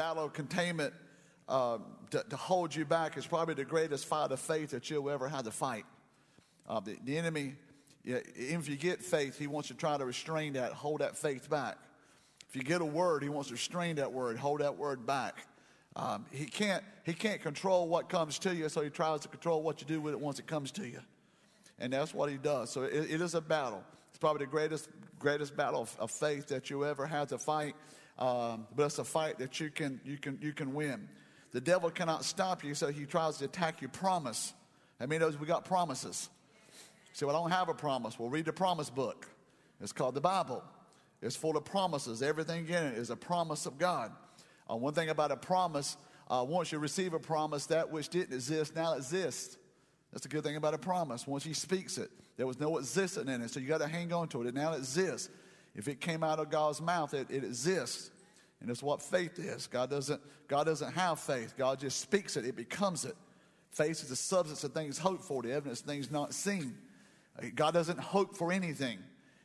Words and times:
battle 0.00 0.24
of 0.24 0.32
containment 0.32 0.94
uh, 1.46 1.76
to, 2.10 2.24
to, 2.30 2.36
hold 2.36 2.74
you 2.74 2.86
back 2.86 3.18
is 3.18 3.26
probably 3.26 3.52
the 3.52 3.66
greatest 3.66 4.06
fight 4.06 4.32
of 4.32 4.40
faith 4.40 4.70
that 4.70 4.88
you'll 4.88 5.10
ever 5.10 5.28
have 5.28 5.42
to 5.42 5.50
fight. 5.50 5.84
Uh, 6.66 6.80
the, 6.80 6.96
the 7.04 7.18
enemy, 7.18 7.54
yeah, 8.02 8.16
if 8.34 8.66
you 8.66 8.76
get 8.76 9.02
faith, 9.02 9.38
he 9.38 9.46
wants 9.46 9.68
to 9.68 9.74
try 9.74 9.98
to 9.98 10.06
restrain 10.06 10.54
that, 10.54 10.72
hold 10.72 11.02
that 11.02 11.18
faith 11.18 11.50
back. 11.50 11.76
If 12.48 12.56
you 12.56 12.62
get 12.62 12.80
a 12.80 12.84
word, 12.84 13.22
he 13.22 13.28
wants 13.28 13.48
to 13.48 13.54
restrain 13.54 13.96
that 13.96 14.10
word, 14.10 14.38
hold 14.38 14.60
that 14.60 14.78
word 14.78 15.04
back. 15.04 15.46
Um, 15.96 16.24
he, 16.30 16.46
can't, 16.46 16.82
he 17.04 17.12
can't 17.12 17.42
control 17.42 17.86
what 17.86 18.08
comes 18.08 18.38
to 18.38 18.54
you, 18.54 18.70
so 18.70 18.80
he 18.80 18.88
tries 18.88 19.20
to 19.20 19.28
control 19.28 19.62
what 19.62 19.82
you 19.82 19.86
do 19.86 20.00
with 20.00 20.14
it 20.14 20.20
once 20.20 20.38
it 20.38 20.46
comes 20.46 20.72
to 20.72 20.88
you. 20.88 21.00
And 21.78 21.92
that's 21.92 22.14
what 22.14 22.30
he 22.30 22.38
does. 22.38 22.70
So 22.70 22.84
it, 22.84 23.10
it 23.10 23.20
is 23.20 23.34
a 23.34 23.42
battle. 23.42 23.84
It's 24.08 24.18
probably 24.18 24.46
the 24.46 24.50
greatest, 24.50 24.88
greatest 25.18 25.54
battle 25.58 25.82
of, 25.82 25.94
of 25.98 26.10
faith 26.10 26.46
that 26.46 26.70
you 26.70 26.86
ever 26.86 27.04
had 27.04 27.28
to 27.28 27.38
fight. 27.38 27.74
Um, 28.20 28.66
but 28.76 28.84
it's 28.84 28.98
a 28.98 29.04
fight 29.04 29.38
that 29.38 29.58
you 29.60 29.70
can, 29.70 30.00
you, 30.04 30.18
can, 30.18 30.38
you 30.42 30.52
can 30.52 30.74
win. 30.74 31.08
The 31.52 31.60
devil 31.60 31.90
cannot 31.90 32.24
stop 32.24 32.62
you, 32.62 32.74
so 32.74 32.88
he 32.88 33.06
tries 33.06 33.38
to 33.38 33.46
attack 33.46 33.80
your 33.80 33.90
promise. 33.90 34.52
I 35.00 35.06
mean, 35.06 35.22
we 35.40 35.46
got 35.46 35.64
promises. 35.64 36.28
say, 37.14 37.26
well, 37.26 37.36
I 37.36 37.40
don't 37.40 37.50
have 37.50 37.68
a 37.68 37.74
promise. 37.74 38.18
Well, 38.18 38.28
read 38.28 38.44
the 38.44 38.52
promise 38.52 38.90
book. 38.90 39.26
It's 39.80 39.92
called 39.92 40.14
the 40.14 40.20
Bible. 40.20 40.62
It's 41.22 41.36
full 41.36 41.56
of 41.56 41.64
promises. 41.64 42.22
Everything 42.22 42.68
in 42.68 42.74
it 42.74 42.98
is 42.98 43.10
a 43.10 43.16
promise 43.16 43.66
of 43.66 43.78
God. 43.78 44.12
Uh, 44.70 44.76
one 44.76 44.92
thing 44.92 45.08
about 45.08 45.32
a 45.32 45.36
promise, 45.36 45.96
uh, 46.28 46.44
once 46.46 46.70
you 46.70 46.78
receive 46.78 47.14
a 47.14 47.18
promise, 47.18 47.66
that 47.66 47.90
which 47.90 48.10
didn't 48.10 48.34
exist 48.34 48.76
now 48.76 48.94
exists. 48.94 49.56
That's 50.12 50.22
the 50.22 50.28
good 50.28 50.44
thing 50.44 50.56
about 50.56 50.74
a 50.74 50.78
promise. 50.78 51.26
Once 51.26 51.44
he 51.44 51.54
speaks 51.54 51.98
it, 51.98 52.10
there 52.36 52.46
was 52.46 52.60
no 52.60 52.78
existence 52.78 53.28
in 53.28 53.42
it. 53.42 53.50
So 53.50 53.60
you 53.60 53.68
got 53.68 53.78
to 53.78 53.88
hang 53.88 54.12
on 54.12 54.28
to 54.28 54.42
it. 54.42 54.48
It 54.48 54.54
now 54.54 54.74
exists. 54.74 55.30
If 55.74 55.88
it 55.88 56.00
came 56.00 56.22
out 56.22 56.38
of 56.38 56.50
God's 56.50 56.80
mouth, 56.80 57.14
it, 57.14 57.30
it 57.30 57.44
exists. 57.44 58.10
And 58.60 58.70
it's 58.70 58.82
what 58.82 59.00
faith 59.00 59.38
is. 59.38 59.66
God 59.66 59.90
doesn't, 59.90 60.20
God 60.48 60.64
doesn't 60.64 60.92
have 60.92 61.18
faith. 61.18 61.54
God 61.56 61.80
just 61.80 62.00
speaks 62.00 62.36
it, 62.36 62.44
it 62.44 62.56
becomes 62.56 63.04
it. 63.04 63.16
Faith 63.70 64.02
is 64.02 64.08
the 64.08 64.16
substance 64.16 64.64
of 64.64 64.72
things 64.72 64.98
hoped 64.98 65.24
for, 65.24 65.42
the 65.42 65.52
evidence 65.52 65.80
of 65.80 65.86
things 65.86 66.10
not 66.10 66.34
seen. 66.34 66.76
God 67.54 67.72
doesn't 67.72 67.98
hope 67.98 68.36
for 68.36 68.52
anything. 68.52 68.98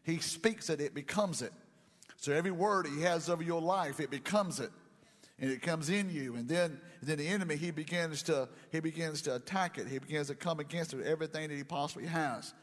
He 0.03 0.19
speaks 0.19 0.69
it, 0.69 0.81
it 0.81 0.93
becomes 0.93 1.41
it. 1.41 1.53
So 2.17 2.33
every 2.33 2.51
word 2.51 2.87
he 2.87 3.01
has 3.01 3.29
over 3.29 3.43
your 3.43 3.61
life, 3.61 3.99
it 3.99 4.09
becomes 4.09 4.59
it 4.59 4.71
and 5.39 5.51
it 5.51 5.61
comes 5.61 5.89
in 5.89 6.09
you 6.09 6.35
and 6.35 6.47
then 6.47 6.79
then 7.01 7.17
the 7.17 7.27
enemy 7.27 7.55
he 7.55 7.71
begins 7.71 8.23
to 8.23 8.47
he 8.71 8.79
begins 8.79 9.21
to 9.21 9.35
attack 9.35 9.77
it 9.77 9.87
he 9.87 9.99
begins 9.99 10.27
to 10.27 10.35
come 10.35 10.59
against 10.59 10.93
it 10.93 11.05
everything 11.05 11.49
that 11.49 11.55
he 11.55 11.63
possibly 11.63 12.07
has 12.07 12.53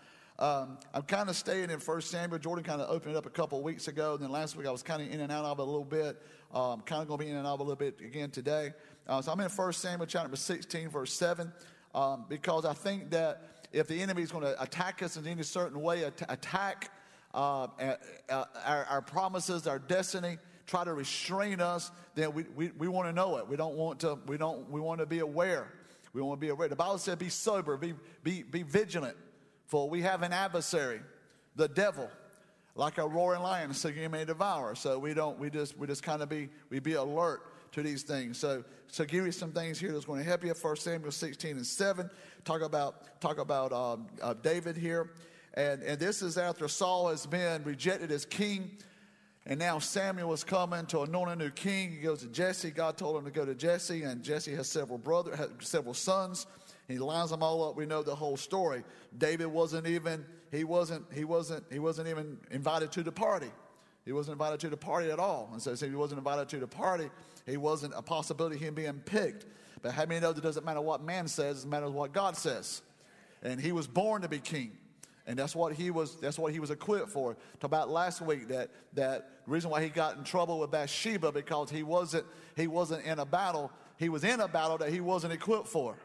um, 0.43 0.77
i'm 0.93 1.03
kind 1.03 1.29
of 1.29 1.37
staying 1.37 1.71
in 1.71 1.79
first 1.79 2.11
samuel 2.11 2.39
jordan 2.39 2.65
kind 2.65 2.81
of 2.81 2.91
opened 2.91 3.15
it 3.15 3.19
up 3.19 3.27
a 3.27 3.31
couple 3.31 3.59
of 3.59 3.65
weeks 3.65 3.89
ago 3.89 4.15
and 4.15 4.23
then 4.23 4.31
last 4.31 4.57
week 4.57 4.67
i 4.67 4.71
was 4.71 4.83
kind 4.83 5.01
of 5.01 5.11
in 5.11 5.21
and 5.21 5.31
out 5.31 5.45
of 5.45 5.59
it 5.59 5.62
a 5.62 5.65
little 5.65 5.85
bit 5.85 6.21
um, 6.53 6.81
kind 6.81 7.01
of 7.01 7.09
going 7.09 7.19
to 7.19 7.25
be 7.25 7.31
in 7.31 7.37
and 7.37 7.47
out 7.47 7.55
of 7.55 7.61
a 7.61 7.62
little 7.62 7.77
bit 7.77 8.01
again 8.05 8.31
today 8.31 8.73
uh, 9.07 9.23
so 9.23 9.31
i'm 9.31 9.41
in 9.41 9.48
first 9.48 9.81
samuel 9.81 10.07
chapter 10.07 10.25
number 10.25 10.37
16 10.37 10.89
verse 10.89 11.13
7 11.13 11.53
um, 11.95 12.25
because 12.29 12.65
i 12.65 12.73
think 12.73 13.11
that 13.11 13.67
if 13.73 13.87
the 13.87 14.03
enemy 14.03 14.23
is 14.23 14.33
going 14.33 14.45
to 14.45 14.61
attack 14.61 15.03
us 15.03 15.17
in 15.17 15.27
any 15.27 15.43
certain 15.43 15.81
way 15.81 16.03
attack 16.03 16.91
uh, 17.35 17.67
our, 18.29 18.85
our 18.91 19.01
promises 19.01 19.67
our 19.67 19.79
destiny 19.79 20.39
try 20.67 20.85
to 20.85 20.95
restrain 20.95 21.61
us, 21.61 21.91
then 22.15 22.33
we, 22.33 22.45
we, 22.55 22.70
we 22.79 22.89
want 22.89 23.09
to 23.09 23.13
know 23.13 23.37
it. 23.37 23.47
We 23.47 23.57
don't 23.57 23.75
want 23.75 24.01
to, 24.01 24.19
we 24.27 24.37
don't, 24.39 24.70
we 24.70 24.81
want 24.81 25.01
to 25.01 25.07
be 25.07 25.19
aware. 25.19 25.73
We 26.13 26.23
want 26.23 26.41
to 26.41 26.45
be 26.45 26.51
aware. 26.51 26.69
The 26.69 26.77
Bible 26.77 26.98
said, 26.98 27.19
be 27.19 27.29
sober, 27.29 27.77
be, 27.77 27.95
be, 28.23 28.43
be 28.43 28.63
vigilant, 28.63 29.17
for 29.66 29.88
we 29.88 30.02
have 30.02 30.22
an 30.22 30.32
adversary, 30.32 31.00
the 31.56 31.68
devil, 31.68 32.11
like 32.74 32.98
a 32.98 33.06
roaring 33.06 33.42
lion 33.42 33.73
so 33.74 33.89
seeking 33.89 34.11
may 34.11 34.24
devour. 34.24 34.74
So 34.74 34.98
we 34.98 35.14
don't, 35.14 35.39
we 35.39 35.50
just, 35.50 35.77
we 35.78 35.86
just 35.86 36.02
kind 36.02 36.23
of 36.23 36.28
be, 36.28 36.48
we 36.70 36.78
be 36.78 36.95
alert 36.95 37.42
to 37.72 37.83
these 37.83 38.02
things. 38.02 38.39
So, 38.39 38.64
so 38.89 39.05
give 39.05 39.24
you 39.24 39.33
some 39.33 39.52
things 39.52 39.78
here 39.78 39.92
that's 39.92 40.05
going 40.05 40.22
to 40.22 40.28
help 40.28 40.45
you. 40.45 40.55
First 40.55 40.84
Samuel 40.84 41.11
16 41.11 41.56
and 41.56 41.67
7, 41.67 42.11
talk 42.45 42.62
about, 42.62 43.20
talk 43.20 43.39
about 43.39 43.72
um, 43.72 44.06
uh, 44.22 44.34
David 44.34 44.77
here. 44.77 45.11
And, 45.55 45.83
and 45.83 45.98
this 45.98 46.22
is 46.22 46.39
after 46.39 46.68
Saul 46.68 47.08
has 47.08 47.27
been 47.27 47.62
rejected 47.64 48.11
as 48.11 48.24
king. 48.24 48.70
And 49.45 49.58
now 49.58 49.78
Samuel 49.80 50.33
is 50.33 50.45
coming 50.45 50.86
to 50.86 51.01
anoint 51.01 51.30
a 51.30 51.36
new 51.36 51.51
king. 51.51 51.90
He 51.90 51.98
goes 51.98 52.20
to 52.20 52.28
Jesse. 52.28 52.70
God 52.70 52.96
told 52.96 53.17
him 53.17 53.24
to 53.24 53.30
go 53.30 53.45
to 53.45 53.55
Jesse, 53.55 54.05
and 54.05 54.22
Jesse 54.22 54.55
has 54.55 54.68
several 54.68 54.98
brothers, 54.98 55.39
several 55.61 55.95
sons. 55.95 56.46
He 56.89 56.98
lines 56.98 57.31
them 57.31 57.43
all 57.43 57.69
up. 57.69 57.77
We 57.77 57.87
know 57.87 58.03
the 58.03 58.15
whole 58.15 58.37
story. 58.37 58.85
David 59.17 59.47
wasn't 59.47 59.87
even 59.87 60.25
he 60.51 60.65
wasn't 60.65 61.05
he 61.13 61.25
wasn't 61.25 61.65
he 61.70 61.79
wasn't 61.79 62.09
even 62.09 62.39
invited 62.51 62.93
to 62.93 63.03
the 63.03 63.13
party. 63.13 63.51
He 64.05 64.13
wasn't 64.13 64.35
invited 64.35 64.61
to 64.61 64.69
the 64.69 64.77
party 64.77 65.11
at 65.11 65.19
all. 65.19 65.48
And 65.53 65.63
so, 65.63 65.75
he 65.75 65.95
wasn't 65.95 66.19
invited 66.19 66.48
to 66.48 66.59
the 66.59 66.67
party. 66.67 67.09
He 67.47 67.57
wasn't 67.57 67.95
a 67.97 68.03
possibility 68.03 68.57
of 68.57 68.63
him 68.63 68.75
being 68.75 69.01
picked. 69.05 69.47
But 69.81 69.93
how 69.93 70.07
many 70.07 70.20
know 70.20 70.33
that 70.33 70.39
it 70.39 70.43
doesn't 70.43 70.65
matter 70.65 70.81
what 70.81 71.03
man 71.03 71.29
says, 71.29 71.65
it 71.65 71.69
matters 71.69 71.91
what 71.91 72.13
God 72.13 72.37
says. 72.37 72.83
And 73.43 73.61
he 73.61 73.73
was 73.73 73.87
born 73.87 74.23
to 74.23 74.29
be 74.29 74.39
king. 74.39 74.73
And 75.27 75.39
that's 75.39 75.55
what 75.55 75.73
he 75.75 75.91
was, 75.91 76.17
that's 76.17 76.39
what 76.39 76.53
he 76.53 76.59
was 76.59 76.70
equipped 76.70 77.11
for. 77.11 77.35
Talk 77.35 77.64
about 77.64 77.91
last 77.91 78.20
week 78.20 78.49
that, 78.49 78.70
that 78.95 79.31
reason 79.47 79.70
why 79.70 79.83
he 79.83 79.89
got 79.89 80.17
in 80.17 80.25
trouble 80.25 80.59
with 80.59 80.73
Bathsheba 80.73 81.31
because 81.31 81.70
he 81.70 81.85
wasn't, 81.85 82.25
he 82.57 82.67
wasn't 82.67 83.05
in 83.05 83.20
a 83.20 83.25
battle. 83.25 83.70
He 83.99 84.09
was 84.09 84.25
in 84.25 84.41
a 84.41 84.49
battle 84.49 84.79
that 84.79 84.91
he 84.91 85.01
wasn't 85.01 85.33
equipped 85.33 85.69
for. 85.69 85.97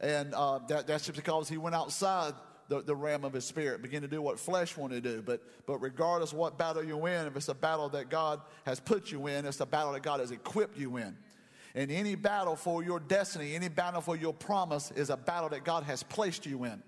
And 0.00 0.34
uh, 0.34 0.60
that, 0.68 0.86
that's 0.86 1.06
just 1.06 1.16
because 1.16 1.48
he 1.48 1.58
went 1.58 1.74
outside 1.74 2.34
the, 2.68 2.82
the 2.82 2.94
realm 2.94 3.24
of 3.24 3.32
his 3.32 3.44
spirit, 3.44 3.82
began 3.82 4.02
to 4.02 4.08
do 4.08 4.22
what 4.22 4.38
flesh 4.38 4.76
wanted 4.76 5.02
to 5.02 5.16
do. 5.16 5.22
But, 5.22 5.42
but 5.66 5.78
regardless 5.78 6.32
what 6.32 6.56
battle 6.56 6.84
you 6.84 7.04
in, 7.06 7.26
if 7.26 7.36
it's 7.36 7.48
a 7.48 7.54
battle 7.54 7.88
that 7.90 8.08
God 8.08 8.40
has 8.64 8.78
put 8.80 9.10
you 9.10 9.26
in, 9.26 9.44
it's 9.44 9.60
a 9.60 9.66
battle 9.66 9.92
that 9.92 10.02
God 10.02 10.20
has 10.20 10.30
equipped 10.30 10.78
you 10.78 10.96
in. 10.96 11.16
And 11.74 11.90
any 11.90 12.14
battle 12.14 12.56
for 12.56 12.82
your 12.82 13.00
destiny, 13.00 13.54
any 13.54 13.68
battle 13.68 14.00
for 14.00 14.16
your 14.16 14.32
promise 14.32 14.90
is 14.92 15.10
a 15.10 15.16
battle 15.16 15.48
that 15.50 15.64
God 15.64 15.82
has 15.84 16.02
placed 16.02 16.46
you 16.46 16.64
in. 16.64 16.82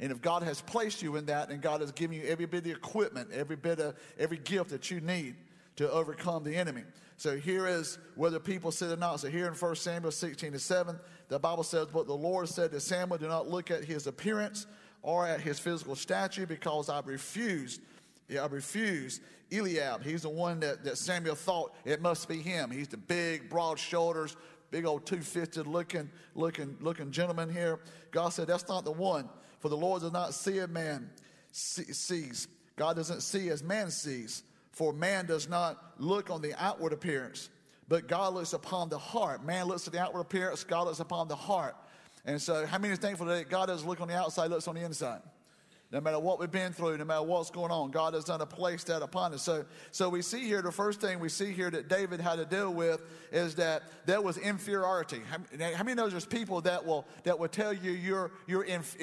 And 0.00 0.10
if 0.10 0.20
God 0.20 0.42
has 0.42 0.60
placed 0.60 1.02
you 1.02 1.16
in 1.16 1.26
that 1.26 1.50
and 1.50 1.62
God 1.62 1.80
has 1.80 1.92
given 1.92 2.16
you 2.16 2.24
every 2.26 2.46
bit 2.46 2.66
of 2.66 2.72
equipment, 2.72 3.30
every 3.32 3.56
bit 3.56 3.78
of 3.78 3.94
every 4.18 4.38
gift 4.38 4.70
that 4.70 4.90
you 4.90 5.00
need 5.00 5.36
to 5.76 5.90
overcome 5.90 6.44
the 6.44 6.54
enemy. 6.54 6.82
So 7.16 7.36
here 7.36 7.66
is 7.66 7.98
whether 8.14 8.38
people 8.38 8.70
sit 8.70 8.90
or 8.90 8.96
not. 8.96 9.20
So 9.20 9.28
here 9.28 9.46
in 9.46 9.54
1 9.54 9.76
Samuel 9.76 10.12
16 10.12 10.52
to 10.52 10.58
7, 10.58 10.98
the 11.28 11.38
Bible 11.38 11.62
says, 11.62 11.86
But 11.92 12.06
the 12.06 12.14
Lord 12.14 12.48
said 12.48 12.72
to 12.72 12.80
Samuel, 12.80 13.18
Do 13.18 13.28
not 13.28 13.48
look 13.48 13.70
at 13.70 13.84
his 13.84 14.06
appearance 14.06 14.66
or 15.02 15.26
at 15.26 15.40
his 15.40 15.58
physical 15.58 15.94
stature, 15.94 16.46
because 16.46 16.88
I 16.88 17.00
refused. 17.04 17.80
Yeah, 18.28 18.42
I 18.42 18.46
refused 18.46 19.22
Eliab. 19.52 20.02
He's 20.02 20.22
the 20.22 20.28
one 20.28 20.60
that, 20.60 20.84
that 20.84 20.98
Samuel 20.98 21.36
thought 21.36 21.74
it 21.84 22.02
must 22.02 22.28
be 22.28 22.38
him. 22.38 22.70
He's 22.70 22.88
the 22.88 22.96
big, 22.96 23.48
broad 23.48 23.78
shoulders, 23.78 24.36
big 24.70 24.84
old 24.84 25.06
two-fisted 25.06 25.66
looking, 25.66 26.10
looking, 26.34 26.76
looking 26.80 27.12
gentleman 27.12 27.48
here. 27.48 27.78
God 28.10 28.30
said, 28.30 28.48
That's 28.48 28.68
not 28.68 28.84
the 28.84 28.92
one. 28.92 29.28
For 29.60 29.68
the 29.68 29.76
Lord 29.76 30.02
does 30.02 30.12
not 30.12 30.34
see 30.34 30.58
a 30.58 30.68
man 30.68 31.08
sees. 31.52 32.48
God 32.76 32.96
doesn't 32.96 33.22
see 33.22 33.48
as 33.48 33.62
man 33.62 33.90
sees. 33.90 34.42
For 34.76 34.92
man 34.92 35.24
does 35.24 35.48
not 35.48 35.82
look 35.96 36.28
on 36.28 36.42
the 36.42 36.52
outward 36.62 36.92
appearance, 36.92 37.48
but 37.88 38.08
God 38.08 38.34
looks 38.34 38.52
upon 38.52 38.90
the 38.90 38.98
heart. 38.98 39.42
Man 39.42 39.64
looks 39.64 39.86
at 39.86 39.94
the 39.94 39.98
outward 39.98 40.20
appearance, 40.20 40.64
God 40.64 40.86
looks 40.86 41.00
upon 41.00 41.28
the 41.28 41.34
heart. 41.34 41.74
And 42.26 42.40
so, 42.42 42.66
how 42.66 42.76
many 42.76 42.92
are 42.92 42.96
thankful 42.96 43.24
that 43.28 43.48
God 43.48 43.66
doesn't 43.66 43.88
look 43.88 44.02
on 44.02 44.08
the 44.08 44.14
outside, 44.14 44.50
looks 44.50 44.68
on 44.68 44.74
the 44.74 44.82
inside? 44.82 45.22
No 45.92 46.02
matter 46.02 46.18
what 46.18 46.38
we've 46.38 46.50
been 46.50 46.74
through, 46.74 46.98
no 46.98 47.06
matter 47.06 47.22
what's 47.22 47.48
going 47.48 47.70
on, 47.70 47.90
God 47.90 48.12
has 48.12 48.24
done 48.24 48.42
a 48.42 48.46
place 48.46 48.84
that 48.84 49.00
upon 49.00 49.32
us. 49.32 49.42
So, 49.42 49.64
so 49.92 50.10
we 50.10 50.20
see 50.20 50.40
here, 50.40 50.60
the 50.60 50.70
first 50.70 51.00
thing 51.00 51.20
we 51.20 51.30
see 51.30 51.52
here 51.52 51.70
that 51.70 51.88
David 51.88 52.20
had 52.20 52.36
to 52.36 52.44
deal 52.44 52.74
with 52.74 53.00
is 53.32 53.54
that 53.54 53.84
there 54.04 54.20
was 54.20 54.36
inferiority. 54.36 55.22
How, 55.30 55.38
how 55.74 55.84
many 55.84 55.94
knows 55.94 56.10
there's 56.10 56.26
people 56.26 56.60
that 56.62 56.84
will, 56.84 57.06
that 57.22 57.38
will 57.38 57.48
tell 57.48 57.72
you 57.72 57.92
you're, 57.92 58.30
you're, 58.46 58.64
inf, 58.64 58.94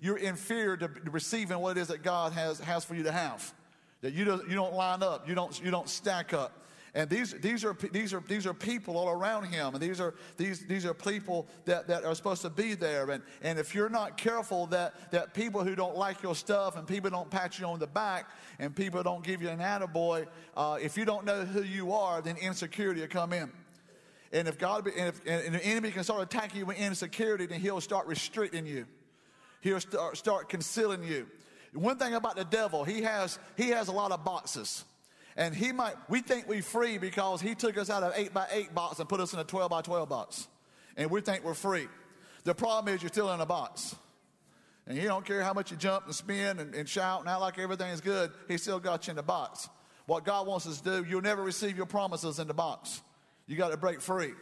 you're 0.00 0.16
inferior 0.16 0.76
to 0.76 0.90
receiving 1.04 1.60
what 1.60 1.76
it 1.76 1.82
is 1.82 1.86
that 1.86 2.02
God 2.02 2.32
has, 2.32 2.58
has 2.58 2.84
for 2.84 2.96
you 2.96 3.04
to 3.04 3.12
have? 3.12 3.54
That 4.04 4.12
you 4.12 4.26
don't, 4.26 4.46
you 4.46 4.54
don't 4.54 4.74
line 4.74 5.02
up, 5.02 5.26
you 5.26 5.34
don't, 5.34 5.58
you 5.64 5.70
don't 5.70 5.88
stack 5.88 6.34
up. 6.34 6.52
And 6.92 7.08
these, 7.08 7.32
these, 7.40 7.64
are, 7.64 7.74
these, 7.90 8.12
are, 8.12 8.22
these 8.28 8.46
are 8.46 8.52
people 8.52 8.98
all 8.98 9.08
around 9.08 9.46
him. 9.46 9.72
And 9.72 9.82
these 9.82 9.98
are, 9.98 10.12
these, 10.36 10.66
these 10.66 10.84
are 10.84 10.92
people 10.92 11.46
that, 11.64 11.88
that 11.88 12.04
are 12.04 12.14
supposed 12.14 12.42
to 12.42 12.50
be 12.50 12.74
there. 12.74 13.10
And, 13.10 13.22
and 13.40 13.58
if 13.58 13.74
you're 13.74 13.88
not 13.88 14.18
careful, 14.18 14.66
that, 14.66 15.10
that 15.10 15.32
people 15.32 15.64
who 15.64 15.74
don't 15.74 15.96
like 15.96 16.22
your 16.22 16.34
stuff 16.34 16.76
and 16.76 16.86
people 16.86 17.08
don't 17.08 17.30
pat 17.30 17.58
you 17.58 17.64
on 17.64 17.78
the 17.78 17.86
back 17.86 18.28
and 18.58 18.76
people 18.76 19.02
don't 19.02 19.24
give 19.24 19.40
you 19.40 19.48
an 19.48 19.60
attaboy, 19.60 20.26
uh, 20.54 20.76
if 20.82 20.98
you 20.98 21.06
don't 21.06 21.24
know 21.24 21.46
who 21.46 21.62
you 21.62 21.94
are, 21.94 22.20
then 22.20 22.36
insecurity 22.36 23.00
will 23.00 23.08
come 23.08 23.32
in. 23.32 23.50
And 24.34 24.48
if 24.48 24.58
God, 24.58 24.86
and 24.86 25.08
if 25.08 25.26
and 25.26 25.54
the 25.54 25.64
enemy 25.64 25.92
can 25.92 26.04
start 26.04 26.20
attacking 26.20 26.58
you 26.58 26.66
with 26.66 26.76
insecurity, 26.76 27.46
then 27.46 27.58
he'll 27.58 27.80
start 27.80 28.06
restricting 28.06 28.66
you. 28.66 28.84
He'll 29.62 29.80
start, 29.80 30.18
start 30.18 30.50
concealing 30.50 31.02
you. 31.04 31.26
One 31.74 31.98
thing 31.98 32.14
about 32.14 32.36
the 32.36 32.44
devil, 32.44 32.84
he 32.84 33.02
has, 33.02 33.38
he 33.56 33.70
has 33.70 33.88
a 33.88 33.92
lot 33.92 34.12
of 34.12 34.24
boxes. 34.24 34.84
And 35.36 35.54
he 35.54 35.72
might, 35.72 35.94
we 36.08 36.20
think 36.20 36.48
we're 36.48 36.62
free 36.62 36.98
because 36.98 37.40
he 37.40 37.54
took 37.54 37.76
us 37.76 37.90
out 37.90 38.04
of 38.04 38.12
8 38.14 38.32
by 38.32 38.46
8 38.50 38.74
box 38.74 39.00
and 39.00 39.08
put 39.08 39.20
us 39.20 39.32
in 39.32 39.40
a 39.40 39.44
12 39.44 39.70
by 39.70 39.82
12 39.82 40.08
box. 40.08 40.46
And 40.96 41.10
we 41.10 41.20
think 41.20 41.44
we're 41.44 41.54
free. 41.54 41.88
The 42.44 42.54
problem 42.54 42.94
is 42.94 43.02
you're 43.02 43.08
still 43.08 43.32
in 43.32 43.40
a 43.40 43.46
box. 43.46 43.96
And 44.86 44.96
he 44.96 45.04
don't 45.04 45.24
care 45.24 45.42
how 45.42 45.52
much 45.52 45.70
you 45.70 45.76
jump 45.76 46.06
and 46.06 46.14
spin 46.14 46.60
and, 46.60 46.74
and 46.74 46.88
shout 46.88 47.20
and 47.20 47.28
act 47.28 47.40
like 47.40 47.58
everything 47.58 47.88
is 47.88 48.00
good, 48.00 48.30
he 48.48 48.58
still 48.58 48.78
got 48.78 49.06
you 49.06 49.12
in 49.12 49.16
the 49.16 49.22
box. 49.22 49.68
What 50.06 50.24
God 50.24 50.46
wants 50.46 50.66
us 50.66 50.80
to 50.82 51.02
do, 51.02 51.08
you'll 51.08 51.22
never 51.22 51.42
receive 51.42 51.76
your 51.76 51.86
promises 51.86 52.38
in 52.38 52.46
the 52.46 52.54
box. 52.54 53.00
You 53.46 53.56
got 53.56 53.70
to 53.70 53.76
break 53.76 54.00
free. 54.00 54.32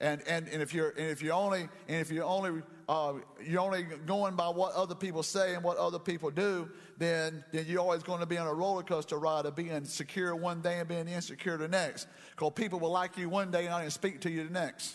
And, 0.00 0.20
and, 0.26 0.48
and 0.48 0.60
if 0.60 0.74
you're 0.74 0.90
and 0.90 1.06
if 1.06 1.22
you're 1.22 1.32
only 1.32 1.68
and 1.88 2.00
if 2.00 2.10
you're 2.10 2.24
only 2.24 2.62
uh, 2.88 3.14
you're 3.44 3.60
only 3.60 3.82
going 4.06 4.36
by 4.36 4.48
what 4.48 4.72
other 4.74 4.94
people 4.94 5.22
say 5.22 5.54
and 5.54 5.64
what 5.64 5.76
other 5.76 5.98
people 5.98 6.30
do, 6.30 6.68
then 6.98 7.44
then 7.52 7.64
you're 7.66 7.80
always 7.80 8.02
going 8.02 8.20
to 8.20 8.26
be 8.26 8.38
on 8.38 8.46
a 8.46 8.54
roller 8.54 8.82
coaster 8.82 9.18
ride 9.18 9.44
of 9.44 9.56
being 9.56 9.84
secure 9.84 10.36
one 10.36 10.60
day 10.60 10.78
and 10.78 10.88
being 10.88 11.08
insecure 11.08 11.56
the 11.56 11.66
next. 11.66 12.06
Because 12.30 12.52
people 12.54 12.78
will 12.78 12.92
like 12.92 13.18
you 13.18 13.28
one 13.28 13.50
day 13.50 13.60
and 13.60 13.70
not 13.70 13.80
even 13.80 13.90
speak 13.90 14.20
to 14.20 14.30
you 14.30 14.44
the 14.44 14.52
next. 14.52 14.94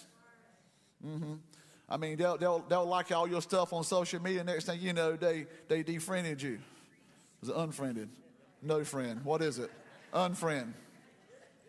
Mm-hmm. 1.05 1.33
I 1.89 1.97
mean, 1.97 2.15
they'll, 2.15 2.37
they'll, 2.37 2.59
they'll 2.69 2.85
like 2.85 3.11
all 3.11 3.27
your 3.27 3.41
stuff 3.41 3.73
on 3.73 3.83
social 3.83 4.21
media. 4.21 4.45
Next 4.45 4.65
thing 4.65 4.79
you 4.79 4.93
know, 4.93 5.17
they, 5.17 5.45
they 5.67 5.83
defriended 5.83 6.41
you. 6.41 6.59
It 7.43 7.49
unfriended? 7.53 8.07
No 8.61 8.85
friend. 8.85 9.25
What 9.25 9.41
is 9.41 9.59
it? 9.59 9.69
Unfriend. 10.13 10.71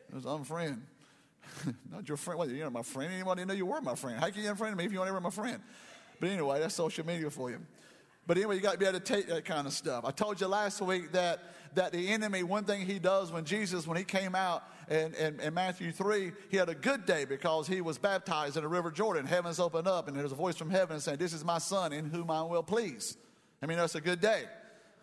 It 0.09 0.15
was 0.15 0.25
unfriend. 0.25 0.81
not 1.91 2.07
your 2.07 2.17
friend. 2.17 2.39
What, 2.39 2.51
you're 2.51 2.65
not 2.65 2.73
my 2.73 2.83
friend. 2.83 3.13
Anybody 3.13 3.45
know 3.45 3.55
you 3.55 3.67
were 3.67 3.81
my 3.81 3.97
friend? 3.97 4.21
How 4.21 4.31
can 4.31 4.45
you 4.45 4.53
unfriend 4.53 4.77
me 4.77 4.85
if 4.85 4.93
you 4.93 4.99
weren't 5.01 5.11
ever 5.11 5.21
my 5.21 5.31
friend? 5.31 5.61
But 6.23 6.31
anyway, 6.31 6.61
that's 6.61 6.77
social 6.77 7.05
media 7.05 7.29
for 7.31 7.51
you. 7.51 7.59
But 8.29 8.37
anyway, 8.37 8.55
you 8.55 8.61
got 8.61 8.75
to 8.75 8.79
be 8.79 8.87
able 8.87 9.01
to 9.01 9.05
take 9.05 9.27
that 9.27 9.45
kind 9.45 9.67
of 9.67 9.73
stuff. 9.73 10.05
I 10.05 10.13
told 10.13 10.41
you 10.41 10.47
last 10.47 10.81
week 10.81 11.11
that, 11.11 11.41
that 11.75 11.91
the 11.91 12.11
enemy, 12.11 12.45
one 12.45 12.63
thing 12.63 12.87
he 12.87 13.01
does 13.01 13.33
when 13.33 13.45
Jesus, 13.45 13.89
when 13.89 13.97
he 13.97 14.05
came 14.05 14.37
out 14.37 14.63
in, 14.89 15.15
in, 15.15 15.41
in, 15.41 15.53
Matthew 15.53 15.91
3, 15.91 16.31
he 16.49 16.57
had 16.57 16.69
a 16.69 16.77
good 16.77 17.07
day 17.07 17.25
because 17.25 17.67
he 17.67 17.81
was 17.81 17.99
baptized 17.99 18.57
in 18.57 18.63
the 18.63 18.69
River 18.69 18.93
Jordan. 18.93 19.27
Heavens 19.27 19.59
opened 19.59 19.89
up, 19.89 20.07
and 20.07 20.17
there's 20.17 20.31
a 20.31 20.37
voice 20.37 20.55
from 20.55 20.71
heaven 20.71 21.01
saying, 21.01 21.19
This 21.19 21.33
is 21.33 21.45
my 21.45 21.59
son 21.59 21.93
in 21.93 22.05
whom 22.05 22.31
I 22.31 22.43
will 22.43 22.63
please. 22.63 23.17
I 23.61 23.67
mean, 23.67 23.79
that's 23.79 23.97
a 23.97 24.01
good 24.01 24.21
day. 24.21 24.45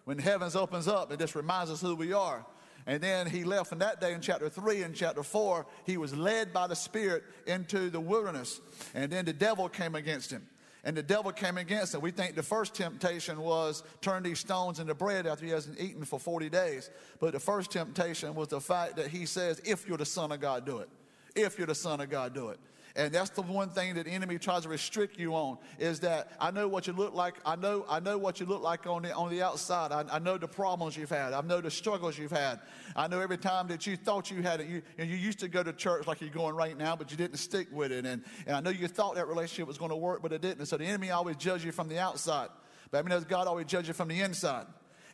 When 0.06 0.20
heavens 0.20 0.56
opens 0.56 0.88
up, 0.88 1.12
it 1.12 1.20
just 1.20 1.36
reminds 1.36 1.70
us 1.70 1.82
who 1.82 1.98
we 1.98 2.14
are. 2.14 2.46
And 2.88 3.04
then 3.04 3.28
he 3.28 3.44
left 3.44 3.68
from 3.68 3.80
that 3.80 4.00
day 4.00 4.14
in 4.14 4.22
chapter 4.22 4.48
3 4.48 4.84
and 4.84 4.96
chapter 4.96 5.22
4, 5.22 5.66
he 5.86 5.98
was 5.98 6.16
led 6.16 6.54
by 6.54 6.68
the 6.68 6.78
Spirit 6.78 7.26
into 7.46 7.90
the 7.90 8.00
wilderness. 8.00 8.62
And 8.94 9.12
then 9.12 9.26
the 9.26 9.34
devil 9.34 9.68
came 9.68 9.96
against 9.96 10.32
him. 10.32 10.48
And 10.84 10.96
the 10.96 11.04
devil 11.04 11.32
came 11.32 11.58
against 11.58 11.94
him. 11.94 12.02
We 12.02 12.12
think 12.12 12.36
the 12.36 12.44
first 12.44 12.74
temptation 12.74 13.40
was 13.42 13.84
turn 14.02 14.24
these 14.24 14.40
stones 14.40 14.80
into 14.80 14.94
bread 14.94 15.28
after 15.28 15.46
he 15.46 15.52
hasn't 15.52 15.80
eaten 15.80 16.06
for 16.06 16.20
40 16.20 16.50
days. 16.50 16.90
But 17.20 17.34
the 17.34 17.40
first 17.40 17.72
temptation 17.72 18.34
was 18.34 18.48
the 18.48 18.62
fact 18.62 18.96
that 18.96 19.08
he 19.08 19.26
says, 19.26 19.62
if 19.66 19.88
you're 19.88 19.98
the 19.98 20.06
Son 20.06 20.32
of 20.32 20.40
God, 20.40 20.66
do 20.66 20.78
it. 20.78 20.90
If 21.36 21.58
you're 21.58 21.68
the 21.68 21.76
Son 21.76 22.00
of 22.00 22.10
God, 22.10 22.34
do 22.34 22.50
it. 22.50 22.60
And 23.00 23.14
that's 23.14 23.30
the 23.30 23.42
one 23.42 23.70
thing 23.70 23.94
that 23.94 24.08
the 24.08 24.12
enemy 24.12 24.38
tries 24.38 24.64
to 24.64 24.70
restrict 24.70 25.18
you 25.18 25.34
on 25.34 25.58
is 25.80 26.02
that 26.02 26.34
I 26.38 26.52
know 26.52 26.68
what 26.68 26.86
you 26.86 26.92
look 26.92 27.14
like. 27.14 27.36
I 27.46 27.56
know, 27.56 27.86
I 27.88 28.02
know 28.02 28.18
what 28.18 28.42
you 28.42 28.46
look 28.46 28.62
like 28.62 28.86
on 28.88 29.04
the, 29.04 29.16
on 29.16 29.30
the 29.30 29.42
outside. 29.42 29.94
I, 29.94 30.04
I 30.12 30.20
know 30.20 30.38
the 30.38 30.50
problems 30.50 30.98
you've 30.98 31.10
had. 31.10 31.32
I 31.32 31.40
know 31.40 31.62
the 31.62 31.72
struggles 31.72 32.18
you've 32.18 32.30
had. 32.30 32.60
I 32.98 33.08
know 33.08 33.22
every 33.22 33.38
time 33.38 33.70
that 33.70 33.88
you 33.88 33.96
thought 33.96 34.30
you 34.30 34.42
had 34.42 34.60
it. 34.60 34.68
You, 34.68 34.82
you, 34.98 35.16
used 35.16 35.40
to 35.40 35.48
go 35.48 35.64
to 35.64 35.72
church 35.72 36.08
like 36.08 36.20
you're 36.20 36.30
going 36.30 36.56
right 36.56 36.78
now, 36.78 36.98
but 36.98 37.10
you 37.10 37.16
didn't 37.16 37.38
stick 37.38 37.70
with 37.72 37.94
it. 37.94 38.06
And, 38.06 38.22
and 38.46 38.58
I 38.58 38.60
know 38.60 38.70
you 38.70 38.90
thought 38.90 39.16
that 39.16 39.30
relationship 39.30 39.66
was 39.66 39.78
going 39.78 39.92
to 39.92 39.96
work, 39.96 40.22
but 40.22 40.34
it 40.34 40.42
didn't. 40.42 40.66
So 40.66 40.76
the 40.76 40.84
enemy 40.84 41.10
always 41.10 41.38
judges 41.38 41.64
you 41.64 41.72
from 41.72 41.88
the 41.88 42.00
outside. 42.00 42.50
But 42.92 43.06
I 43.06 43.10
mean, 43.10 43.26
God 43.30 43.48
always 43.48 43.68
judges 43.68 43.88
you 43.88 43.94
from 43.94 44.10
the 44.10 44.20
inside. 44.20 44.66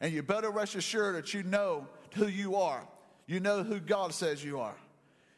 And 0.01 0.11
you 0.11 0.23
better 0.23 0.49
rest 0.49 0.73
assured 0.73 1.17
that 1.17 1.35
you 1.35 1.43
know 1.43 1.87
who 2.15 2.25
you 2.25 2.55
are. 2.55 2.87
You 3.27 3.39
know 3.39 3.61
who 3.61 3.79
God 3.79 4.11
says 4.11 4.43
you 4.43 4.59
are. 4.59 4.75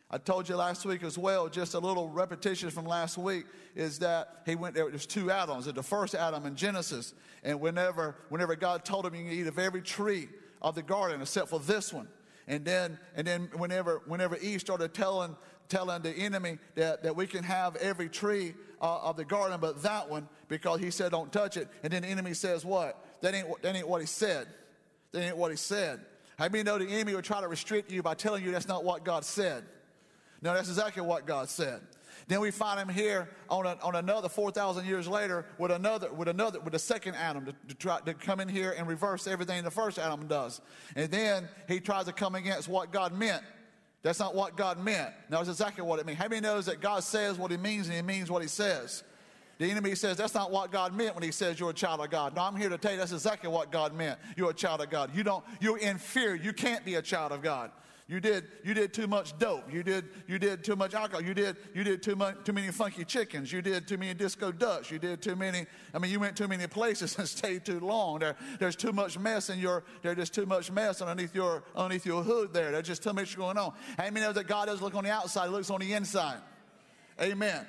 I 0.09 0.17
told 0.17 0.47
you 0.47 0.55
last 0.55 0.85
week 0.85 1.03
as 1.03 1.17
well, 1.17 1.49
just 1.49 1.73
a 1.73 1.79
little 1.79 2.09
repetition 2.09 2.69
from 2.69 2.85
last 2.85 3.17
week, 3.17 3.45
is 3.75 3.99
that 3.99 4.41
he 4.45 4.55
went 4.55 4.73
there, 4.73 4.89
there's 4.89 5.05
two 5.05 5.29
Adams. 5.29 5.65
The 5.65 5.83
first 5.83 6.15
Adam 6.15 6.45
in 6.45 6.55
Genesis, 6.55 7.13
and 7.43 7.59
whenever, 7.59 8.15
whenever 8.29 8.55
God 8.55 8.85
told 8.85 9.05
him 9.05 9.15
you 9.15 9.23
can 9.23 9.33
eat 9.33 9.47
of 9.47 9.59
every 9.59 9.81
tree 9.81 10.29
of 10.61 10.75
the 10.75 10.81
garden 10.81 11.21
except 11.21 11.49
for 11.49 11.59
this 11.59 11.91
one. 11.91 12.07
And 12.47 12.63
then, 12.63 12.97
and 13.15 13.27
then 13.27 13.49
whenever, 13.57 14.01
whenever 14.05 14.37
Eve 14.37 14.61
started 14.61 14.93
telling, 14.93 15.35
telling 15.67 16.01
the 16.01 16.11
enemy 16.11 16.57
that, 16.75 17.03
that 17.03 17.15
we 17.15 17.27
can 17.27 17.43
have 17.43 17.75
every 17.75 18.07
tree 18.07 18.53
uh, 18.81 18.99
of 19.01 19.17
the 19.17 19.25
garden 19.25 19.59
but 19.59 19.81
that 19.83 20.09
one 20.09 20.29
because 20.47 20.79
he 20.79 20.89
said 20.89 21.11
don't 21.11 21.33
touch 21.33 21.57
it. 21.57 21.67
And 21.83 21.91
then 21.91 22.03
the 22.03 22.07
enemy 22.07 22.33
says 22.33 22.63
what? 22.63 23.03
That 23.21 23.35
ain't, 23.35 23.61
that 23.61 23.75
ain't 23.75 23.87
what 23.87 23.99
he 23.99 24.07
said. 24.07 24.47
That 25.11 25.23
ain't 25.23 25.37
what 25.37 25.51
he 25.51 25.57
said. 25.57 25.99
How 26.37 26.47
many 26.47 26.63
know 26.63 26.77
the 26.77 26.87
enemy 26.87 27.15
would 27.15 27.25
try 27.25 27.41
to 27.41 27.47
restrict 27.47 27.91
you 27.91 28.01
by 28.01 28.13
telling 28.13 28.43
you 28.43 28.51
that's 28.51 28.67
not 28.67 28.85
what 28.85 29.03
God 29.03 29.25
said? 29.25 29.65
No, 30.41 30.53
that's 30.53 30.69
exactly 30.69 31.01
what 31.01 31.25
God 31.25 31.49
said. 31.49 31.81
Then 32.27 32.41
we 32.41 32.51
find 32.51 32.79
him 32.79 32.89
here 32.89 33.29
on, 33.49 33.65
a, 33.65 33.77
on 33.81 33.95
another 33.95 34.27
4,000 34.27 34.85
years 34.85 35.07
later 35.07 35.45
with 35.57 35.71
another, 35.71 36.11
with 36.11 36.27
another, 36.27 36.59
with 36.59 36.75
a 36.75 36.79
second 36.79 37.15
Adam 37.15 37.45
to, 37.45 37.53
to, 37.69 37.75
try 37.75 38.01
to 38.01 38.13
come 38.13 38.41
in 38.41 38.49
here 38.49 38.75
and 38.77 38.85
reverse 38.85 39.27
everything 39.27 39.63
the 39.63 39.71
first 39.71 39.97
Adam 39.97 40.27
does. 40.27 40.59
And 40.95 41.09
then 41.09 41.47
he 41.69 41.79
tries 41.79 42.05
to 42.05 42.11
come 42.11 42.35
against 42.35 42.67
what 42.67 42.91
God 42.91 43.13
meant. 43.13 43.43
That's 44.03 44.19
not 44.19 44.35
what 44.35 44.57
God 44.57 44.77
meant. 44.77 45.13
Now, 45.29 45.37
that's 45.37 45.49
exactly 45.49 45.83
what 45.83 45.99
it 45.99 46.05
means. 46.05 46.19
How 46.19 46.27
many 46.27 46.41
knows 46.41 46.65
that 46.65 46.81
God 46.81 47.03
says 47.03 47.37
what 47.37 47.49
he 47.49 47.57
means 47.57 47.87
and 47.87 47.95
he 47.95 48.01
means 48.01 48.29
what 48.29 48.41
he 48.41 48.47
says? 48.47 49.03
The 49.57 49.71
enemy 49.71 49.95
says 49.95 50.17
that's 50.17 50.35
not 50.35 50.51
what 50.51 50.71
God 50.71 50.93
meant 50.93 51.15
when 51.15 51.23
he 51.23 51.31
says 51.31 51.59
you're 51.59 51.71
a 51.71 51.73
child 51.73 52.01
of 52.01 52.11
God. 52.11 52.35
No, 52.35 52.43
I'm 52.43 52.55
here 52.55 52.69
to 52.69 52.77
tell 52.77 52.91
you 52.91 52.97
that's 52.97 53.11
exactly 53.11 53.49
what 53.49 53.71
God 53.71 53.93
meant. 53.93 54.19
You're 54.35 54.51
a 54.51 54.53
child 54.53 54.81
of 54.81 54.89
God. 54.89 55.15
You 55.15 55.23
don't, 55.23 55.43
you're 55.59 55.79
in 55.79 55.97
fear. 55.97 56.35
You 56.35 56.53
can't 56.53 56.85
be 56.85 56.95
a 56.95 57.01
child 57.01 57.31
of 57.31 57.41
God. 57.41 57.71
You 58.09 58.21
did, 58.21 58.45
you 58.63 58.73
did 58.73 58.93
too 58.93 59.05
much 59.05 59.37
dope. 59.37 59.71
You 59.71 59.83
did, 59.83 60.05
you 60.27 60.39
did 60.39 60.63
too 60.63 60.77
much 60.77 60.93
alcohol. 60.93 61.21
You 61.21 61.33
did, 61.33 61.57
you 61.73 61.83
did 61.83 62.01
too, 62.01 62.15
much, 62.15 62.37
too 62.45 62.53
many 62.53 62.71
funky 62.71 63.03
chickens. 63.03 63.51
You 63.51 63.61
did 63.61 63.85
too 63.85 63.97
many 63.97 64.13
disco 64.13 64.49
ducks. 64.49 64.89
You 64.89 64.97
did 64.97 65.21
too 65.21 65.35
many, 65.35 65.65
I 65.93 65.99
mean, 65.99 66.09
you 66.09 66.19
went 66.21 66.37
too 66.37 66.47
many 66.47 66.67
places 66.67 67.15
and 67.19 67.27
stayed 67.27 67.65
too 67.65 67.81
long. 67.81 68.19
There, 68.19 68.37
there's 68.59 68.77
too 68.77 68.93
much 68.93 69.19
mess 69.19 69.49
in 69.49 69.59
your, 69.59 69.83
there's 70.03 70.15
just 70.15 70.33
too 70.33 70.45
much 70.45 70.71
mess 70.71 71.01
underneath 71.01 71.35
your, 71.35 71.63
underneath 71.75 72.05
your 72.05 72.23
hood 72.23 72.53
there. 72.53 72.71
There's 72.71 72.87
just 72.87 73.03
too 73.03 73.11
much 73.11 73.35
going 73.35 73.57
on. 73.57 73.73
Many 73.97 74.21
know 74.21 74.31
that 74.31 74.47
God 74.47 74.67
doesn't 74.67 74.83
look 74.83 74.95
on 74.95 75.03
the 75.03 75.11
outside, 75.11 75.47
looks 75.49 75.69
on 75.69 75.81
the 75.81 75.91
inside? 75.91 76.39
Amen. 77.21 77.67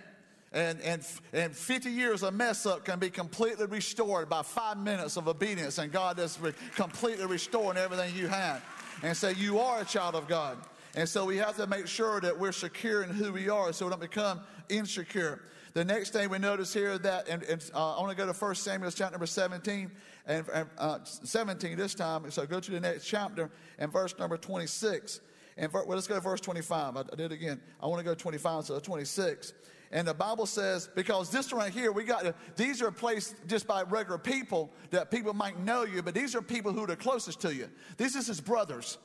And, 0.53 0.81
and, 0.83 1.05
and 1.33 1.55
50 1.55 1.91
years 1.91 2.23
of 2.23 2.33
mess 2.33 2.65
up 2.65 2.85
can 2.85 3.01
be 3.01 3.11
completely 3.11 3.67
restored 3.67 4.29
by 4.29 4.43
five 4.43 4.79
minutes 4.79 5.17
of 5.17 5.27
obedience, 5.27 5.79
and 5.79 5.91
God 5.91 6.19
is 6.21 6.39
re- 6.41 6.55
completely 6.77 7.27
restoring 7.27 7.77
everything 7.77 8.15
you 8.15 8.29
had 8.29 8.63
and 9.03 9.17
say, 9.17 9.35
You 9.35 9.59
are 9.59 9.81
a 9.81 9.85
child 9.85 10.15
of 10.15 10.29
God. 10.29 10.59
And 10.95 11.09
so 11.09 11.25
we 11.25 11.37
have 11.37 11.57
to 11.57 11.67
make 11.67 11.87
sure 11.87 12.21
that 12.21 12.39
we're 12.39 12.53
secure 12.53 13.03
in 13.03 13.11
who 13.11 13.33
we 13.33 13.49
are 13.49 13.73
so 13.73 13.87
we 13.87 13.91
don't 13.91 14.01
become 14.01 14.41
insecure. 14.69 15.41
The 15.75 15.85
next 15.85 16.13
thing 16.13 16.31
we 16.31 16.39
notice 16.39 16.73
here 16.73 16.99
that, 16.99 17.29
and, 17.29 17.43
and 17.45 17.71
uh, 17.75 17.97
I 17.97 18.01
want 18.01 18.11
to 18.11 18.17
go 18.17 18.31
to 18.31 18.37
1 18.37 18.55
Samuel 18.55 18.91
chapter 18.91 19.13
number 19.13 19.27
17, 19.27 19.91
and 20.27 20.45
uh, 20.79 20.99
17 21.05 21.77
this 21.77 21.95
time. 21.95 22.31
So 22.31 22.47
go 22.47 22.59
to 22.59 22.71
the 22.71 22.81
next 22.81 23.07
chapter 23.07 23.51
and 23.79 23.93
verse 23.93 24.19
number 24.19 24.37
26. 24.37 25.21
And 25.57 25.73
well, 25.73 25.85
let's 25.89 26.07
go 26.07 26.15
to 26.15 26.21
verse 26.21 26.41
25. 26.41 26.97
I, 26.97 27.01
I 27.01 27.03
did 27.17 27.21
it 27.21 27.33
again. 27.33 27.61
I 27.81 27.87
want 27.87 28.01
to 28.01 28.05
go 28.05 28.15
25, 28.15 28.65
so 28.65 28.79
26. 28.79 29.53
And 29.91 30.07
the 30.07 30.15
Bible 30.15 30.47
says, 30.47 30.89
because 30.95 31.31
this 31.31 31.53
right 31.53 31.73
here, 31.73 31.93
we 31.93 32.05
got 32.05 32.23
to, 32.23 32.35
these 32.57 32.83
are 32.83 32.91
placed 32.91 33.35
just 33.47 33.67
by 33.67 33.83
regular 33.83 34.19
people 34.19 34.71
that 34.91 35.11
people 35.11 35.33
might 35.33 35.59
know 35.61 35.85
you, 35.85 36.03
but 36.03 36.15
these 36.15 36.35
are 36.35 36.43
people 36.43 36.73
who 36.73 36.85
are 36.85 36.89
the 36.89 36.97
closest 36.97 37.41
to 37.41 37.55
you. 37.55 37.69
This 37.97 38.15
is 38.15 38.27
his 38.27 38.41
brothers. 38.41 38.99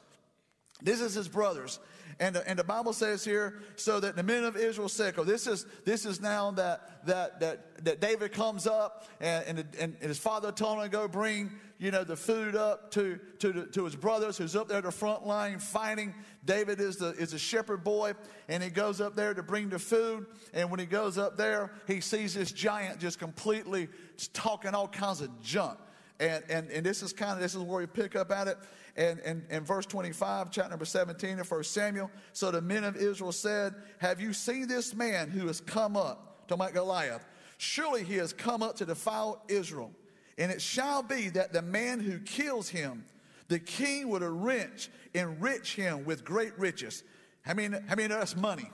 This 0.84 1.02
is 1.02 1.14
his 1.14 1.28
brothers. 1.28 1.80
And, 2.20 2.38
and 2.46 2.60
the 2.60 2.64
Bible 2.64 2.94
says 2.94 3.26
here, 3.26 3.60
so 3.76 4.00
that 4.00 4.16
the 4.16 4.24
men 4.24 4.44
of 4.44 4.56
Israel 4.56 4.90
said, 4.90 5.16
oh, 5.18 5.24
this 5.24 5.48
is, 5.48 5.66
this 5.86 6.06
is 6.06 6.22
now 6.22 6.52
that, 6.52 7.06
that, 7.06 7.40
that, 7.40 7.86
that 7.86 8.02
David 8.02 8.32
comes 8.32 8.68
up 8.68 9.08
and, 9.20 9.60
and, 9.60 9.76
and 9.80 9.96
his 10.02 10.20
father 10.20 10.52
told 10.52 10.78
him 10.78 10.84
to 10.84 10.90
go 10.90 11.08
bring, 11.08 11.52
you 11.80 11.92
know, 11.92 12.04
the 12.04 12.16
food 12.16 12.56
up 12.56 12.92
to, 12.92 13.20
to, 13.40 13.52
the, 13.52 13.66
to 13.68 13.86
his 13.86 13.96
brothers 13.96 14.38
who's 14.38 14.56
up 14.56 14.68
there 14.68 14.78
at 14.78 14.84
the 14.84 14.92
front 14.92 15.26
line 15.26 15.60
fighting. 15.60 16.14
David 16.46 16.80
is, 16.80 16.98
the, 16.98 17.10
is 17.12 17.34
a 17.34 17.40
shepherd 17.40 17.84
boy 17.84 18.14
and 18.48 18.62
he 18.62 18.70
goes 18.70 19.02
up 19.02 19.16
there 19.16 19.34
to 19.34 19.44
bring 19.44 19.70
the 19.70 19.80
food. 19.80 20.28
And 20.54 20.70
when 20.70 20.80
he 20.80 20.86
goes 20.86 21.18
up 21.18 21.36
there, 21.36 21.72
he 21.88 22.00
sees 22.00 22.36
this 22.36 22.52
giant 22.52 23.00
just 23.00 23.18
completely 23.18 23.90
talking 24.34 24.76
all 24.76 24.88
kinds 24.88 25.22
of 25.22 25.42
junk. 25.42 25.80
And, 26.24 26.44
and, 26.50 26.72
and 26.72 26.86
this 26.86 27.04
is 27.04 27.12
kind 27.12 27.34
of, 27.34 27.42
this 27.42 27.54
is 27.54 27.60
where 27.60 27.80
we 27.80 27.86
pick 27.86 28.16
up 28.16 28.32
at 28.32 28.48
it 28.48 28.58
and, 28.96 29.20
and, 29.20 29.44
and 29.50 29.68
verse 29.68 29.86
25, 29.86 30.52
chapter 30.52 30.70
number 30.70 30.86
17 30.86 31.40
of 31.40 31.52
1 31.52 31.64
Samuel. 31.66 32.10
So 32.32 32.50
the 32.50 32.62
men 32.62 32.86
of 32.86 32.96
Israel 32.96 33.34
said, 33.34 33.74
Have 33.98 34.22
you 34.22 34.32
seen 34.32 34.70
this 34.70 34.96
man 34.96 35.30
who 35.30 35.48
has 35.48 35.60
come 35.60 35.98
up, 35.98 36.48
to 36.48 36.56
make 36.56 36.74
Goliath? 36.74 37.26
Surely 37.58 38.06
he 38.06 38.16
has 38.16 38.32
come 38.32 38.64
up 38.64 38.78
to 38.78 38.86
defile 38.86 39.44
Israel. 39.50 39.92
And 40.38 40.50
it 40.50 40.62
shall 40.62 41.04
be 41.04 41.28
that 41.30 41.52
the 41.52 41.62
man 41.62 42.00
who 42.00 42.20
kills 42.20 42.70
him, 42.70 43.04
the 43.50 43.60
king 43.60 44.08
would 44.08 44.24
enrich, 44.24 44.90
enrich 45.14 45.76
him 45.76 46.06
with 46.06 46.24
great 46.24 46.58
riches. 46.58 47.04
Many, 47.46 47.76
how 47.86 47.96
many 47.96 48.08
know 48.08 48.20
that's 48.20 48.38
money? 48.38 48.72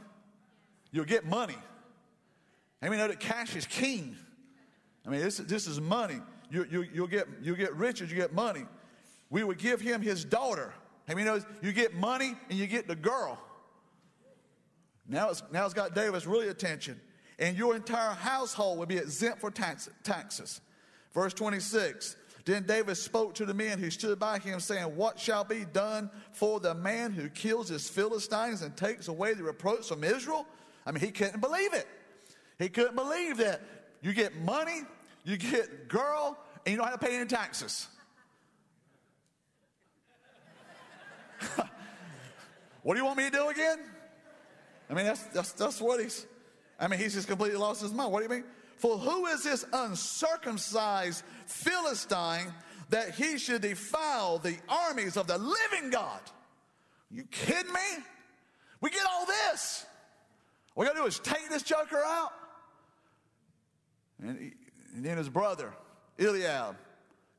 You'll 0.91 1.05
get 1.05 1.25
money. 1.25 1.57
Many 2.79 2.97
know 2.97 3.07
that 3.07 3.19
cash 3.19 3.55
is 3.55 3.65
king? 3.65 4.15
I 5.03 5.09
mean, 5.09 5.21
this, 5.21 5.37
this 5.37 5.65
is 5.65 5.81
money. 5.81 6.19
You, 6.49 6.65
you, 6.69 6.85
you'll, 6.93 7.07
get, 7.07 7.27
you'll 7.41 7.55
get 7.55 7.75
riches, 7.75 8.09
you 8.09 8.17
get 8.17 8.33
money 8.33 8.65
we 9.29 9.43
would 9.43 9.57
give 9.57 9.79
him 9.79 10.01
his 10.01 10.25
daughter. 10.25 10.73
I 11.07 11.13
mean, 11.13 11.27
you 11.61 11.71
get 11.71 11.93
money 11.95 12.35
and 12.49 12.57
you 12.57 12.67
get 12.67 12.87
the 12.87 12.95
girl. 12.95 13.39
Now 15.07 15.29
it's, 15.29 15.43
now 15.51 15.65
it's 15.65 15.73
got 15.73 15.95
David's 15.95 16.27
really 16.27 16.49
attention. 16.49 16.99
And 17.39 17.57
your 17.57 17.75
entire 17.75 18.13
household 18.13 18.79
would 18.79 18.89
be 18.89 18.97
exempt 18.97 19.39
for 19.39 19.49
tax, 19.49 19.89
taxes. 20.03 20.61
Verse 21.13 21.33
26 21.33 22.15
Then 22.45 22.63
David 22.63 22.95
spoke 22.95 23.33
to 23.35 23.45
the 23.45 23.53
men 23.53 23.79
who 23.79 23.89
stood 23.89 24.19
by 24.19 24.39
him, 24.39 24.59
saying, 24.59 24.95
What 24.95 25.19
shall 25.19 25.43
be 25.43 25.65
done 25.65 26.11
for 26.31 26.59
the 26.59 26.75
man 26.75 27.11
who 27.11 27.29
kills 27.29 27.69
his 27.69 27.89
Philistines 27.89 28.61
and 28.61 28.75
takes 28.75 29.07
away 29.07 29.33
the 29.33 29.43
reproach 29.43 29.87
from 29.87 30.03
Israel? 30.03 30.45
I 30.85 30.91
mean, 30.91 31.03
he 31.03 31.11
couldn't 31.11 31.39
believe 31.39 31.73
it. 31.73 31.87
He 32.59 32.69
couldn't 32.69 32.95
believe 32.95 33.37
that 33.37 33.61
you 34.01 34.13
get 34.13 34.35
money, 34.41 34.81
you 35.23 35.37
get 35.37 35.87
girl, 35.87 36.37
and 36.65 36.71
you 36.71 36.77
don't 36.77 36.87
have 36.87 36.99
to 36.99 37.05
pay 37.05 37.15
any 37.15 37.25
taxes. 37.25 37.87
what 42.83 42.95
do 42.95 42.99
you 42.99 43.05
want 43.05 43.17
me 43.17 43.25
to 43.25 43.31
do 43.31 43.49
again? 43.49 43.79
I 44.89 44.93
mean, 44.93 45.05
that's, 45.05 45.23
that's, 45.25 45.51
that's 45.53 45.79
what 45.81 46.01
he's, 46.01 46.25
I 46.79 46.87
mean, 46.87 46.99
he's 46.99 47.13
just 47.13 47.27
completely 47.27 47.57
lost 47.57 47.81
his 47.81 47.93
mind. 47.93 48.11
What 48.11 48.19
do 48.19 48.23
you 48.23 48.29
mean? 48.41 48.49
For 48.77 48.97
who 48.97 49.25
is 49.27 49.43
this 49.43 49.65
uncircumcised 49.71 51.23
Philistine 51.45 52.53
that 52.89 53.13
he 53.13 53.37
should 53.37 53.61
defile 53.61 54.39
the 54.39 54.57
armies 54.67 55.17
of 55.17 55.27
the 55.27 55.37
living 55.37 55.91
God? 55.91 56.21
You 57.11 57.23
kidding 57.23 57.73
me? 57.73 58.03
We 58.81 58.89
get 58.89 59.05
all 59.09 59.25
this. 59.25 59.85
All 60.75 60.81
we 60.81 60.87
gotta 60.87 60.99
do 60.99 61.05
is 61.05 61.19
take 61.19 61.49
this 61.49 61.63
joker 61.63 62.01
out. 62.05 62.31
And, 64.21 64.53
and 64.95 65.05
then 65.05 65.17
his 65.17 65.29
brother, 65.29 65.73
Eliab, 66.19 66.75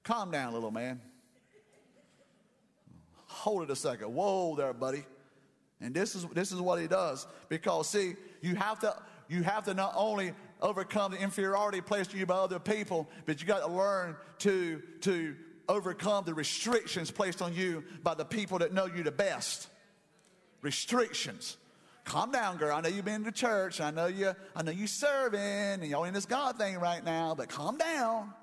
calm 0.03 0.31
down, 0.31 0.53
little 0.53 0.71
man. 0.71 1.01
Hold 3.27 3.63
it 3.63 3.71
a 3.71 3.77
second. 3.77 4.15
Whoa 4.15 4.57
there, 4.57 4.73
buddy. 4.73 5.05
And 5.81 5.95
this 5.95 6.15
is 6.15 6.27
this 6.27 6.53
is 6.53 6.61
what 6.61 6.81
he 6.81 6.87
does. 6.87 7.27
Because 7.49 7.89
see, 7.89 8.15
you 8.43 8.55
have 8.55 8.81
to 8.81 8.95
you 9.29 9.43
have 9.43 9.65
to 9.65 9.75
not 9.75 9.95
only 9.97 10.33
overcome 10.61 11.13
the 11.13 11.19
inferiority 11.19 11.81
placed 11.81 12.13
on 12.13 12.19
you 12.19 12.27
by 12.27 12.35
other 12.35 12.59
people, 12.59 13.09
but 13.27 13.41
you 13.41 13.47
got 13.47 13.61
to 13.61 13.73
learn 13.73 14.17
to 14.39 14.83
to 15.03 15.37
overcome 15.69 16.25
the 16.25 16.35
restrictions 16.35 17.11
placed 17.11 17.41
on 17.41 17.55
you 17.55 17.85
by 18.03 18.15
the 18.15 18.25
people 18.25 18.59
that 18.59 18.75
know 18.75 18.87
you 18.87 19.03
the 19.03 19.13
best. 19.13 19.69
Restrictions. 20.61 21.57
Calm 22.11 22.33
down, 22.33 22.57
girl. 22.57 22.77
I 22.77 22.81
know 22.81 22.89
you've 22.89 23.05
been 23.05 23.23
to 23.23 23.31
church. 23.31 23.81
I 23.81 23.93
know 23.93 24.09
you. 24.09 24.35
I 24.57 24.65
know 24.65 24.73
you 24.73 24.89
serving, 24.89 25.39
and 25.41 25.87
y'all 25.87 26.03
in 26.03 26.13
this 26.13 26.27
God 26.27 26.59
thing 26.59 26.77
right 26.81 27.05
now. 27.05 27.37
But 27.37 27.49
calm 27.49 27.79
down. 27.79 28.35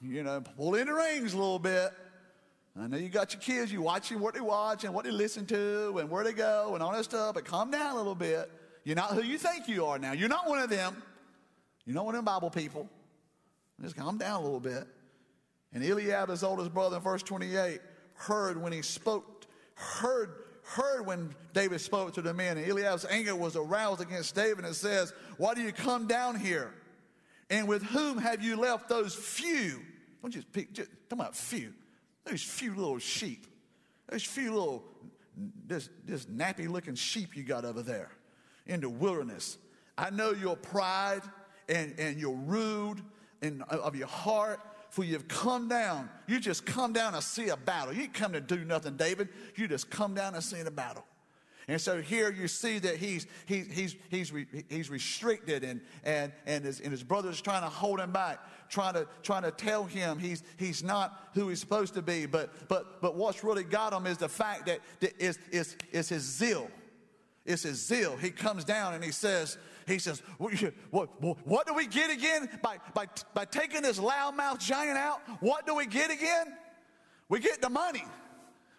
You 0.00 0.22
know, 0.22 0.40
pull 0.56 0.76
in 0.76 0.86
the 0.86 0.94
rings 0.94 1.32
a 1.32 1.38
little 1.38 1.58
bit. 1.58 1.90
I 2.78 2.86
know 2.86 2.96
you 2.96 3.08
got 3.08 3.32
your 3.32 3.40
kids. 3.40 3.72
You 3.72 3.82
watching 3.82 4.20
what 4.20 4.34
they 4.34 4.40
watch 4.40 4.84
and 4.84 4.94
what 4.94 5.04
they 5.04 5.10
listen 5.10 5.44
to 5.46 5.98
and 5.98 6.08
where 6.08 6.22
they 6.22 6.32
go 6.32 6.74
and 6.74 6.82
all 6.84 6.92
that 6.92 7.02
stuff. 7.02 7.34
But 7.34 7.46
calm 7.46 7.72
down 7.72 7.94
a 7.94 7.96
little 7.96 8.14
bit. 8.14 8.48
You're 8.84 8.94
not 8.94 9.10
who 9.10 9.24
you 9.24 9.38
think 9.38 9.66
you 9.66 9.84
are 9.86 9.98
now. 9.98 10.12
You're 10.12 10.28
not 10.28 10.48
one 10.48 10.60
of 10.60 10.70
them. 10.70 11.02
You're 11.84 11.96
not 11.96 12.04
one 12.04 12.14
of 12.14 12.18
them 12.18 12.26
Bible 12.26 12.48
people. 12.48 12.88
Just 13.82 13.96
calm 13.96 14.18
down 14.18 14.40
a 14.40 14.44
little 14.44 14.60
bit. 14.60 14.86
And 15.72 15.82
Eliab, 15.82 16.28
his 16.28 16.44
oldest 16.44 16.72
brother, 16.72 16.98
in 16.98 17.02
verse 17.02 17.24
28, 17.24 17.80
heard 18.14 18.62
when 18.62 18.72
he 18.72 18.82
spoke, 18.82 19.46
heard, 19.74 20.30
heard 20.68 21.06
when 21.06 21.34
David 21.54 21.80
spoke 21.80 22.14
to 22.14 22.22
the 22.22 22.34
men. 22.34 22.58
And 22.58 22.70
Eliab's 22.70 23.04
anger 23.06 23.34
was 23.34 23.56
aroused 23.56 24.00
against 24.00 24.34
David 24.34 24.64
and 24.64 24.74
says, 24.74 25.12
Why 25.36 25.54
do 25.54 25.62
you 25.62 25.72
come 25.72 26.06
down 26.06 26.38
here? 26.38 26.72
And 27.50 27.66
with 27.66 27.82
whom 27.82 28.18
have 28.18 28.42
you 28.42 28.56
left 28.56 28.88
those 28.88 29.14
few? 29.14 29.80
Don't 30.22 30.30
just 30.30 30.52
pick, 30.52 30.72
just, 30.72 30.90
talk 31.08 31.18
about 31.18 31.36
few. 31.36 31.72
Those 32.24 32.42
few 32.42 32.74
little 32.74 32.98
sheep. 32.98 33.46
Those 34.08 34.22
few 34.22 34.52
little, 34.52 34.84
this, 35.66 35.88
this 36.04 36.26
nappy 36.26 36.68
looking 36.68 36.94
sheep 36.94 37.36
you 37.36 37.42
got 37.42 37.64
over 37.64 37.82
there 37.82 38.10
in 38.66 38.80
the 38.80 38.88
wilderness. 38.88 39.58
I 39.96 40.10
know 40.10 40.32
your 40.32 40.56
pride 40.56 41.22
and, 41.68 41.94
and 41.98 42.18
your 42.18 42.36
rude 42.36 43.02
and 43.42 43.62
of 43.64 43.96
your 43.96 44.08
heart 44.08 44.60
for 44.98 45.04
you've 45.04 45.28
come 45.28 45.68
down. 45.68 46.10
You 46.26 46.40
just 46.40 46.66
come 46.66 46.92
down 46.92 47.14
and 47.14 47.22
see 47.22 47.50
a 47.50 47.56
battle. 47.56 47.94
You 47.94 48.08
come 48.08 48.32
to 48.32 48.40
do 48.40 48.64
nothing, 48.64 48.96
David. 48.96 49.28
You 49.54 49.68
just 49.68 49.90
come 49.90 50.12
down 50.12 50.34
and 50.34 50.42
see 50.42 50.58
a 50.58 50.70
battle. 50.72 51.04
And 51.68 51.80
so 51.80 52.02
here 52.02 52.32
you 52.32 52.48
see 52.48 52.80
that 52.80 52.96
he's, 52.96 53.28
he, 53.46 53.60
he's, 53.60 53.94
he's, 54.08 54.32
he's 54.68 54.90
restricted 54.90 55.62
and, 55.62 55.80
and, 56.02 56.32
and, 56.46 56.64
his, 56.64 56.80
and 56.80 56.90
his 56.90 57.04
brother's 57.04 57.40
trying 57.40 57.62
to 57.62 57.68
hold 57.68 58.00
him 58.00 58.10
back, 58.10 58.40
trying 58.68 58.94
to, 58.94 59.06
trying 59.22 59.44
to 59.44 59.52
tell 59.52 59.84
him 59.84 60.18
he's, 60.18 60.42
he's 60.56 60.82
not 60.82 61.28
who 61.32 61.48
he's 61.48 61.60
supposed 61.60 61.94
to 61.94 62.02
be. 62.02 62.26
But, 62.26 62.68
but, 62.68 63.00
but 63.00 63.14
what's 63.14 63.44
really 63.44 63.62
got 63.62 63.92
him 63.92 64.04
is 64.04 64.18
the 64.18 64.28
fact 64.28 64.66
that, 64.66 64.80
is, 65.20 65.38
is, 65.52 65.76
is 65.92 66.08
his 66.08 66.22
zeal. 66.22 66.68
It's 67.46 67.62
his 67.62 67.86
zeal. 67.86 68.16
He 68.16 68.30
comes 68.30 68.64
down 68.64 68.94
and 68.94 69.04
he 69.04 69.12
says, 69.12 69.58
he 69.88 69.98
says, 69.98 70.22
what, 70.38 71.08
what 71.20 71.66
do 71.66 71.74
we 71.74 71.86
get 71.86 72.10
again 72.10 72.48
by, 72.62 72.78
by, 72.94 73.06
by 73.34 73.44
taking 73.44 73.82
this 73.82 73.98
loudmouth 73.98 74.58
giant 74.58 74.98
out? 74.98 75.20
What 75.40 75.66
do 75.66 75.74
we 75.74 75.86
get 75.86 76.10
again? 76.10 76.54
We 77.28 77.40
get 77.40 77.60
the 77.60 77.70
money. 77.70 78.04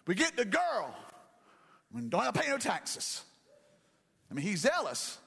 We 0.06 0.14
get 0.14 0.36
the 0.36 0.44
girl. 0.44 0.94
We 1.92 2.02
don't 2.02 2.22
have 2.22 2.34
to 2.34 2.40
pay 2.40 2.48
no 2.48 2.58
taxes. 2.58 3.22
I 4.30 4.34
mean, 4.34 4.46
he's 4.46 4.60
zealous. 4.60 5.18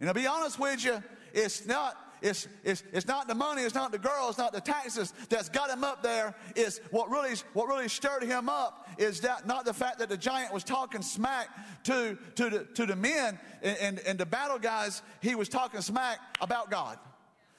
And 0.00 0.08
to 0.08 0.14
be 0.14 0.26
honest 0.26 0.58
with 0.58 0.84
you, 0.84 1.02
it's 1.32 1.66
not, 1.66 1.96
it's, 2.24 2.48
it's, 2.64 2.82
it's 2.90 3.06
not 3.06 3.28
the 3.28 3.34
money, 3.34 3.62
it's 3.62 3.74
not 3.74 3.92
the 3.92 3.98
girl, 3.98 4.30
it's 4.30 4.38
not 4.38 4.54
the 4.54 4.60
taxes 4.60 5.12
that's 5.28 5.50
got 5.50 5.68
him 5.68 5.84
up 5.84 6.02
there. 6.02 6.34
It's 6.56 6.80
what 6.90 7.10
really, 7.10 7.34
what 7.52 7.68
really 7.68 7.86
stirred 7.86 8.22
him 8.22 8.48
up 8.48 8.88
is 8.96 9.20
that 9.20 9.46
not 9.46 9.66
the 9.66 9.74
fact 9.74 9.98
that 9.98 10.08
the 10.08 10.16
giant 10.16 10.50
was 10.50 10.64
talking 10.64 11.02
smack 11.02 11.48
to, 11.84 12.16
to, 12.36 12.48
the, 12.48 12.64
to 12.76 12.86
the 12.86 12.96
men 12.96 13.38
and, 13.62 13.76
and, 13.76 13.98
and 14.00 14.18
the 14.18 14.24
battle 14.24 14.58
guys, 14.58 15.02
he 15.20 15.34
was 15.34 15.50
talking 15.50 15.82
smack 15.82 16.18
about 16.40 16.70
God. 16.70 16.98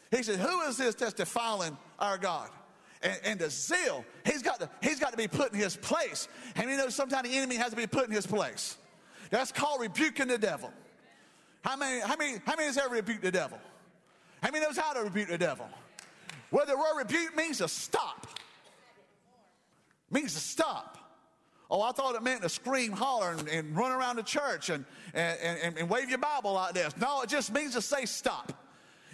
He 0.10 0.24
said, 0.24 0.40
Who 0.40 0.62
is 0.62 0.78
this 0.78 0.96
that's 0.96 1.14
defiling 1.14 1.78
our 2.00 2.18
God? 2.18 2.50
And, 3.04 3.20
and, 3.24 3.40
the 3.40 3.52
zeal, 3.52 4.04
he's 4.26 4.42
got, 4.42 4.60
to, 4.62 4.70
he's 4.82 5.00
got 5.00 5.12
to 5.12 5.18
be 5.18 5.28
put 5.28 5.54
in 5.54 5.60
his 5.60 5.76
place. 5.76 6.28
And 6.56 6.72
you 6.72 6.78
know, 6.78 6.90
sometimes 6.90 7.30
the 7.30 7.38
enemy 7.38 7.58
has 7.58 7.70
to 7.70 7.76
be 7.76 7.86
put 7.86 8.06
in 8.06 8.12
his 8.12 8.26
place. 8.26 8.78
That's 9.30 9.52
called 9.52 9.82
rebuking 9.82 10.28
the 10.28 10.40
devil. 10.40 10.74
How 11.64 11.76
many, 11.76 12.00
how 12.00 12.16
many, 12.16 12.40
how 12.48 12.56
many 12.56 12.66
has 12.66 12.80
ever 12.80 12.96
rebuked 12.96 13.22
the 13.22 13.32
devil? 13.32 13.60
How 14.46 14.52
many 14.52 14.64
knows 14.64 14.78
how 14.78 14.94
to 14.94 15.02
rebuke 15.02 15.30
the 15.30 15.40
devil? 15.40 15.68
Well, 16.52 16.68
the 16.68 16.78
word 16.78 16.98
rebuke 17.00 17.36
means 17.36 17.58
to 17.58 17.68
stop. 17.68 18.28
Means 20.12 20.36
to 20.36 20.40
stop. 20.40 21.00
Oh, 21.68 21.82
I 21.82 21.92
thought 21.94 22.14
it 22.14 22.22
meant 22.22 22.44
to 22.44 22.50
scream, 22.50 22.92
holler, 22.92 23.32
and, 23.32 23.48
and 23.48 23.76
run 23.76 23.92
around 23.92 24.18
the 24.18 24.24
church 24.24 24.70
and, 24.70 24.86
and, 25.16 25.40
and, 25.40 25.78
and, 25.80 25.90
wave 25.90 26.10
your 26.10 26.20
Bible 26.20 26.54
like 26.54 26.76
this. 26.76 26.96
No, 26.96 27.24
it 27.24 27.30
just 27.30 27.52
means 27.52 27.74
to 27.74 27.82
say 27.82 28.06
stop. 28.06 28.54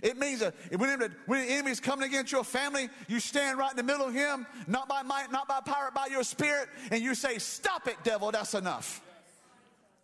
It 0.01 0.17
means 0.17 0.41
that 0.41 0.53
when, 0.75 1.00
the, 1.00 1.09
when 1.27 1.47
the 1.47 1.53
enemy's 1.53 1.79
coming 1.79 2.09
against 2.09 2.33
your 2.33 2.43
family, 2.43 2.89
you 3.07 3.21
stand 3.21 3.57
right 3.57 3.71
in 3.71 3.77
the 3.77 3.83
middle 3.83 4.05
of 4.05 4.13
him, 4.13 4.45
not 4.67 4.89
by 4.89 5.01
might, 5.01 5.31
not 5.31 5.47
by 5.47 5.61
power, 5.61 5.91
but 5.93 6.07
by 6.07 6.07
your 6.07 6.25
spirit, 6.25 6.67
and 6.91 7.01
you 7.01 7.15
say, 7.15 7.38
Stop 7.38 7.88
it, 7.88 7.95
devil, 8.03 8.31
that's 8.31 8.53
enough. 8.53 9.01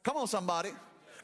Come 0.04 0.16
on, 0.16 0.28
somebody 0.28 0.70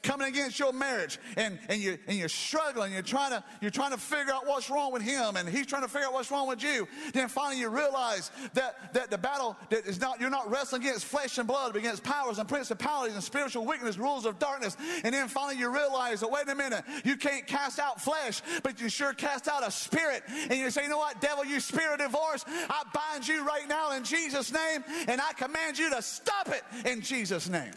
coming 0.04 0.28
against 0.28 0.60
your 0.60 0.74
marriage 0.74 1.18
and, 1.38 1.58
and, 1.70 1.82
you, 1.82 1.98
and 2.08 2.18
you're 2.18 2.30
struggling, 2.30 2.94
you're 2.94 3.02
trying, 3.02 3.32
to, 3.32 3.44
you're 3.62 3.72
trying 3.72 3.92
to 3.92 3.98
figure 3.98 4.34
out 4.34 4.46
what's 4.46 4.70
wrong 4.70 4.92
with 4.92 5.02
him 5.02 5.38
and 5.38 5.48
he's 5.48 5.66
trying 5.66 5.82
to 5.82 5.88
figure 5.88 6.08
out 6.08 6.14
what's 6.14 6.30
wrong 6.30 6.48
with 6.48 6.62
you, 6.62 6.88
then 7.14 7.28
finally 7.30 7.60
you 7.60 7.70
realize 7.70 8.30
that, 8.54 8.94
that 8.94 9.10
the 9.10 9.18
battle 9.18 9.58
that 9.70 9.86
is 9.86 10.00
not, 10.00 10.20
you're 10.20 10.30
not 10.30 10.52
wrestling 10.52 10.82
against 10.82 11.06
flesh 11.06 11.38
and 11.38 11.48
blood, 11.48 11.72
but 11.74 11.80
against 11.80 12.04
powers 12.04 12.38
and 12.38 12.48
principalities 12.48 13.16
and 13.16 13.24
spiritual 13.24 13.66
weakness, 13.66 13.98
rules 13.98 14.26
of 14.26 14.38
darkness. 14.40 14.76
And 15.04 15.14
then 15.14 15.28
finally 15.28 15.58
you 15.58 15.74
realize 15.74 16.20
that, 16.20 16.30
wait 16.30 16.48
a 16.50 16.56
minute, 16.56 16.84
you 17.06 17.16
can't 17.16 17.48
cast 17.48 17.80
out 17.80 18.02
flesh, 18.02 18.42
but 18.62 18.82
you 18.82 18.90
sure 18.90 19.14
cast 19.14 19.48
out 19.48 19.66
a 19.66 19.72
spirit. 19.72 20.24
And 20.28 20.60
you 20.60 20.70
say, 20.70 20.84
you 20.84 20.90
know 20.90 20.98
what, 20.98 21.22
devil, 21.22 21.46
you 21.46 21.60
spirit 21.60 22.02
of 22.02 22.12
divorce, 22.12 22.44
I 22.48 22.84
bind 22.94 23.28
you 23.28 23.46
right 23.46 23.68
now 23.68 23.94
in 23.94 24.04
Jesus' 24.04 24.52
name, 24.52 24.84
and 25.08 25.22
I 25.22 25.32
command 25.34 25.80
you 25.80 25.90
to 25.92 26.02
stop 26.02 26.50
it 26.50 26.64
in 26.86 27.02
Jesus' 27.02 27.48
name. 27.48 27.72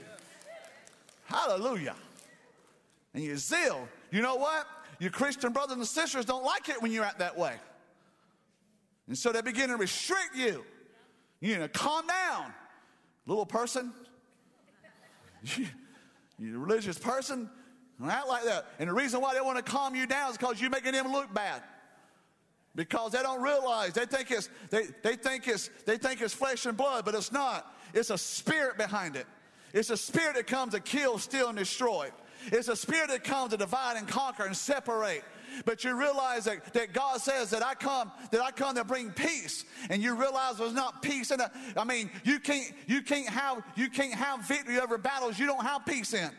Hallelujah 1.27 1.95
and 3.17 3.25
your 3.25 3.37
zeal. 3.37 3.89
You 4.13 4.23
know 4.23 4.37
what? 4.37 4.67
Your 5.01 5.11
Christian 5.11 5.53
brothers 5.53 5.79
and 5.79 5.87
sisters 5.87 6.27
don't 6.27 6.45
like 6.45 6.69
it 6.69 6.81
when 6.81 6.93
you're 6.93 7.05
at 7.05 7.19
that 7.19 7.37
way. 7.37 7.55
And 9.09 9.17
so 9.17 9.33
they 9.33 9.41
begin 9.41 9.71
to 9.71 9.77
restrict 9.77 10.37
you. 10.37 10.65
You 11.41 11.59
know, 11.59 11.69
calm 11.69 12.07
down, 12.07 12.53
little 13.27 13.47
person. 13.47 13.93
you 15.57 15.67
a 16.57 16.59
religious 16.59 16.99
person, 16.99 17.49
don't 17.99 18.11
act 18.11 18.29
like 18.29 18.45
that. 18.45 18.67
And 18.79 18.91
the 18.91 18.95
reason 18.95 19.21
why 19.21 19.35
they 19.35 19.41
want 19.41 19.57
to 19.57 19.63
calm 19.63 19.95
you 19.95 20.07
down 20.07 20.31
is 20.31 20.37
because 20.37 20.61
you're 20.61 20.71
making 20.71 20.93
them 20.93 21.11
look 21.11 21.33
bad. 21.33 21.63
Because 22.75 23.13
they 23.13 23.23
don't 23.23 23.41
realize 23.41 23.95
they 23.95 24.05
think 24.05 24.31
it's 24.31 24.51
they, 24.69 24.89
they 25.03 25.17
think 25.17 25.49
it's 25.49 25.71
they 25.87 25.97
think 25.97 26.21
it's 26.21 26.35
flesh 26.35 26.67
and 26.67 26.77
blood, 26.77 27.07
but 27.07 27.15
it's 27.15 27.33
not. 27.33 27.75
It's 27.95 28.11
a 28.11 28.19
spirit 28.19 28.77
behind 28.77 29.17
it. 29.17 29.27
It's 29.73 29.89
a 29.89 29.97
spirit 29.97 30.37
that 30.37 30.47
comes 30.47 30.75
to 30.75 30.81
kill, 30.81 31.19
steal, 31.19 31.49
and 31.49 31.57
destroy. 31.57 32.11
It's 32.47 32.69
a 32.69 32.77
spirit 32.77 33.09
that 33.09 33.25
comes 33.25 33.51
to 33.51 33.57
divide 33.57 33.97
and 33.97 34.07
conquer 34.07 34.45
and 34.45 34.57
separate. 34.57 35.25
But 35.65 35.85
you 35.85 35.99
realize 35.99 36.45
that, 36.45 36.73
that 36.75 36.93
God 36.93 37.21
says 37.21 37.51
that 37.51 37.65
I 37.65 37.75
come, 37.75 38.13
that 38.31 38.43
I 38.43 38.51
come 38.51 38.75
to 38.77 38.85
bring 38.85 39.11
peace. 39.11 39.65
And 39.89 40.03
you 40.03 40.15
realize 40.15 40.59
there's 40.59 40.73
not 40.73 41.03
peace 41.03 41.31
in 41.31 41.41
it. 41.41 41.49
I 41.77 41.85
mean, 41.85 42.11
you 42.25 42.39
can't, 42.39 42.73
you 42.87 43.03
can't 43.03 43.29
have, 43.29 43.63
you 43.75 43.89
can't 43.89 44.15
have 44.15 44.47
victory 44.47 44.79
over 44.79 44.99
battles 44.99 45.39
you 45.39 45.47
don't 45.47 45.65
have 45.65 45.87
peace 45.87 46.13
in. 46.15 46.31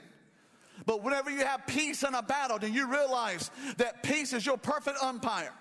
But 0.86 1.04
whenever 1.04 1.30
you 1.30 1.44
have 1.44 1.66
peace 1.68 2.04
in 2.04 2.14
a 2.14 2.22
battle, 2.22 2.60
then 2.60 2.74
you 2.74 2.90
realize 2.92 3.52
that 3.78 4.04
peace 4.04 4.34
is 4.34 4.46
your 4.46 4.58
perfect 4.58 4.98
umpire. 5.02 5.54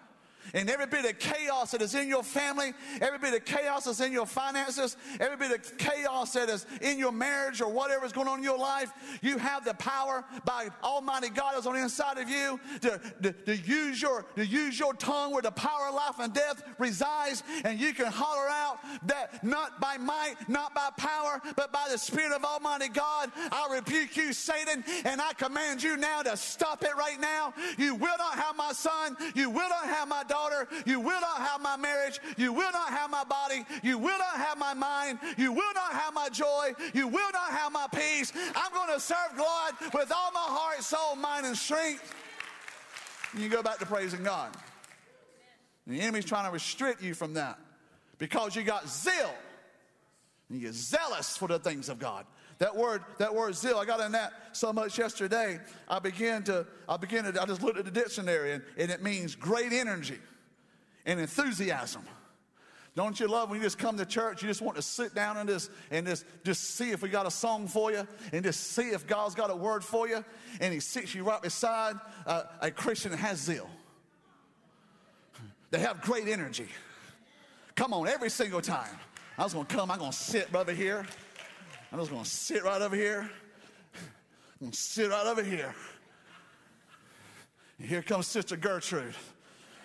And 0.54 0.70
every 0.70 0.86
bit 0.86 1.04
of 1.04 1.18
chaos 1.18 1.72
that 1.72 1.82
is 1.82 1.94
in 1.94 2.08
your 2.08 2.22
family, 2.22 2.72
every 3.00 3.18
bit 3.18 3.34
of 3.34 3.44
chaos 3.44 3.84
that's 3.84 4.00
in 4.00 4.12
your 4.12 4.26
finances, 4.26 4.96
every 5.18 5.36
bit 5.36 5.52
of 5.52 5.78
chaos 5.78 6.32
that 6.34 6.48
is 6.48 6.66
in 6.80 6.98
your 6.98 7.12
marriage 7.12 7.60
or 7.60 7.70
whatever 7.70 8.06
is 8.06 8.12
going 8.12 8.28
on 8.28 8.38
in 8.38 8.44
your 8.44 8.58
life, 8.58 8.92
you 9.22 9.38
have 9.38 9.64
the 9.64 9.74
power 9.74 10.24
by 10.44 10.68
Almighty 10.82 11.28
God 11.28 11.54
that's 11.54 11.66
on 11.66 11.74
the 11.74 11.82
inside 11.82 12.18
of 12.18 12.28
you 12.28 12.60
to, 12.82 13.00
to, 13.22 13.32
to, 13.32 13.56
use 13.56 14.00
your, 14.00 14.24
to 14.36 14.46
use 14.46 14.78
your 14.78 14.94
tongue 14.94 15.32
where 15.32 15.42
the 15.42 15.50
power 15.50 15.88
of 15.88 15.94
life 15.94 16.18
and 16.20 16.32
death 16.32 16.62
resides. 16.78 17.42
And 17.64 17.80
you 17.80 17.92
can 17.92 18.06
holler 18.06 18.48
out 18.48 18.78
that 19.06 19.42
not 19.42 19.80
by 19.80 19.96
might, 19.98 20.34
not 20.48 20.74
by 20.74 20.90
power, 20.96 21.40
but 21.56 21.72
by 21.72 21.88
the 21.90 21.98
Spirit 21.98 22.32
of 22.32 22.44
Almighty 22.44 22.88
God, 22.88 23.30
I 23.36 23.68
rebuke 23.72 24.16
you, 24.16 24.32
Satan, 24.32 24.84
and 25.04 25.20
I 25.20 25.32
command 25.32 25.82
you 25.82 25.96
now 25.96 26.22
to 26.22 26.36
stop 26.36 26.84
it 26.84 26.94
right 26.96 27.20
now. 27.20 27.52
You 27.78 27.94
will 27.94 28.16
not 28.18 28.34
have 28.34 28.56
my 28.56 28.72
son. 28.72 29.16
You 29.34 29.50
will 29.50 29.68
not 29.68 29.86
have 29.86 30.08
my 30.08 30.22
daughter. 30.22 30.35
You 30.84 31.00
will 31.00 31.20
not 31.20 31.38
have 31.38 31.60
my 31.60 31.76
marriage. 31.76 32.20
You 32.36 32.52
will 32.52 32.72
not 32.72 32.88
have 32.90 33.10
my 33.10 33.24
body. 33.24 33.64
You 33.82 33.98
will 33.98 34.18
not 34.18 34.36
have 34.36 34.58
my 34.58 34.74
mind. 34.74 35.18
You 35.36 35.52
will 35.52 35.74
not 35.74 35.92
have 35.92 36.14
my 36.14 36.28
joy. 36.28 36.72
You 36.94 37.08
will 37.08 37.32
not 37.32 37.50
have 37.50 37.72
my 37.72 37.86
peace. 37.94 38.32
I'm 38.54 38.72
going 38.72 38.92
to 38.92 39.00
serve 39.00 39.36
God 39.36 39.74
with 39.94 40.12
all 40.12 40.32
my 40.32 40.40
heart, 40.40 40.82
soul, 40.82 41.16
mind, 41.16 41.46
and 41.46 41.56
strength. 41.56 42.14
And 43.32 43.42
you 43.42 43.48
go 43.48 43.62
back 43.62 43.78
to 43.78 43.86
praising 43.86 44.22
God. 44.22 44.56
And 45.86 45.94
the 45.94 46.00
enemy's 46.00 46.24
trying 46.24 46.46
to 46.46 46.50
restrict 46.50 47.02
you 47.02 47.14
from 47.14 47.34
that 47.34 47.58
because 48.18 48.56
you 48.56 48.62
got 48.62 48.88
zeal. 48.88 49.34
And 50.48 50.60
you 50.60 50.66
get 50.66 50.74
zealous 50.74 51.36
for 51.36 51.48
the 51.48 51.58
things 51.58 51.88
of 51.88 51.98
God. 51.98 52.24
That 52.58 52.74
word, 52.74 53.04
that 53.18 53.34
word 53.34 53.54
zeal, 53.54 53.76
I 53.76 53.84
got 53.84 54.00
in 54.00 54.12
that 54.12 54.32
so 54.52 54.72
much 54.72 54.98
yesterday. 54.98 55.60
I 55.88 55.98
began 55.98 56.42
to, 56.44 56.66
I 56.88 56.96
began 56.96 57.24
to, 57.24 57.42
I 57.42 57.44
just 57.44 57.62
looked 57.62 57.78
at 57.78 57.84
the 57.84 57.90
dictionary 57.90 58.52
and, 58.52 58.62
and 58.78 58.90
it 58.90 59.02
means 59.02 59.34
great 59.34 59.72
energy 59.72 60.18
and 61.04 61.20
enthusiasm. 61.20 62.02
Don't 62.94 63.20
you 63.20 63.28
love 63.28 63.50
when 63.50 63.58
you 63.58 63.62
just 63.62 63.76
come 63.76 63.98
to 63.98 64.06
church, 64.06 64.42
you 64.42 64.48
just 64.48 64.62
want 64.62 64.76
to 64.76 64.82
sit 64.82 65.14
down 65.14 65.36
and 65.36 65.46
just 65.46 65.70
and 65.90 66.06
just, 66.06 66.24
just 66.44 66.76
see 66.76 66.92
if 66.92 67.02
we 67.02 67.10
got 67.10 67.26
a 67.26 67.30
song 67.30 67.68
for 67.68 67.92
you 67.92 68.08
and 68.32 68.42
just 68.42 68.72
see 68.72 68.88
if 68.88 69.06
God's 69.06 69.34
got 69.34 69.50
a 69.50 69.56
word 69.56 69.84
for 69.84 70.08
you. 70.08 70.24
And 70.60 70.72
he 70.72 70.80
sits 70.80 71.14
you 71.14 71.22
right 71.22 71.42
beside 71.42 71.96
uh, 72.26 72.44
a 72.62 72.70
Christian 72.70 73.10
that 73.10 73.18
has 73.18 73.38
zeal. 73.38 73.68
They 75.70 75.80
have 75.80 76.00
great 76.00 76.26
energy. 76.26 76.68
Come 77.74 77.92
on, 77.92 78.08
every 78.08 78.30
single 78.30 78.62
time. 78.62 78.96
I 79.36 79.44
was 79.44 79.52
gonna 79.52 79.66
come, 79.66 79.90
I'm 79.90 79.98
gonna 79.98 80.10
sit 80.10 80.50
brother, 80.50 80.72
here. 80.72 81.04
I'm 81.92 81.98
just 82.00 82.10
to 82.10 82.24
sit 82.24 82.64
right 82.64 82.82
over 82.82 82.96
here. 82.96 83.30
I'm 84.60 84.70
to 84.70 84.76
sit 84.76 85.10
right 85.10 85.26
over 85.26 85.42
here. 85.42 85.74
And 87.78 87.88
here 87.88 88.02
comes 88.02 88.26
Sister 88.26 88.56
Gertrude. 88.56 89.14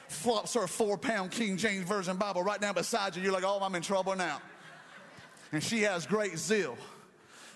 Flops 0.07 0.53
her 0.55 0.67
four 0.67 0.97
pound 0.97 1.31
King 1.31 1.57
James 1.57 1.87
Version 1.87 2.17
Bible 2.17 2.43
right 2.43 2.59
down 2.59 2.73
beside 2.73 3.15
you. 3.15 3.21
You're 3.21 3.31
like, 3.31 3.45
oh, 3.45 3.59
I'm 3.61 3.75
in 3.75 3.81
trouble 3.81 4.15
now. 4.15 4.41
And 5.51 5.63
she 5.63 5.81
has 5.81 6.05
great 6.05 6.37
zeal. 6.37 6.77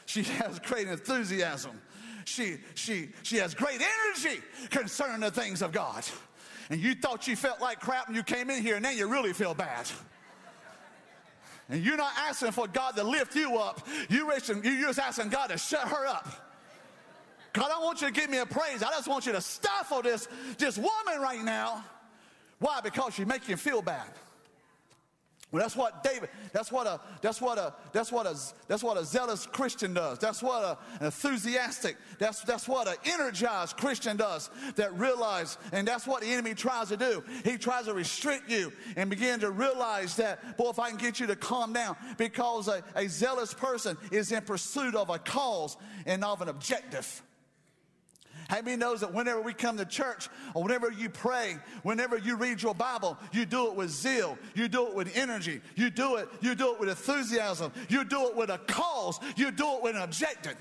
She 0.06 0.24
has 0.24 0.60
great 0.60 0.88
enthusiasm. 0.88 1.82
She, 2.26 2.58
she, 2.76 3.10
she 3.24 3.38
has 3.38 3.54
great 3.54 3.82
energy 3.82 4.42
concerning 4.70 5.22
the 5.22 5.32
things 5.32 5.62
of 5.62 5.72
God. 5.72 6.06
And 6.70 6.80
you 6.80 6.96
thought 6.96 7.28
you 7.28 7.36
felt 7.36 7.62
like 7.62 7.80
crap 7.80 8.08
when 8.08 8.16
you 8.16 8.24
came 8.24 8.50
in 8.50 8.62
here, 8.62 8.76
and 8.76 8.84
now 8.84 8.90
you 8.90 9.08
really 9.08 9.34
feel 9.34 9.54
bad. 9.54 9.88
And 11.70 11.84
you're 11.84 11.98
not 11.98 12.14
asking 12.18 12.52
for 12.52 12.68
God 12.68 12.96
to 12.96 13.04
lift 13.04 13.36
you 13.36 13.58
up. 13.58 13.88
You're 14.10 14.32
just 14.32 15.00
asking 15.00 15.30
God 15.30 15.48
to 15.48 15.58
shut 15.58 15.88
her 15.88 16.06
up. 16.06 16.28
God, 17.54 17.66
I 17.66 17.70
don't 17.70 17.84
want 17.84 18.02
you 18.02 18.08
to 18.08 18.14
give 18.14 18.30
me 18.30 18.38
a 18.38 18.46
praise. 18.46 18.84
I 18.84 18.90
just 18.90 19.08
want 19.08 19.26
you 19.26 19.32
to 19.32 19.42
stifle 19.42 20.02
this, 20.02 20.28
this 20.58 20.78
woman 20.78 21.22
right 21.22 21.44
now. 21.44 21.84
Why? 22.60 22.82
Because 22.82 23.16
she 23.16 23.26
makes 23.26 23.48
you 23.50 23.58
feel 23.58 23.82
bad. 23.82 24.08
Well, 25.56 25.64
that's 25.64 25.78
what 25.78 26.04
David, 26.04 26.28
that's 26.52 26.70
what 26.70 26.86
a, 26.86 27.00
that's 27.22 27.40
what 27.40 27.58
a, 27.58 27.74
that's 27.94 28.12
what 28.12 28.28
a, 28.28 28.36
that's 28.68 28.84
what 28.84 28.98
a 28.98 29.06
zealous 29.06 29.46
Christian 29.46 29.94
does. 29.94 30.20
That's 30.20 30.44
what 30.44 30.66
a, 30.66 30.78
an 31.00 31.06
enthusiastic, 31.06 31.96
that's, 32.20 32.42
that's 32.42 32.68
what 32.68 32.90
an 32.90 32.96
energized 33.06 33.78
Christian 33.78 34.18
does 34.18 34.50
that 34.76 34.94
realize, 35.00 35.58
and 35.72 35.88
that's 35.88 36.06
what 36.06 36.24
the 36.24 36.28
enemy 36.28 36.56
tries 36.56 36.90
to 36.90 36.98
do. 36.98 37.24
He 37.46 37.58
tries 37.58 37.86
to 37.86 37.94
restrict 37.94 38.52
you 38.52 38.74
and 38.98 39.10
begin 39.10 39.40
to 39.40 39.50
realize 39.50 40.18
that, 40.18 40.58
boy, 40.58 40.72
if 40.72 40.78
I 40.78 40.90
can 40.90 40.98
get 40.98 41.22
you 41.22 41.28
to 41.28 41.38
calm 41.38 41.72
down, 41.72 41.96
because 42.18 42.68
a, 42.68 42.84
a 42.98 43.08
zealous 43.08 43.54
person 43.54 43.96
is 44.12 44.34
in 44.34 44.44
pursuit 44.44 44.94
of 44.94 45.10
a 45.10 45.20
cause 45.20 45.78
and 46.06 46.26
of 46.26 46.42
an 46.42 46.50
objective. 46.50 47.24
How 48.50 48.62
many 48.62 48.78
knows 48.78 49.02
that 49.02 49.14
whenever 49.14 49.42
we 49.42 49.54
come 49.54 49.78
to 49.78 49.86
church 49.86 50.30
or 50.54 50.64
whenever 50.64 50.92
you 50.92 51.10
pray, 51.10 51.58
whenever 51.84 52.18
you 52.18 52.36
read 52.36 52.62
your 52.62 52.76
Bible, 52.76 53.18
you 53.32 53.46
do 53.46 53.68
it 53.68 53.76
with 53.76 53.90
zeal, 53.90 54.38
you 54.54 54.68
do 54.68 54.88
it 54.88 54.94
with 54.94 55.16
energy, 55.18 55.62
you 55.76 55.90
do 55.90 56.18
it, 56.18 56.30
you 56.42 56.54
do 56.54 56.74
it 56.74 56.80
with 56.80 56.90
enthusiasm, 56.90 57.72
you 57.90 58.04
do 58.04 58.28
it 58.28 58.36
with 58.36 58.50
a 58.50 58.60
cause, 58.60 59.20
you 59.36 59.52
do 59.52 59.78
it 59.78 59.84
with 59.84 59.96
an 59.96 60.04
objective. 60.04 60.56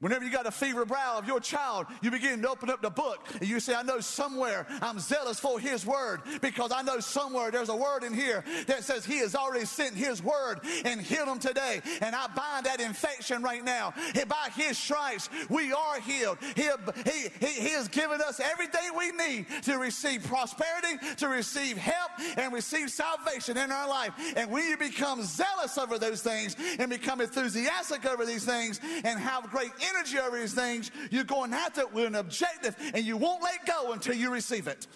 Whenever 0.00 0.24
you 0.24 0.30
got 0.30 0.46
a 0.46 0.50
fever 0.50 0.84
brow 0.84 1.16
of 1.16 1.26
your 1.26 1.40
child, 1.40 1.86
you 2.02 2.10
begin 2.10 2.42
to 2.42 2.48
open 2.50 2.68
up 2.68 2.82
the 2.82 2.90
book 2.90 3.26
and 3.40 3.48
you 3.48 3.58
say, 3.60 3.74
I 3.74 3.82
know 3.82 4.00
somewhere 4.00 4.66
I'm 4.82 4.98
zealous 4.98 5.40
for 5.40 5.58
his 5.58 5.86
word 5.86 6.20
because 6.42 6.72
I 6.72 6.82
know 6.82 7.00
somewhere 7.00 7.50
there's 7.50 7.68
a 7.70 7.76
word 7.76 8.02
in 8.04 8.12
here 8.12 8.44
that 8.66 8.84
says 8.84 9.06
he 9.06 9.18
has 9.18 9.34
already 9.34 9.64
sent 9.64 9.94
his 9.94 10.22
word 10.22 10.60
and 10.84 11.00
healed 11.00 11.28
him 11.28 11.38
today. 11.38 11.80
And 12.02 12.14
I 12.14 12.26
bind 12.26 12.66
that 12.66 12.80
infection 12.80 13.42
right 13.42 13.64
now. 13.64 13.94
By 14.28 14.50
his 14.54 14.76
stripes, 14.76 15.30
we 15.48 15.72
are 15.72 16.00
healed. 16.00 16.38
He, 16.54 16.68
he, 17.04 17.28
he, 17.40 17.46
he 17.46 17.68
has 17.70 17.88
given 17.88 18.20
us 18.20 18.40
everything 18.40 18.82
we 18.98 19.12
need 19.12 19.46
to 19.62 19.78
receive 19.78 20.24
prosperity, 20.24 20.98
to 21.16 21.28
receive 21.28 21.78
help, 21.78 22.10
and 22.36 22.52
receive 22.52 22.90
salvation 22.90 23.56
in 23.56 23.70
our 23.70 23.88
life. 23.88 24.12
And 24.36 24.50
when 24.50 24.68
you 24.68 24.76
become 24.76 25.22
zealous 25.22 25.78
over 25.78 25.98
those 25.98 26.20
things 26.20 26.56
and 26.78 26.90
become 26.90 27.20
enthusiastic 27.20 28.04
over 28.04 28.26
these 28.26 28.44
things 28.44 28.80
and 29.04 29.18
have 29.18 29.50
great 29.50 29.70
energy, 29.90 30.18
over 30.18 30.38
these 30.38 30.54
things, 30.54 30.90
you're 31.10 31.24
going 31.24 31.52
after 31.52 31.82
it 31.82 31.92
with 31.92 32.06
an 32.06 32.14
objective 32.14 32.76
and 32.94 33.04
you 33.04 33.16
won't 33.16 33.42
let 33.42 33.66
go 33.66 33.92
until 33.92 34.14
you 34.14 34.30
receive 34.30 34.66
it. 34.66 34.86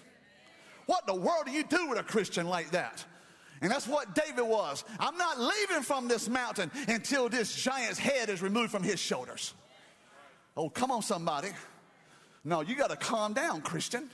What 0.85 1.05
the 1.05 1.15
world 1.15 1.45
do 1.45 1.51
you 1.51 1.63
do 1.63 1.89
with 1.89 1.99
a 1.99 2.03
Christian 2.03 2.47
like 2.47 2.71
that? 2.71 3.05
And 3.61 3.69
that's 3.69 3.87
what 3.87 4.15
David 4.15 4.43
was. 4.43 4.83
I'm 4.99 5.17
not 5.17 5.39
leaving 5.39 5.83
from 5.83 6.07
this 6.07 6.29
mountain 6.29 6.71
until 6.87 7.29
this 7.29 7.53
giant's 7.55 7.99
head 7.99 8.29
is 8.29 8.41
removed 8.41 8.71
from 8.71 8.83
his 8.83 8.99
shoulders. 8.99 9.53
Oh, 10.55 10.69
come 10.69 10.91
on, 10.91 11.01
somebody. 11.01 11.49
No, 12.43 12.61
you 12.61 12.75
got 12.75 12.89
to 12.89 12.95
calm 12.95 13.33
down, 13.33 13.61
Christian. 13.61 14.09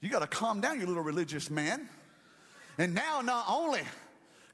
You 0.00 0.10
got 0.10 0.20
to 0.20 0.26
calm 0.26 0.60
down, 0.60 0.80
you 0.80 0.86
little 0.86 1.02
religious 1.02 1.50
man. 1.50 1.88
And 2.76 2.94
now, 2.94 3.20
not 3.20 3.46
only, 3.48 3.80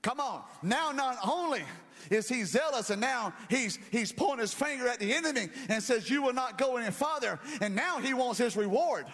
come 0.00 0.20
on, 0.20 0.42
now, 0.62 0.92
not 0.92 1.18
only 1.28 1.62
is 2.10 2.28
he 2.28 2.44
zealous 2.44 2.90
and 2.90 3.00
now 3.00 3.32
he's 3.48 3.78
he's 3.90 4.12
pointing 4.12 4.40
his 4.40 4.54
finger 4.54 4.88
at 4.88 4.98
the 4.98 5.12
enemy 5.12 5.48
and 5.68 5.82
says 5.82 6.08
you 6.08 6.22
will 6.22 6.32
not 6.32 6.58
go 6.58 6.76
any 6.76 6.90
farther. 6.90 7.38
And 7.60 7.74
now 7.74 7.98
he 7.98 8.14
wants 8.14 8.38
his 8.38 8.56
reward. 8.56 9.06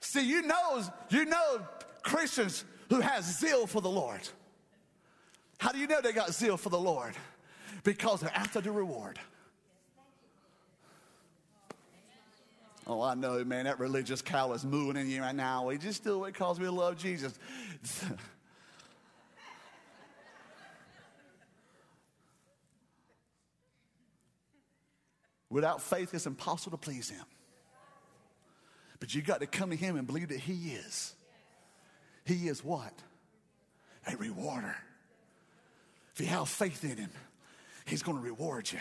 See 0.00 0.26
you 0.26 0.42
know 0.42 0.82
you 1.10 1.24
know 1.24 1.66
christians 2.02 2.64
who 2.88 3.00
has 3.00 3.38
zeal 3.38 3.66
for 3.66 3.80
the 3.80 3.90
lord. 3.90 4.20
How 5.58 5.72
do 5.72 5.78
you 5.78 5.86
know 5.86 6.00
they 6.00 6.12
got 6.12 6.32
zeal 6.32 6.56
for 6.56 6.68
the 6.68 6.78
lord? 6.78 7.14
Because 7.82 8.20
they're 8.20 8.30
after 8.34 8.60
the 8.60 8.70
reward. 8.70 9.18
Oh, 12.88 13.02
I 13.02 13.14
know, 13.14 13.44
man, 13.44 13.64
that 13.64 13.80
religious 13.80 14.22
cow 14.22 14.52
is 14.52 14.64
moving 14.64 15.00
in 15.00 15.10
you 15.10 15.20
right 15.20 15.34
now. 15.34 15.66
We 15.66 15.76
just 15.76 16.04
do 16.04 16.24
it 16.24 16.34
because 16.34 16.60
we 16.60 16.68
love 16.68 16.96
Jesus. 16.96 17.36
Without 25.56 25.80
faith, 25.80 26.12
it's 26.12 26.26
impossible 26.26 26.76
to 26.76 26.84
please 26.84 27.08
Him. 27.08 27.24
But 29.00 29.14
you 29.14 29.22
got 29.22 29.40
to 29.40 29.46
come 29.46 29.70
to 29.70 29.76
Him 29.76 29.96
and 29.96 30.06
believe 30.06 30.28
that 30.28 30.38
He 30.38 30.72
is. 30.72 31.14
He 32.26 32.48
is 32.48 32.62
what? 32.62 32.92
A 34.06 34.18
rewarder. 34.18 34.76
If 36.12 36.20
you 36.20 36.26
have 36.26 36.50
faith 36.50 36.84
in 36.84 36.98
Him, 36.98 37.08
He's 37.86 38.02
going 38.02 38.18
to 38.18 38.22
reward 38.22 38.70
you. 38.70 38.80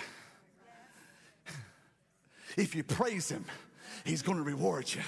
If 2.57 2.75
you 2.75 2.83
praise 2.83 3.29
Him, 3.29 3.45
He's 4.03 4.21
going 4.21 4.37
to 4.37 4.43
reward 4.43 4.93
you. 4.93 5.01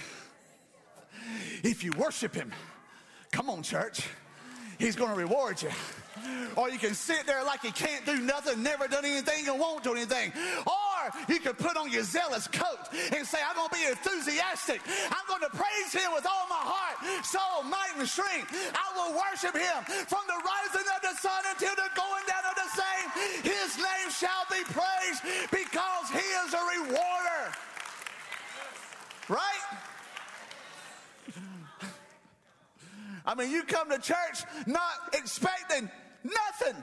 If 1.64 1.84
you 1.84 1.92
worship 1.98 2.34
Him, 2.34 2.54
come 3.34 3.50
on, 3.50 3.62
church, 3.62 4.08
He's 4.80 4.96
going 4.96 5.12
to 5.12 5.18
reward 5.18 5.62
you. 5.62 5.72
Or 6.56 6.70
you 6.70 6.80
can 6.80 6.94
sit 6.94 7.26
there 7.26 7.44
like 7.44 7.66
you 7.66 7.74
can't 7.74 8.06
do 8.06 8.22
nothing, 8.22 8.64
never 8.64 8.88
done 8.88 9.04
anything, 9.04 9.50
and 9.50 9.60
won't 9.60 9.84
do 9.84 9.92
anything. 9.92 10.32
Or 11.08 11.34
you 11.34 11.40
can 11.40 11.54
put 11.54 11.78
on 11.78 11.92
your 11.92 12.04
zealous 12.04 12.48
coat 12.48 12.80
and 13.16 13.26
say, 13.26 13.40
I'm 13.48 13.56
going 13.56 13.70
to 13.70 13.76
be 13.76 13.86
enthusiastic. 13.86 14.82
I'm 15.12 15.28
going 15.28 15.42
to 15.42 15.56
praise 15.56 15.94
him 15.94 16.12
with 16.14 16.26
all 16.26 16.48
my 16.50 16.60
heart, 16.60 17.26
soul, 17.26 17.64
might, 17.64 17.96
and 17.98 18.08
strength. 18.08 18.52
I 18.74 18.88
will 18.96 19.16
worship 19.16 19.56
him 19.56 19.84
from 20.08 20.24
the 20.28 20.40
rising 20.44 20.88
of 20.96 21.02
the 21.02 21.16
sun 21.20 21.42
until 21.52 21.76
the 21.76 21.90
going 21.96 22.26
down 22.28 22.44
of 22.50 22.56
the 22.56 22.70
same. 22.76 23.08
His 23.44 23.78
name 23.78 24.10
shall 24.12 24.46
be 24.52 24.64
praised 24.68 25.22
because 25.52 26.10
he 26.12 26.28
is 26.46 26.54
a 26.54 26.64
rewarder. 26.80 27.44
Right? 29.30 29.66
I 33.26 33.36
mean, 33.36 33.52
you 33.52 33.64
come 33.64 33.90
to 33.90 34.00
church 34.00 34.44
not 34.66 35.14
expecting 35.14 35.90
nothing. 36.24 36.82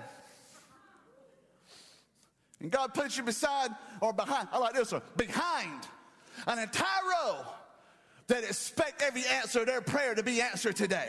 And 2.61 2.71
God 2.71 2.95
puts 2.95 3.17
you 3.17 3.23
beside 3.23 3.71
or 4.05 4.13
behind, 4.13 4.49
I 4.53 4.59
like 4.59 4.75
this 4.75 4.93
one, 4.93 5.01
behind 5.17 5.89
an 6.47 6.59
entire 6.59 7.03
row 7.11 7.39
that 8.27 8.45
expect 8.45 9.01
every 9.01 9.25
answer 9.25 9.61
to 9.61 9.65
their 9.65 9.81
prayer 9.81 10.15
to 10.15 10.23
be 10.23 10.43
answered 10.43 10.77
today. 10.77 11.09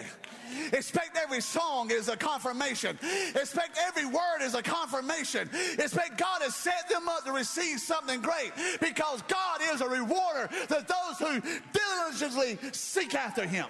Expect 0.72 1.18
every 1.18 1.42
song 1.42 1.92
is 1.92 2.08
a 2.08 2.16
confirmation. 2.16 2.98
Expect 3.36 3.78
every 3.86 4.06
word 4.06 4.42
is 4.42 4.56
a 4.56 4.62
confirmation. 4.62 5.50
Expect 5.78 6.18
God 6.18 6.42
has 6.42 6.56
set 6.56 6.88
them 6.90 7.10
up 7.10 7.26
to 7.26 7.34
receive 7.34 7.80
something 7.80 8.22
great 8.22 8.54
because 8.80 9.22
God 9.24 9.60
is 9.74 9.82
a 9.82 9.90
rewarder 9.90 10.48
to 10.68 10.86
those 10.88 11.20
who 11.20 11.42
diligently 11.74 12.58
seek 12.72 13.14
after 13.14 13.46
Him. 13.46 13.68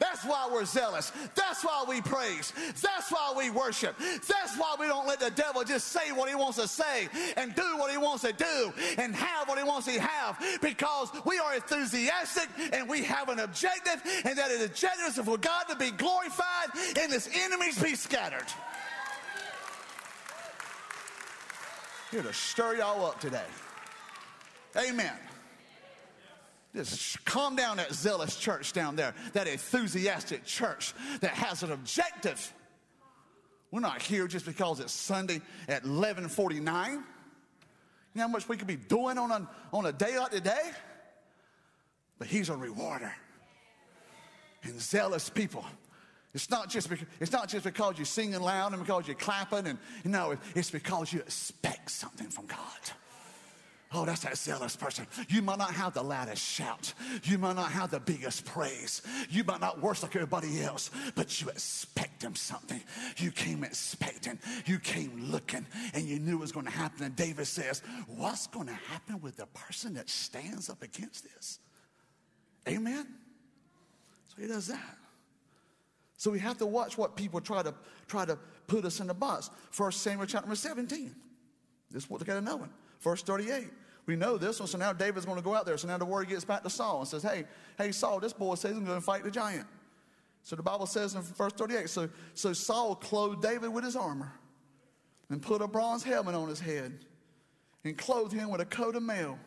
That's 0.00 0.24
why 0.24 0.48
we're 0.50 0.64
zealous. 0.64 1.12
That's 1.34 1.62
why 1.62 1.84
we 1.86 2.00
praise. 2.00 2.52
That's 2.80 3.12
why 3.12 3.34
we 3.36 3.50
worship. 3.50 3.94
That's 3.98 4.56
why 4.56 4.74
we 4.80 4.86
don't 4.86 5.06
let 5.06 5.20
the 5.20 5.30
devil 5.30 5.62
just 5.62 5.88
say 5.88 6.10
what 6.10 6.28
he 6.28 6.34
wants 6.34 6.56
to 6.56 6.66
say 6.66 7.08
and 7.36 7.54
do 7.54 7.76
what 7.76 7.90
he 7.90 7.98
wants 7.98 8.22
to 8.22 8.32
do 8.32 8.72
and 8.98 9.14
have 9.14 9.46
what 9.46 9.58
he 9.58 9.64
wants 9.64 9.86
to 9.86 10.00
have 10.00 10.42
because 10.62 11.10
we 11.26 11.38
are 11.38 11.54
enthusiastic 11.54 12.48
and 12.72 12.88
we 12.88 13.02
have 13.04 13.28
an 13.28 13.40
objective, 13.40 14.00
and 14.24 14.38
that 14.38 14.50
objective 14.64 15.18
is 15.18 15.24
for 15.24 15.36
God 15.36 15.64
to 15.68 15.76
be 15.76 15.90
glorified 15.90 16.70
and 16.98 17.12
his 17.12 17.28
enemies 17.34 17.80
be 17.80 17.94
scattered. 17.94 18.46
Here 22.10 22.22
to 22.22 22.32
stir 22.32 22.76
y'all 22.76 23.04
up 23.04 23.20
today. 23.20 23.44
Amen. 24.76 25.12
Just 26.74 27.24
calm 27.24 27.56
down 27.56 27.78
that 27.78 27.92
zealous 27.92 28.36
church 28.36 28.72
down 28.72 28.94
there, 28.94 29.14
that 29.32 29.48
enthusiastic 29.48 30.44
church 30.44 30.94
that 31.20 31.32
has 31.32 31.62
an 31.62 31.72
objective. 31.72 32.54
We're 33.72 33.80
not 33.80 34.02
here 34.02 34.28
just 34.28 34.46
because 34.46 34.78
it's 34.78 34.92
Sunday 34.92 35.40
at 35.68 35.82
1149. 35.84 36.92
You 36.92 36.98
know 38.14 38.22
how 38.22 38.28
much 38.28 38.48
we 38.48 38.56
could 38.56 38.66
be 38.66 38.76
doing 38.76 39.18
on 39.18 39.30
a, 39.30 39.48
on 39.72 39.86
a 39.86 39.92
day 39.92 40.18
like 40.18 40.30
today? 40.30 40.70
But 42.18 42.28
he's 42.28 42.48
a 42.48 42.56
rewarder. 42.56 43.12
And 44.62 44.80
zealous 44.80 45.28
people. 45.30 45.64
It's 46.34 46.50
not 46.50 46.68
just 46.68 46.88
because, 46.88 47.06
it's 47.18 47.32
not 47.32 47.48
just 47.48 47.64
because 47.64 47.98
you're 47.98 48.04
singing 48.04 48.40
loud 48.40 48.72
and 48.72 48.82
because 48.82 49.08
you're 49.08 49.16
clapping 49.16 49.66
and 49.66 49.78
you 50.04 50.10
know 50.10 50.36
it's 50.54 50.70
because 50.70 51.12
you 51.12 51.20
expect 51.20 51.90
something 51.90 52.28
from 52.28 52.46
God. 52.46 52.58
Oh, 53.92 54.04
that's 54.04 54.20
that 54.20 54.38
zealous 54.38 54.76
person. 54.76 55.04
You 55.28 55.42
might 55.42 55.58
not 55.58 55.74
have 55.74 55.94
the 55.94 56.02
loudest 56.02 56.42
shout. 56.42 56.94
You 57.24 57.38
might 57.38 57.56
not 57.56 57.72
have 57.72 57.90
the 57.90 57.98
biggest 57.98 58.44
praise. 58.44 59.02
You 59.28 59.42
might 59.42 59.60
not 59.60 59.80
worship 59.80 60.04
like 60.04 60.16
everybody 60.16 60.62
else, 60.62 60.90
but 61.16 61.40
you 61.40 61.48
expect 61.48 62.20
them 62.20 62.36
something. 62.36 62.80
You 63.16 63.32
came 63.32 63.64
expecting. 63.64 64.38
You 64.64 64.78
came 64.78 65.30
looking, 65.32 65.66
and 65.92 66.04
you 66.04 66.20
knew 66.20 66.36
it 66.36 66.40
was 66.40 66.52
going 66.52 66.66
to 66.66 66.72
happen. 66.72 67.04
And 67.04 67.16
David 67.16 67.48
says, 67.48 67.82
What's 68.06 68.46
going 68.46 68.68
to 68.68 68.74
happen 68.74 69.20
with 69.20 69.36
the 69.36 69.46
person 69.46 69.94
that 69.94 70.08
stands 70.08 70.70
up 70.70 70.82
against 70.82 71.24
this? 71.24 71.58
Amen? 72.68 73.08
So 74.28 74.40
he 74.40 74.46
does 74.46 74.68
that. 74.68 74.96
So 76.16 76.30
we 76.30 76.38
have 76.38 76.58
to 76.58 76.66
watch 76.66 76.96
what 76.96 77.16
people 77.16 77.40
try 77.40 77.62
to 77.62 77.74
try 78.06 78.24
to 78.24 78.38
put 78.68 78.84
us 78.84 79.00
in 79.00 79.08
the 79.08 79.14
box. 79.14 79.50
First 79.72 80.02
Samuel 80.02 80.26
chapter 80.26 80.54
17. 80.54 81.12
This 81.90 82.04
is 82.04 82.10
what 82.10 82.20
they 82.20 82.26
got 82.26 82.34
to 82.34 82.40
know. 82.40 82.68
Verse 83.00 83.22
38. 83.22 83.68
We 84.06 84.16
know 84.16 84.36
this 84.38 84.58
one, 84.58 84.66
so 84.66 84.78
now 84.78 84.92
David's 84.92 85.26
going 85.26 85.38
to 85.38 85.44
go 85.44 85.54
out 85.54 85.66
there. 85.66 85.76
So 85.76 85.86
now 85.86 85.98
the 85.98 86.04
word 86.04 86.28
gets 86.28 86.44
back 86.44 86.62
to 86.62 86.70
Saul 86.70 87.00
and 87.00 87.08
says, 87.08 87.22
Hey, 87.22 87.44
hey, 87.78 87.92
Saul, 87.92 88.20
this 88.20 88.32
boy 88.32 88.54
says 88.54 88.76
I'm 88.76 88.84
going 88.84 88.98
to 88.98 89.04
fight 89.04 89.24
the 89.24 89.30
giant. 89.30 89.66
So 90.42 90.56
the 90.56 90.62
Bible 90.62 90.86
says 90.86 91.14
in 91.14 91.22
verse 91.22 91.52
38 91.52 91.88
so, 91.88 92.08
so 92.34 92.52
Saul 92.52 92.94
clothed 92.94 93.42
David 93.42 93.68
with 93.68 93.84
his 93.84 93.94
armor 93.94 94.32
and 95.28 95.40
put 95.40 95.62
a 95.62 95.68
bronze 95.68 96.02
helmet 96.02 96.34
on 96.34 96.48
his 96.48 96.60
head 96.60 96.92
and 97.84 97.96
clothed 97.96 98.32
him 98.32 98.50
with 98.50 98.60
a 98.60 98.64
coat 98.64 98.96
of 98.96 99.02
mail. 99.02 99.38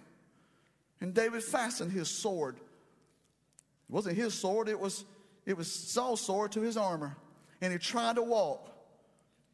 And 1.01 1.13
David 1.13 1.43
fastened 1.43 1.91
his 1.91 2.09
sword. 2.09 2.55
It 2.55 3.91
wasn't 3.91 4.15
his 4.15 4.33
sword, 4.33 4.69
it 4.69 4.79
was, 4.79 5.03
it 5.45 5.57
was 5.57 5.69
Saul's 5.69 6.21
sword 6.21 6.51
to 6.53 6.61
his 6.61 6.77
armor. 6.77 7.17
And 7.61 7.73
he 7.73 7.79
tried 7.79 8.15
to 8.15 8.23
walk. 8.23 8.69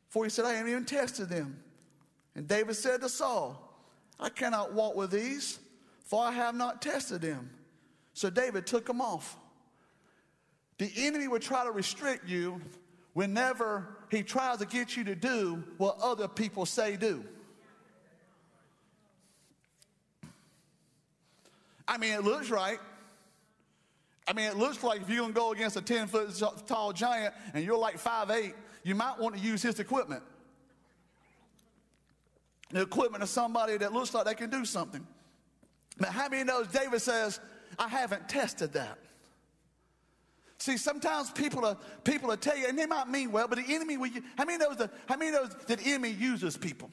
For 0.10 0.24
he 0.24 0.30
said, 0.30 0.46
I 0.46 0.54
haven't 0.54 0.72
even 0.72 0.86
tested 0.86 1.30
them. 1.30 1.60
And 2.36 2.48
David 2.48 2.76
said 2.76 3.02
to 3.02 3.10
Saul, 3.10 3.69
I 4.20 4.30
cannot 4.30 4.74
walk 4.74 4.96
with 4.96 5.12
these, 5.12 5.60
for 6.06 6.24
I 6.24 6.32
have 6.32 6.56
not 6.56 6.82
tested 6.82 7.22
them. 7.22 7.50
So 8.14 8.30
David 8.30 8.68
took 8.68 8.86
them 8.86 9.00
off. 9.00 9.38
The 10.78 10.92
enemy 10.98 11.28
would 11.28 11.42
try 11.42 11.64
to 11.64 11.72
restrict 11.72 12.28
you 12.28 12.62
whenever 13.14 13.88
he 14.10 14.24
tries 14.24 14.58
to 14.58 14.66
get 14.66 14.98
you 14.98 15.04
to 15.06 15.16
do 15.16 15.64
what 15.78 15.98
other 16.02 16.28
people 16.28 16.66
say 16.66 16.98
do. 16.98 17.24
I 21.88 21.98
mean, 21.98 22.14
it 22.14 22.24
looks 22.24 22.50
right. 22.50 22.80
I 24.28 24.34
mean, 24.34 24.46
it 24.46 24.58
looks 24.58 24.84
like 24.84 25.02
if 25.02 25.10
you're 25.10 25.20
going 25.20 25.34
to 25.34 25.40
go 25.40 25.52
against 25.54 25.76
a 25.76 25.82
10 25.82 26.08
foot 26.08 26.42
tall 26.68 26.94
giant 26.94 27.34
and 27.54 27.66
you're 27.66 27.78
like 27.78 27.98
5'8, 27.98 28.54
you 28.84 28.96
might 28.96 29.18
want 29.18 29.36
to 29.36 29.42
use 29.42 29.62
his 29.62 29.80
equipment 29.80 30.24
the 32.72 32.82
equipment 32.82 33.24
of 33.24 33.30
somebody 33.30 33.78
that 33.78 33.94
looks 33.94 34.14
like 34.14 34.26
they 34.26 34.36
can 34.36 34.50
do 34.50 34.66
something. 34.66 35.06
But 35.98 36.10
how 36.10 36.30
many 36.30 36.44
knows 36.44 36.68
David 36.68 37.02
says, 37.02 37.40
I 37.78 37.88
haven't 37.88 38.30
tested 38.30 38.74
that? 38.74 38.98
See, 40.60 40.76
sometimes 40.76 41.32
people 41.32 41.66
are 41.66 41.78
people 42.04 42.28
will 42.28 42.38
tell 42.38 42.58
you, 42.58 42.68
and 42.68 42.78
they 42.78 42.86
might 42.86 43.08
mean 43.08 43.32
well, 43.32 43.48
but 43.48 43.58
the 43.66 43.74
enemy 43.74 43.96
will. 43.96 44.10
How 44.38 44.44
many 44.44 44.58
knows 44.58 44.76
the 44.76 44.90
how 45.08 45.16
many 45.16 45.32
knows 45.32 45.56
that 45.68 45.80
the 45.80 45.90
enemy 45.90 46.10
uses 46.10 46.58
people? 46.58 46.92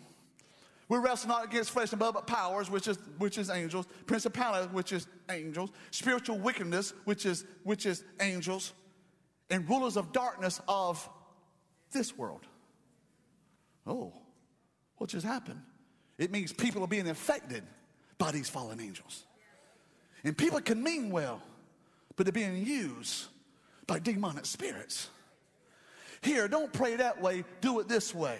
We 0.88 0.98
wrestle 0.98 1.30
not 1.30 1.44
against 1.44 1.70
flesh 1.72 1.90
and 1.90 1.98
blood, 1.98 2.14
but 2.14 2.28
powers, 2.28 2.70
which 2.70 2.86
is 2.86 2.96
which 3.18 3.38
is 3.38 3.50
angels, 3.50 3.86
principalities, 4.06 4.72
which 4.72 4.92
is 4.92 5.08
angels, 5.28 5.70
spiritual 5.90 6.38
wickedness, 6.38 6.94
which 7.04 7.26
is 7.26 7.44
which 7.64 7.86
is 7.86 8.04
angels, 8.20 8.72
and 9.50 9.68
rulers 9.68 9.96
of 9.96 10.12
darkness 10.12 10.60
of 10.68 11.08
this 11.90 12.16
world. 12.16 12.46
Oh, 13.84 14.12
what 14.98 15.10
just 15.10 15.26
happened? 15.26 15.60
It 16.18 16.30
means 16.30 16.52
people 16.52 16.82
are 16.82 16.88
being 16.88 17.08
affected 17.08 17.62
by 18.18 18.30
these 18.32 18.48
fallen 18.48 18.80
angels. 18.80 19.24
And 20.24 20.36
people 20.36 20.60
can 20.60 20.82
mean 20.82 21.10
well, 21.10 21.42
but 22.16 22.26
they're 22.26 22.32
being 22.32 22.64
used 22.64 23.26
by 23.86 23.98
demonic 23.98 24.46
spirits. 24.46 25.08
Here, 26.22 26.48
don't 26.48 26.72
pray 26.72 26.96
that 26.96 27.20
way, 27.20 27.44
do 27.60 27.78
it 27.80 27.88
this 27.88 28.14
way. 28.14 28.38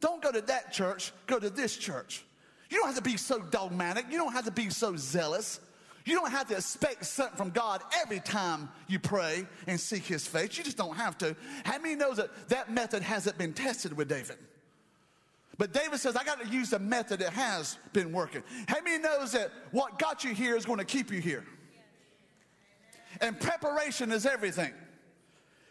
Don't 0.00 0.22
go 0.22 0.30
to 0.30 0.40
that 0.42 0.72
church, 0.72 1.12
go 1.26 1.38
to 1.38 1.50
this 1.50 1.76
church. 1.76 2.24
You 2.70 2.78
don't 2.78 2.86
have 2.86 2.96
to 2.96 3.02
be 3.02 3.16
so 3.16 3.40
dogmatic, 3.40 4.06
you 4.10 4.18
don't 4.18 4.32
have 4.32 4.44
to 4.44 4.50
be 4.50 4.70
so 4.70 4.96
zealous. 4.96 5.60
You 6.06 6.14
don't 6.14 6.30
have 6.30 6.46
to 6.48 6.54
expect 6.54 7.04
something 7.04 7.36
from 7.36 7.50
God 7.50 7.82
every 8.00 8.20
time 8.20 8.68
you 8.86 9.00
pray 9.00 9.44
and 9.66 9.78
seek 9.78 10.04
his 10.04 10.24
face. 10.24 10.56
You 10.56 10.62
just 10.62 10.76
don't 10.76 10.96
have 10.96 11.18
to. 11.18 11.34
How 11.64 11.78
many 11.80 11.96
knows 11.96 12.18
that 12.18 12.30
that 12.48 12.70
method 12.70 13.02
hasn't 13.02 13.36
been 13.36 13.52
tested 13.52 13.92
with 13.96 14.08
David? 14.08 14.38
But 15.58 15.72
David 15.72 15.98
says, 15.98 16.16
I 16.16 16.24
got 16.24 16.40
to 16.40 16.48
use 16.48 16.70
the 16.70 16.78
method 16.78 17.20
that 17.20 17.32
has 17.32 17.78
been 17.92 18.12
working. 18.12 18.42
How 18.68 18.80
many 18.82 19.02
knows 19.02 19.32
that 19.32 19.50
what 19.70 19.98
got 19.98 20.22
you 20.22 20.34
here 20.34 20.56
is 20.56 20.66
going 20.66 20.78
to 20.78 20.84
keep 20.84 21.10
you 21.10 21.20
here? 21.20 21.44
And 23.20 23.40
preparation 23.40 24.12
is 24.12 24.26
everything. 24.26 24.74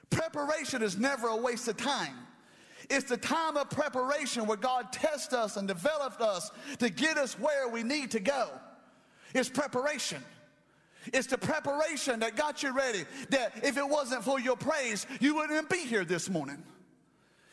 Preparation 0.10 0.82
is 0.82 0.98
never 0.98 1.28
a 1.28 1.36
waste 1.38 1.67
of 1.67 1.78
time. 1.78 2.15
It's 2.89 3.10
the 3.10 3.17
time 3.17 3.58
of 3.58 3.69
preparation 3.69 4.45
where 4.45 4.58
God 4.58 4.91
tests 4.91 5.34
us 5.34 5.58
and 5.58 5.67
develops 5.67 6.21
us 6.21 6.52
to 6.80 6.89
get 6.89 7.17
us 7.17 7.38
where 7.38 7.67
we 7.67 7.84
need 7.84 8.12
to 8.12 8.19
go. 8.19 8.50
It's 9.34 9.50
preparation. 9.50 10.24
It's 11.13 11.28
the 11.28 11.38
preparation 11.38 12.19
that 12.21 12.36
got 12.36 12.63
you 12.63 12.74
ready. 12.74 13.06
That 13.30 13.63
if 13.63 13.78
it 13.78 13.88
wasn't 13.88 14.24
for 14.24 14.39
your 14.39 14.56
praise, 14.56 15.06
you 15.19 15.36
wouldn't 15.36 15.69
be 15.69 15.80
here 15.80 16.06
this 16.06 16.30
morning. 16.30 16.63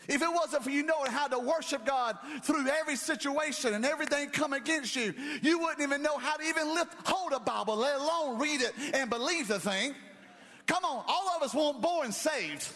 If 0.09 0.21
it 0.21 0.29
wasn't 0.33 0.65
for 0.65 0.71
you 0.71 0.83
knowing 0.83 1.11
how 1.11 1.29
to 1.29 1.38
worship 1.38 1.87
God 1.87 2.19
through 2.43 2.67
every 2.69 2.97
situation 2.97 3.75
and 3.75 3.85
everything 3.85 4.31
come 4.31 4.53
against 4.53 4.97
you, 4.97 5.15
you 5.43 5.59
wouldn't 5.59 5.81
even 5.81 6.03
know 6.03 6.19
how 6.19 6.37
to 6.37 6.45
even 6.45 6.75
lift 6.75 6.95
hold 7.07 7.33
a 7.33 7.41
Bible, 7.41 7.77
let 7.77 7.97
alone 7.97 8.38
read 8.38 8.61
it 8.61 8.73
and 8.95 9.09
believe 9.09 9.49
the 9.49 9.61
thing. 9.61 9.95
Come 10.67 10.85
on, 10.85 11.05
all 11.07 11.37
of 11.37 11.43
us 11.43 11.55
weren't 11.55 11.81
born 11.81 12.12
saved. 12.12 12.69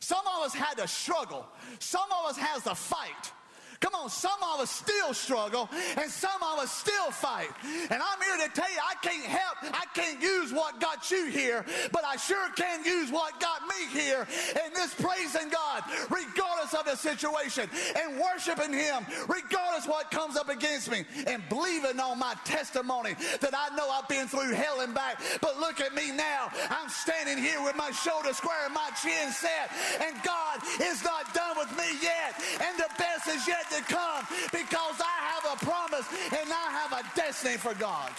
Some 0.00 0.24
of 0.26 0.46
us 0.46 0.54
had 0.54 0.76
to 0.78 0.86
struggle. 0.86 1.46
Some 1.78 2.06
of 2.20 2.30
us 2.30 2.36
has 2.36 2.62
to 2.64 2.74
fight. 2.74 3.32
Come 3.80 3.94
on, 3.94 4.10
some 4.10 4.38
of 4.54 4.60
us 4.60 4.70
still 4.70 5.14
struggle 5.14 5.68
and 5.96 6.10
some 6.10 6.42
of 6.42 6.58
us 6.58 6.72
still 6.72 7.10
fight. 7.10 7.50
And 7.90 8.02
I'm 8.02 8.20
here 8.22 8.48
to 8.48 8.54
tell 8.54 8.70
you, 8.70 8.78
I 8.82 8.94
can't 9.02 9.24
help, 9.24 9.56
I 9.62 9.84
can't 9.94 10.20
use 10.20 10.52
what 10.52 10.80
got 10.80 11.10
you 11.10 11.26
here, 11.26 11.64
but 11.92 12.04
I 12.04 12.16
sure 12.16 12.48
can 12.56 12.84
use 12.84 13.10
what 13.10 13.38
got 13.40 13.62
me 13.62 13.86
here. 13.92 14.26
And 14.64 14.74
this 14.74 14.94
praising 14.94 15.50
God, 15.50 15.82
regardless 16.10 16.74
of 16.74 16.84
the 16.86 16.96
situation, 16.96 17.68
and 17.96 18.20
worshiping 18.20 18.72
Him, 18.72 19.06
regardless 19.28 19.86
what 19.86 20.10
comes 20.10 20.36
up 20.36 20.48
against 20.48 20.90
me, 20.90 21.04
and 21.26 21.42
believing 21.48 22.00
on 22.00 22.18
my 22.18 22.34
testimony 22.44 23.14
that 23.40 23.54
I 23.54 23.74
know 23.76 23.88
I've 23.90 24.08
been 24.08 24.28
through 24.28 24.54
hell 24.54 24.80
and 24.80 24.94
back. 24.94 25.20
But 25.40 25.58
look 25.58 25.80
at 25.80 25.94
me 25.94 26.12
now. 26.12 26.48
I'm 26.70 26.88
standing 26.88 27.42
here 27.42 27.62
with 27.62 27.76
my 27.76 27.90
shoulders 27.90 28.36
square 28.36 28.64
and 28.64 28.74
my 28.74 28.90
chin 29.02 29.30
set, 29.32 29.70
and 30.00 30.16
God 30.22 30.60
is 30.80 31.04
not 31.04 31.32
done 31.34 31.56
with 31.58 31.70
me 31.76 31.98
yet. 32.02 32.34
And 32.60 32.78
the 32.78 32.90
best 32.98 33.28
is 33.28 33.46
yet 33.46 33.65
to 33.70 33.82
come 33.82 34.24
because 34.52 35.00
I 35.00 35.16
have 35.32 35.44
a 35.54 35.64
promise 35.64 36.06
and 36.32 36.52
I 36.52 36.70
have 36.70 36.92
a 36.92 37.16
destiny 37.16 37.56
for 37.56 37.74
God. 37.74 38.10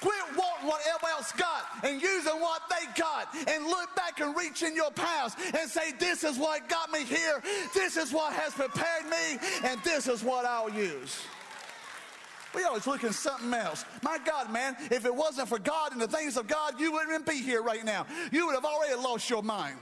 Quit 0.00 0.36
wanting 0.36 0.66
what 0.66 0.80
everybody 0.88 1.12
else 1.12 1.30
got 1.32 1.64
and 1.84 2.02
using 2.02 2.40
what 2.40 2.62
they 2.68 2.86
got 3.00 3.28
and 3.46 3.64
look 3.66 3.94
back 3.94 4.18
and 4.18 4.36
reach 4.36 4.62
in 4.64 4.74
your 4.74 4.90
past 4.90 5.38
and 5.56 5.70
say, 5.70 5.92
This 5.92 6.24
is 6.24 6.38
what 6.38 6.68
got 6.68 6.90
me 6.90 7.04
here. 7.04 7.40
This 7.72 7.96
is 7.96 8.12
what 8.12 8.32
has 8.32 8.52
prepared 8.52 9.04
me, 9.04 9.38
and 9.62 9.80
this 9.84 10.08
is 10.08 10.24
what 10.24 10.44
I'll 10.44 10.70
use. 10.70 11.20
We 12.52 12.64
always 12.64 12.86
looking 12.86 13.12
something 13.12 13.54
else. 13.54 13.84
My 14.02 14.18
God, 14.18 14.52
man, 14.52 14.76
if 14.90 15.06
it 15.06 15.14
wasn't 15.14 15.48
for 15.48 15.58
God 15.58 15.92
and 15.92 16.00
the 16.00 16.08
things 16.08 16.36
of 16.36 16.48
God, 16.48 16.78
you 16.80 16.92
wouldn't 16.92 17.24
be 17.24 17.40
here 17.40 17.62
right 17.62 17.84
now. 17.84 18.06
You 18.30 18.46
would 18.46 18.56
have 18.56 18.64
already 18.64 18.96
lost 18.96 19.30
your 19.30 19.42
mind. 19.42 19.76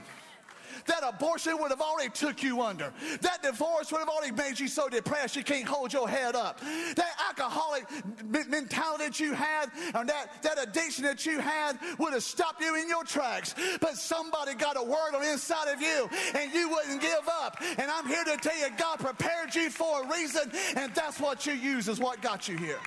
That 0.85 1.03
abortion 1.03 1.57
would 1.59 1.71
have 1.71 1.81
already 1.81 2.09
took 2.09 2.43
you 2.43 2.61
under. 2.61 2.93
That 3.21 3.43
divorce 3.43 3.91
would 3.91 3.99
have 3.99 4.09
already 4.09 4.33
made 4.33 4.59
you 4.59 4.67
so 4.67 4.89
depressed 4.89 5.35
you 5.35 5.43
can't 5.43 5.67
hold 5.67 5.93
your 5.93 6.07
head 6.07 6.35
up. 6.35 6.59
That 6.95 7.15
alcoholic 7.27 7.85
mentality 8.23 9.05
that 9.05 9.19
you 9.19 9.33
had 9.33 9.71
and 9.93 10.07
that, 10.09 10.41
that 10.43 10.61
addiction 10.61 11.03
that 11.03 11.25
you 11.25 11.39
had 11.39 11.77
would 11.99 12.13
have 12.13 12.23
stopped 12.23 12.61
you 12.61 12.75
in 12.75 12.87
your 12.87 13.03
tracks. 13.03 13.55
But 13.79 13.97
somebody 13.97 14.53
got 14.53 14.77
a 14.77 14.83
word 14.83 15.15
on 15.15 15.23
inside 15.23 15.73
of 15.73 15.81
you 15.81 16.09
and 16.35 16.53
you 16.53 16.69
wouldn't 16.69 17.01
give 17.01 17.27
up. 17.27 17.61
And 17.77 17.91
I'm 17.91 18.07
here 18.07 18.23
to 18.23 18.37
tell 18.37 18.57
you 18.57 18.67
God 18.77 18.99
prepared 18.99 19.53
you 19.55 19.69
for 19.69 20.03
a 20.03 20.07
reason 20.07 20.51
and 20.75 20.93
that's 20.93 21.19
what 21.19 21.45
you 21.45 21.53
use 21.53 21.87
is 21.87 21.99
what 21.99 22.21
got 22.21 22.47
you 22.47 22.57
here. 22.57 22.79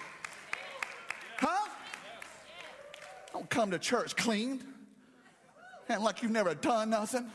Huh? 1.38 1.68
Don't 3.33 3.50
come 3.50 3.70
to 3.72 3.78
church 3.78 4.16
clean 4.16 4.62
and 5.88 6.02
like 6.02 6.22
you've 6.22 6.33
never 6.33 6.54
done 6.54 6.90
nothing. 6.90 7.30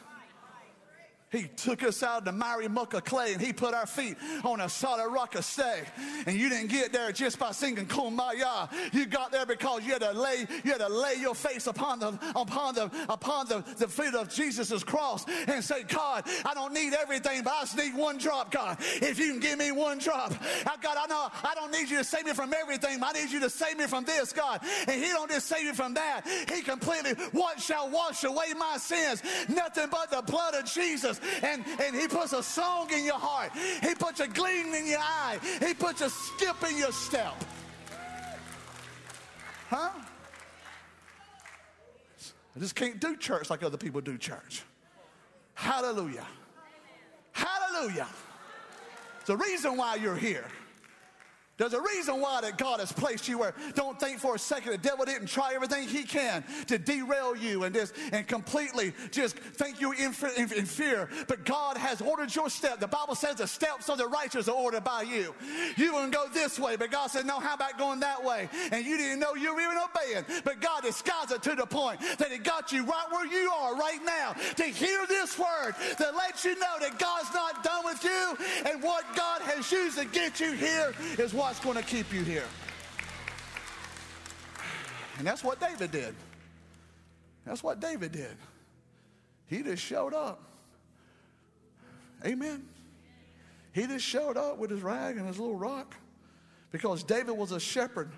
He 1.31 1.43
took 1.43 1.83
us 1.83 2.01
out 2.01 2.19
of 2.19 2.25
the 2.25 2.31
miry 2.31 2.67
muck 2.67 2.95
of 2.95 3.03
clay 3.03 3.33
and 3.33 3.41
he 3.41 3.53
put 3.53 3.75
our 3.75 3.85
feet 3.85 4.17
on 4.43 4.61
a 4.61 4.69
solid 4.69 5.09
rock 5.11 5.35
of 5.35 5.45
stay. 5.45 5.83
And 6.25 6.35
you 6.35 6.49
didn't 6.49 6.69
get 6.69 6.91
there 6.91 7.11
just 7.11 7.37
by 7.37 7.51
singing 7.51 7.85
Kumbaya. 7.85 8.67
You 8.93 9.05
got 9.05 9.31
there 9.31 9.45
because 9.45 9.83
you 9.83 9.93
had 9.93 10.01
to 10.01 10.11
lay, 10.11 10.47
you 10.63 10.71
had 10.71 10.79
to 10.79 10.89
lay 10.89 11.15
your 11.19 11.35
face 11.35 11.67
upon 11.67 11.99
the 11.99 12.19
upon 12.35 12.73
the 12.73 12.89
upon 13.09 13.47
the, 13.47 13.63
the 13.77 13.87
feet 13.87 14.15
of 14.15 14.29
Jesus' 14.29 14.83
cross 14.83 15.25
and 15.47 15.63
say, 15.63 15.83
God, 15.83 16.23
I 16.45 16.55
don't 16.55 16.73
need 16.73 16.93
everything, 16.93 17.43
but 17.43 17.53
I 17.53 17.61
just 17.61 17.77
need 17.77 17.95
one 17.95 18.17
drop, 18.17 18.51
God. 18.51 18.77
If 18.79 19.19
you 19.19 19.31
can 19.31 19.39
give 19.39 19.59
me 19.59 19.71
one 19.71 19.99
drop. 19.99 20.33
I, 20.65 20.77
God, 20.81 20.97
I 20.99 21.05
know 21.07 21.29
I 21.43 21.53
don't 21.53 21.71
need 21.71 21.91
you 21.91 21.97
to 21.97 22.03
save 22.03 22.25
me 22.25 22.33
from 22.33 22.53
everything, 22.53 23.03
I 23.03 23.11
need 23.11 23.29
you 23.29 23.39
to 23.41 23.49
save 23.51 23.77
me 23.77 23.85
from 23.85 24.03
this, 24.03 24.33
God. 24.33 24.61
And 24.87 25.01
he 25.01 25.09
don't 25.09 25.29
just 25.29 25.45
save 25.45 25.63
you 25.63 25.73
from 25.73 25.93
that. 25.93 26.25
He 26.51 26.61
completely, 26.63 27.11
what 27.33 27.61
shall 27.61 27.89
wash 27.89 28.23
away 28.23 28.53
my 28.57 28.77
sins? 28.77 29.21
Nothing 29.47 29.89
but 29.91 30.09
the 30.09 30.23
blood 30.23 30.55
of 30.55 30.65
Jesus 30.65 31.18
and, 31.43 31.63
and 31.81 31.95
He 31.95 32.07
puts 32.07 32.33
a 32.33 32.43
song 32.43 32.89
in 32.93 33.05
your 33.05 33.19
heart. 33.19 33.51
He 33.81 33.95
puts 33.95 34.19
a 34.19 34.27
gleam 34.27 34.73
in 34.73 34.87
your 34.87 34.99
eye. 34.99 35.39
He 35.65 35.73
puts 35.73 36.01
a 36.01 36.09
skip 36.09 36.55
in 36.69 36.77
your 36.77 36.91
step. 36.91 37.35
Huh? 39.69 39.89
I 42.55 42.59
just 42.59 42.75
can't 42.75 42.99
do 42.99 43.15
church 43.15 43.49
like 43.49 43.63
other 43.63 43.77
people 43.77 44.01
do 44.01 44.17
church. 44.17 44.63
Hallelujah. 45.53 46.25
Hallelujah. 47.31 48.07
It's 49.19 49.27
the 49.27 49.37
reason 49.37 49.77
why 49.77 49.95
you're 49.95 50.15
here. 50.15 50.45
There's 51.59 51.73
a 51.73 51.81
reason 51.81 52.21
why 52.21 52.39
that 52.41 52.57
God 52.57 52.79
has 52.79 52.93
placed 52.93 53.27
you 53.27 53.37
where 53.37 53.53
don't 53.75 53.99
think 53.99 54.19
for 54.19 54.35
a 54.35 54.39
second 54.39 54.71
the 54.71 54.77
devil 54.77 55.03
didn't 55.03 55.27
try 55.27 55.53
everything 55.53 55.89
he 55.89 56.03
can 56.03 56.45
to 56.67 56.77
derail 56.77 57.35
you 57.35 57.65
and 57.65 57.75
just 57.75 57.93
and 58.13 58.25
completely 58.25 58.93
just 59.11 59.35
think 59.37 59.81
you 59.81 59.91
in, 59.91 60.15
in, 60.37 60.53
in 60.53 60.65
fear. 60.65 61.09
But 61.27 61.43
God 61.43 61.75
has 61.75 61.99
ordered 62.01 62.33
your 62.33 62.49
step. 62.49 62.79
The 62.79 62.87
Bible 62.87 63.13
says 63.13 63.35
the 63.35 63.47
steps 63.47 63.89
of 63.89 63.97
the 63.97 64.07
righteous 64.07 64.47
are 64.47 64.55
ordered 64.55 64.85
by 64.85 65.01
you. 65.01 65.35
You 65.75 65.93
wouldn't 65.93 66.13
go 66.13 66.27
this 66.33 66.57
way, 66.57 66.77
but 66.77 66.91
God 66.91 67.07
said, 67.07 67.25
no, 67.25 67.41
how 67.41 67.55
about 67.55 67.77
going 67.77 67.99
that 67.99 68.23
way? 68.23 68.47
And 68.71 68.85
you 68.85 68.97
didn't 68.97 69.19
know 69.19 69.35
you 69.35 69.53
were 69.53 69.59
even 69.59 69.77
obeying. 69.77 70.41
But 70.45 70.61
God 70.61 70.83
disguised 70.83 71.33
it 71.33 71.43
to 71.43 71.55
the 71.55 71.65
point 71.65 71.99
that 72.19 72.31
He 72.31 72.37
got 72.37 72.71
you 72.71 72.85
right 72.85 73.07
where 73.11 73.25
you 73.25 73.51
are 73.51 73.75
right 73.75 73.99
now 74.05 74.33
to 74.55 74.63
hear 74.63 75.05
this 75.07 75.37
word 75.37 75.75
that 75.97 76.15
lets 76.15 76.45
you 76.45 76.55
know 76.57 76.79
that 76.79 76.97
God's 76.97 77.33
not 77.33 77.65
done 77.65 77.83
with 77.83 78.01
you 78.01 78.37
and 78.65 78.81
what 78.81 79.03
God 79.13 79.41
has 79.41 79.69
used 79.69 79.97
to 79.97 80.05
get 80.05 80.39
you 80.39 80.53
here 80.53 80.93
is 81.17 81.33
what 81.33 81.48
God's 81.49 81.61
going 81.61 81.77
to 81.77 81.83
keep 81.83 82.13
you 82.13 82.21
here. 82.21 82.45
And 85.17 85.25
that's 85.25 85.43
what 85.43 85.59
David 85.59 85.89
did. 85.89 86.13
That's 87.43 87.63
what 87.63 87.79
David 87.79 88.11
did. 88.11 88.37
He 89.47 89.63
just 89.63 89.81
showed 89.81 90.13
up. 90.13 90.43
Amen. 92.23 92.67
He 93.73 93.87
just 93.87 94.05
showed 94.05 94.37
up 94.37 94.59
with 94.59 94.69
his 94.69 94.83
rag 94.83 95.17
and 95.17 95.25
his 95.25 95.39
little 95.39 95.55
rock 95.55 95.95
because 96.71 97.01
David 97.01 97.31
was 97.31 97.51
a 97.51 97.59
shepherd 97.59 98.11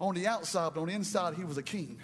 on 0.00 0.14
the 0.14 0.26
outside, 0.26 0.72
but 0.74 0.80
on 0.80 0.86
the 0.86 0.94
inside, 0.94 1.34
he 1.34 1.44
was 1.44 1.58
a 1.58 1.62
king. 1.62 1.98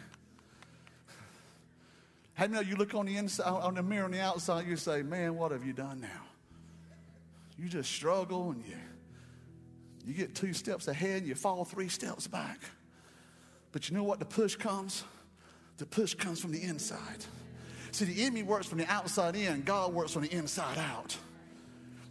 How 2.34 2.44
you 2.44 2.50
know 2.50 2.60
you 2.60 2.76
look 2.76 2.94
on 2.94 3.06
the 3.06 3.16
inside, 3.16 3.46
on 3.46 3.76
the 3.76 3.82
mirror 3.82 4.04
on 4.04 4.10
the 4.10 4.20
outside, 4.20 4.66
you 4.66 4.76
say, 4.76 5.00
Man, 5.00 5.34
what 5.34 5.50
have 5.50 5.64
you 5.64 5.72
done 5.72 6.02
now? 6.02 6.26
You 7.58 7.70
just 7.70 7.90
struggle 7.90 8.50
and 8.50 8.62
you 8.66 8.74
you 10.06 10.12
get 10.12 10.34
two 10.34 10.52
steps 10.52 10.88
ahead, 10.88 11.24
you 11.24 11.34
fall 11.34 11.64
three 11.64 11.88
steps 11.88 12.26
back. 12.26 12.60
But 13.72 13.88
you 13.88 13.96
know 13.96 14.04
what? 14.04 14.18
The 14.18 14.24
push 14.24 14.54
comes? 14.56 15.04
The 15.78 15.86
push 15.86 16.14
comes 16.14 16.40
from 16.40 16.52
the 16.52 16.62
inside. 16.62 17.24
See, 17.90 18.04
the 18.04 18.22
enemy 18.22 18.42
works 18.42 18.66
from 18.66 18.78
the 18.78 18.86
outside 18.90 19.34
in, 19.36 19.62
God 19.62 19.94
works 19.94 20.12
from 20.12 20.22
the 20.22 20.32
inside 20.32 20.78
out. 20.78 21.16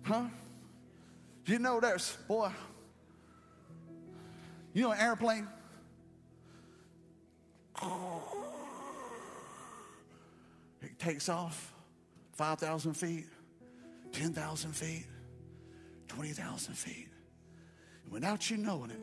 Huh? 0.03 0.25
You 1.45 1.59
know 1.59 1.79
there's, 1.79 2.17
boy, 2.27 2.51
you 4.73 4.81
know 4.81 4.91
an 4.91 4.99
airplane? 4.99 5.47
It 10.81 10.97
takes 10.99 11.27
off 11.29 11.73
5,000 12.33 12.93
feet, 12.93 13.25
10,000 14.13 14.71
feet, 14.71 15.05
20,000 16.07 16.73
feet 16.75 17.12
without 18.13 18.49
you 18.49 18.57
knowing 18.57 18.91
it, 18.91 19.01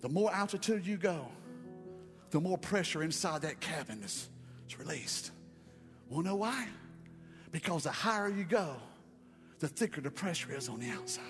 the 0.00 0.08
more 0.08 0.34
altitude 0.34 0.86
you 0.86 0.96
go, 0.96 1.28
the 2.30 2.40
more 2.40 2.56
pressure 2.56 3.02
inside 3.02 3.42
that 3.42 3.60
cabin 3.60 4.02
is, 4.02 4.30
is 4.66 4.78
released. 4.78 5.30
Well, 6.08 6.22
know 6.22 6.36
why? 6.36 6.66
Because 7.52 7.84
the 7.84 7.90
higher 7.90 8.28
you 8.28 8.44
go, 8.44 8.76
the 9.58 9.68
thicker 9.68 10.00
the 10.00 10.10
pressure 10.10 10.56
is 10.56 10.70
on 10.70 10.80
the 10.80 10.88
outside. 10.88 11.24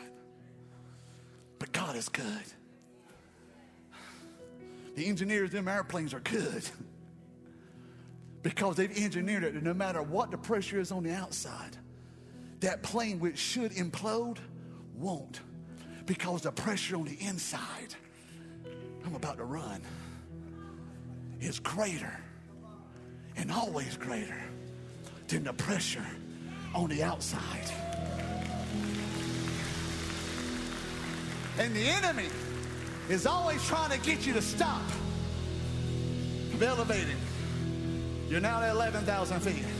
But 1.58 1.72
God 1.72 1.96
is 1.96 2.08
good. 2.08 2.24
The 4.94 5.06
engineers 5.06 5.50
them 5.50 5.66
airplanes 5.66 6.14
are 6.14 6.20
good 6.20 6.62
because 8.42 8.76
they've 8.76 8.96
engineered 8.96 9.42
it 9.42 9.54
that 9.54 9.62
no 9.64 9.74
matter 9.74 10.02
what 10.02 10.30
the 10.30 10.38
pressure 10.38 10.78
is 10.78 10.92
on 10.92 11.02
the 11.02 11.12
outside, 11.12 11.76
that 12.60 12.82
plane 12.82 13.18
which 13.18 13.38
should 13.38 13.72
implode 13.72 14.38
won't 14.94 15.40
because 16.10 16.42
the 16.42 16.50
pressure 16.50 16.96
on 16.96 17.04
the 17.04 17.16
inside, 17.20 17.94
I'm 19.06 19.14
about 19.14 19.36
to 19.36 19.44
run, 19.44 19.80
is 21.40 21.60
greater 21.60 22.12
and 23.36 23.52
always 23.52 23.96
greater 23.96 24.42
than 25.28 25.44
the 25.44 25.52
pressure 25.52 26.04
on 26.74 26.88
the 26.88 27.04
outside. 27.04 27.70
And 31.60 31.76
the 31.76 31.86
enemy 31.86 32.26
is 33.08 33.24
always 33.24 33.64
trying 33.68 33.96
to 33.96 34.04
get 34.04 34.26
you 34.26 34.32
to 34.32 34.42
stop 34.42 34.82
elevating. 36.60 37.18
You're 38.28 38.40
now 38.40 38.60
at 38.60 38.70
11,000 38.72 39.38
feet. 39.38 39.79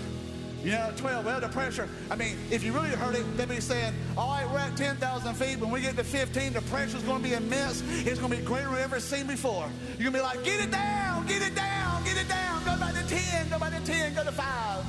You 0.63 0.73
know, 0.73 0.93
12, 0.97 1.25
well, 1.25 1.41
the 1.41 1.49
pressure. 1.49 1.89
I 2.11 2.17
mean, 2.17 2.37
if 2.51 2.63
you 2.63 2.73
really 2.73 2.91
heard 2.91 3.15
it, 3.15 3.25
they'd 3.37 3.49
be 3.49 3.61
saying, 3.61 3.95
all 4.17 4.29
right, 4.29 4.51
we're 4.51 4.59
at 4.59 4.77
10,000 4.77 5.35
feet. 5.35 5.59
When 5.59 5.71
we 5.71 5.81
get 5.81 5.97
to 5.97 6.05
15, 6.05 6.53
the 6.53 6.61
pressure's 6.63 7.03
going 7.03 7.23
to 7.23 7.29
be 7.29 7.35
immense. 7.35 7.83
It's 8.07 8.19
going 8.19 8.31
to 8.33 8.39
be 8.39 8.45
greater 8.45 8.65
than 8.65 8.75
we've 8.75 8.83
ever 8.83 9.01
seen 9.01 9.27
before. 9.27 9.69
You're 9.99 10.11
going 10.11 10.13
to 10.13 10.19
be 10.19 10.21
like, 10.21 10.45
get 10.45 10.61
it 10.61 10.71
down, 10.71 11.27
get 11.27 11.43
it 11.43 11.55
down, 11.55 12.05
get 12.05 12.19
it 12.19 12.29
down. 12.29 12.65
Go 12.65 12.77
back 12.79 12.95
to 12.95 13.09
10, 13.09 13.49
go 13.49 13.59
back 13.59 13.73
to 13.79 13.87
10, 13.87 14.15
go 14.15 14.25
to 14.25 14.33
5. 14.33 14.85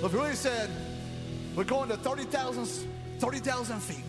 But 0.00 0.06
if 0.06 0.12
you 0.12 0.20
really 0.20 0.34
said, 0.34 0.70
We're 1.54 1.64
going 1.64 1.88
to 1.90 1.96
30,000 1.96 2.66
30,000 3.18 3.80
feet. 3.80 4.04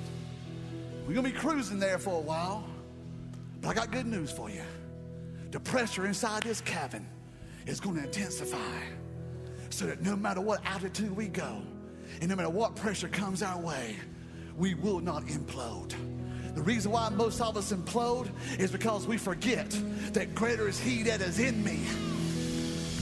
We're 1.05 1.13
going 1.13 1.25
to 1.27 1.31
be 1.33 1.37
cruising 1.37 1.77
there 1.77 1.99
for 1.99 2.15
a 2.15 2.21
while. 2.21 2.65
But 3.61 3.69
I 3.69 3.73
got 3.73 3.91
good 3.91 4.07
news 4.07 4.31
for 4.31 4.49
you. 4.49 4.63
The 5.51 5.59
pressure 5.59 6.05
inside 6.05 6.43
this 6.43 6.61
cabin 6.61 7.07
is 7.67 7.79
going 7.79 7.97
to 7.97 8.03
intensify 8.05 8.57
so 9.73 9.85
that 9.87 10.01
no 10.01 10.15
matter 10.15 10.39
what 10.39 10.63
altitude 10.65 11.15
we 11.15 11.27
go 11.27 11.61
and 12.21 12.29
no 12.29 12.35
matter 12.35 12.49
what 12.49 12.75
pressure 12.75 13.07
comes 13.07 13.41
our 13.41 13.59
way, 13.59 13.97
we 14.55 14.75
will 14.75 14.99
not 14.99 15.23
implode. 15.25 15.93
The 16.53 16.61
reason 16.61 16.91
why 16.91 17.09
most 17.09 17.41
of 17.41 17.57
us 17.57 17.73
implode 17.73 18.29
is 18.59 18.71
because 18.71 19.07
we 19.07 19.17
forget 19.17 19.69
that 20.13 20.35
greater 20.35 20.67
is 20.67 20.79
He 20.79 21.01
that 21.03 21.21
is 21.21 21.39
in 21.39 21.63
me 21.63 21.79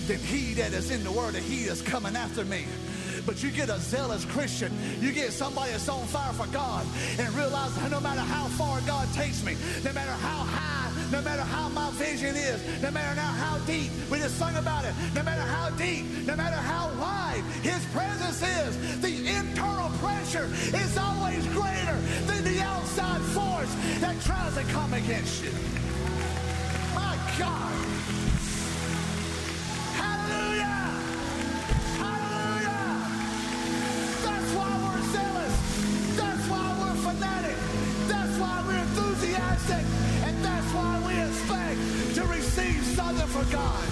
than 0.08 0.20
He 0.20 0.54
that 0.54 0.72
is 0.72 0.92
in 0.92 1.04
the 1.04 1.12
world, 1.12 1.36
and 1.36 1.44
He 1.44 1.66
is 1.66 1.82
coming 1.82 2.16
after 2.16 2.46
me. 2.46 2.66
But 3.26 3.44
you 3.44 3.52
get 3.52 3.70
a 3.70 3.78
zealous 3.78 4.24
Christian, 4.24 4.72
you 5.02 5.12
get 5.12 5.34
somebody 5.34 5.72
that's 5.72 5.90
on 5.90 6.08
fire 6.08 6.34
for 6.34 6.48
God, 6.48 6.86
and 7.20 7.30
realize 7.36 7.76
that 7.76 7.92
no 7.92 8.00
matter 8.00 8.22
how 8.22 8.48
far 8.48 8.80
God 8.82 9.12
takes 9.14 9.44
me, 9.44 9.58
no 9.84 9.92
matter 9.92 10.12
how 10.12 10.46
high, 10.46 10.81
no 11.12 11.21
matter 11.21 11.41
how 11.41 11.67
my 11.69 11.91
vision 11.91 12.36
is, 12.36 12.82
no 12.82 12.89
matter 12.89 13.15
now 13.15 13.34
how 13.34 13.58
deep, 13.65 13.91
we 14.10 14.17
just 14.17 14.38
sung 14.38 14.56
about 14.56 14.86
it, 14.86 14.93
no 15.13 15.21
matter 15.24 15.41
how 15.41 15.69
deep, 15.71 16.06
no 16.26 16.36
matter 16.36 16.56
how 16.56 16.89
wide 17.00 17.43
His 17.62 17.86
presence 17.88 18.41
is, 18.41 19.02
the 19.02 19.28
internal 19.28 19.89
pressure 20.00 20.47
is 20.74 20.97
always 20.97 21.45
greater 21.47 21.97
than 22.28 22.43
the 22.45 22.62
outside 22.62 23.21
force 23.36 23.74
that 24.00 24.19
tries 24.21 24.56
to 24.56 24.63
come 24.71 24.93
against 24.93 25.43
you. 25.43 25.52
My 26.95 27.17
God. 27.38 27.74
Hallelujah. 30.00 30.80
Hallelujah. 32.00 32.88
That's 34.24 34.52
why 34.56 34.71
we're 34.84 35.04
zealous. 35.12 35.56
That's 36.15 36.47
why 36.47 36.78
we're 36.80 37.12
fanatic. 37.12 37.58
That's 38.08 38.38
why 38.39 38.63
we're 38.65 38.80
enthusiastic. 38.80 40.11
To 42.13 42.24
receive 42.26 42.84
something 42.84 43.28
from 43.28 43.50
God. 43.52 43.84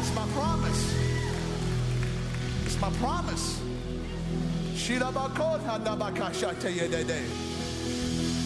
It's 0.00 0.14
my 0.14 0.26
promise. 0.28 0.94
It's 2.64 2.80
my 2.80 2.90
promise. 2.90 3.60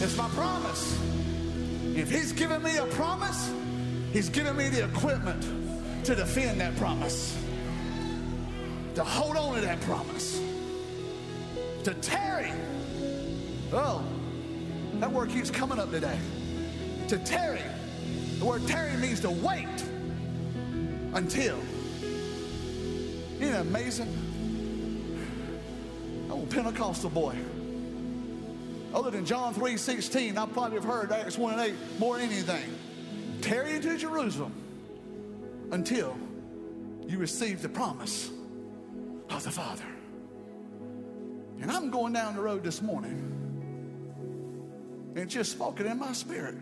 It's 0.00 0.16
my 0.16 0.28
promise. 0.30 0.98
If 1.94 2.10
he's 2.10 2.32
given 2.32 2.62
me 2.62 2.76
a 2.78 2.86
promise, 2.86 3.52
he's 4.12 4.30
given 4.30 4.56
me 4.56 4.68
the 4.68 4.84
equipment 4.84 5.44
to 6.04 6.14
defend 6.14 6.60
that 6.62 6.74
promise, 6.76 7.36
to 8.94 9.04
hold 9.04 9.36
on 9.36 9.56
to 9.56 9.60
that 9.60 9.80
promise, 9.82 10.40
to 11.84 11.92
tarry. 11.94 12.52
Oh, 13.72 14.02
that 14.94 15.12
word 15.12 15.28
keeps 15.28 15.50
coming 15.50 15.78
up 15.78 15.90
today. 15.90 16.18
To 17.08 17.16
tarry. 17.18 17.62
The 18.38 18.44
word 18.44 18.66
tarry 18.66 18.94
means 18.98 19.20
to 19.20 19.30
wait 19.30 19.66
until. 21.14 21.58
Isn't 23.40 23.52
that 23.52 23.62
amazing? 23.62 24.14
I'm 26.30 26.46
Pentecostal 26.48 27.08
boy. 27.08 27.34
Other 28.92 29.10
than 29.10 29.24
John 29.24 29.54
3 29.54 29.78
16, 29.78 30.36
I 30.36 30.44
probably 30.46 30.74
have 30.74 30.84
heard 30.84 31.10
Acts 31.10 31.38
1 31.38 31.54
and 31.54 31.62
8 31.62 31.74
more 31.98 32.18
than 32.18 32.26
anything. 32.30 32.74
Tarry 33.40 33.76
into 33.76 33.96
Jerusalem 33.96 34.52
until 35.70 36.14
you 37.06 37.16
receive 37.16 37.62
the 37.62 37.70
promise 37.70 38.30
of 39.30 39.44
the 39.44 39.50
Father. 39.50 39.86
And 41.62 41.70
I'm 41.70 41.90
going 41.90 42.12
down 42.12 42.36
the 42.36 42.42
road 42.42 42.62
this 42.62 42.82
morning 42.82 43.24
and 45.16 45.30
just 45.30 45.52
spoken 45.52 45.86
in 45.86 45.98
my 45.98 46.12
spirit. 46.12 46.56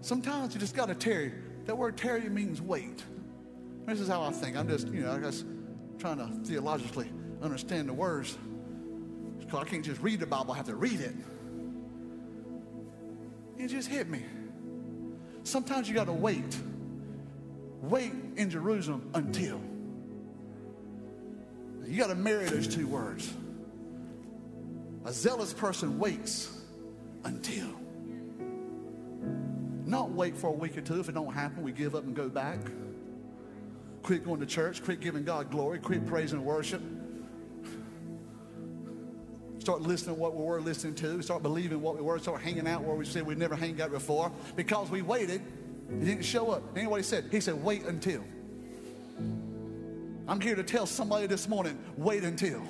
Sometimes 0.00 0.54
you 0.54 0.60
just 0.60 0.74
got 0.74 0.88
to 0.88 0.94
tarry. 0.94 1.32
That 1.64 1.76
word 1.76 1.96
tarry 1.96 2.28
means 2.28 2.60
wait. 2.60 3.02
This 3.86 4.00
is 4.00 4.08
how 4.08 4.22
I 4.22 4.30
think. 4.30 4.56
I'm 4.56 4.68
just, 4.68 4.88
you 4.88 5.02
know, 5.02 5.12
I 5.12 5.18
guess 5.18 5.44
trying 5.98 6.18
to 6.18 6.28
theologically 6.46 7.10
understand 7.42 7.88
the 7.88 7.94
words. 7.94 8.36
Because 9.38 9.60
I 9.60 9.64
can't 9.64 9.84
just 9.84 10.00
read 10.00 10.20
the 10.20 10.26
Bible, 10.26 10.52
I 10.52 10.56
have 10.56 10.66
to 10.66 10.76
read 10.76 11.00
it. 11.00 11.14
It 13.58 13.68
just 13.68 13.88
hit 13.88 14.08
me. 14.08 14.22
Sometimes 15.42 15.88
you 15.88 15.94
got 15.94 16.06
to 16.06 16.12
wait. 16.12 16.58
Wait 17.82 18.12
in 18.36 18.50
Jerusalem 18.50 19.10
until. 19.14 19.60
You 21.86 21.98
got 21.98 22.08
to 22.08 22.14
marry 22.14 22.46
those 22.46 22.66
two 22.66 22.86
words. 22.86 23.32
A 25.04 25.12
zealous 25.12 25.52
person 25.52 25.98
waits 25.98 26.50
until. 27.24 27.83
Not 29.94 30.10
wait 30.10 30.36
for 30.36 30.48
a 30.48 30.52
week 30.52 30.76
or 30.76 30.80
two. 30.80 30.98
If 30.98 31.08
it 31.08 31.12
don't 31.12 31.32
happen, 31.32 31.62
we 31.62 31.70
give 31.70 31.94
up 31.94 32.02
and 32.02 32.16
go 32.16 32.28
back. 32.28 32.58
Quit 34.02 34.24
going 34.24 34.40
to 34.40 34.46
church. 34.46 34.82
Quit 34.82 34.98
giving 34.98 35.22
God 35.22 35.52
glory. 35.52 35.78
Quit 35.78 36.04
praising 36.04 36.38
and 36.38 36.44
worship. 36.44 36.82
Start 39.60 39.82
listening 39.82 40.16
to 40.16 40.20
what 40.20 40.34
we 40.34 40.42
were 40.42 40.60
listening 40.60 40.96
to. 40.96 41.22
Start 41.22 41.44
believing 41.44 41.80
what 41.80 41.94
we 41.94 42.02
were. 42.02 42.18
Start 42.18 42.40
hanging 42.40 42.66
out 42.66 42.82
where 42.82 42.96
we 42.96 43.04
said 43.04 43.24
we'd 43.24 43.38
never 43.38 43.54
hang 43.54 43.80
out 43.80 43.92
before. 43.92 44.32
Because 44.56 44.90
we 44.90 45.00
waited. 45.00 45.40
He 46.00 46.04
didn't 46.04 46.24
show 46.24 46.50
up. 46.50 46.76
Anyway, 46.76 46.98
he 46.98 47.04
said, 47.04 47.26
he 47.30 47.38
said, 47.40 47.62
wait 47.62 47.84
until. 47.84 48.24
I'm 50.26 50.40
here 50.40 50.56
to 50.56 50.64
tell 50.64 50.86
somebody 50.86 51.28
this 51.28 51.46
morning, 51.46 51.78
wait 51.96 52.24
until. 52.24 52.64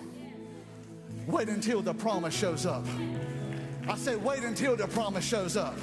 Wait 1.26 1.48
until 1.48 1.80
the 1.80 1.94
promise 1.94 2.34
shows 2.36 2.66
up. 2.66 2.84
I 3.88 3.96
said, 3.96 4.22
wait 4.22 4.42
until 4.42 4.76
the 4.76 4.88
promise 4.88 5.24
shows 5.24 5.56
up. 5.56 5.78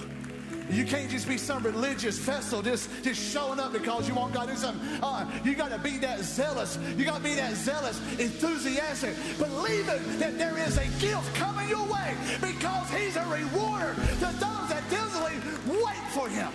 You 0.69 0.85
can't 0.85 1.09
just 1.09 1.27
be 1.27 1.37
some 1.37 1.63
religious 1.63 2.17
vessel 2.17 2.61
just, 2.61 2.89
just 3.03 3.21
showing 3.33 3.59
up 3.59 3.73
because 3.73 4.07
you 4.07 4.15
want 4.15 4.33
God 4.33 4.47
to 4.47 4.53
do 4.53 4.57
something. 4.57 5.03
Uh, 5.03 5.29
you 5.43 5.55
got 5.55 5.71
to 5.71 5.79
be 5.79 5.97
that 5.97 6.19
zealous. 6.21 6.77
You 6.95 7.03
got 7.03 7.17
to 7.17 7.23
be 7.23 7.35
that 7.35 7.55
zealous, 7.55 7.99
enthusiastic, 8.19 9.15
believing 9.37 10.19
that 10.19 10.37
there 10.37 10.57
is 10.57 10.77
a 10.77 10.85
gift 10.99 11.35
coming 11.35 11.67
your 11.67 11.85
way 11.85 12.15
because 12.39 12.89
He's 12.91 13.15
a 13.15 13.25
rewarder 13.25 13.93
to 13.95 14.19
those 14.19 14.69
that 14.69 14.83
diligently 14.89 15.33
wait 15.67 16.11
for 16.11 16.29
Him. 16.29 16.51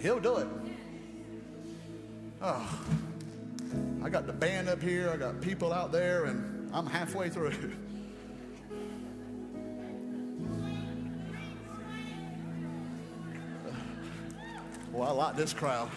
He'll 0.00 0.20
do 0.20 0.36
it. 0.38 0.48
Oh, 2.40 2.80
I 4.02 4.08
got 4.08 4.26
the 4.26 4.32
band 4.32 4.70
up 4.70 4.80
here, 4.80 5.10
I 5.10 5.18
got 5.18 5.40
people 5.42 5.74
out 5.74 5.92
there, 5.92 6.24
and 6.24 6.70
I'm 6.72 6.86
halfway 6.86 7.28
through. 7.28 7.52
Well, 14.92 15.08
I 15.08 15.12
like 15.12 15.36
this 15.36 15.52
crowd. 15.52 15.88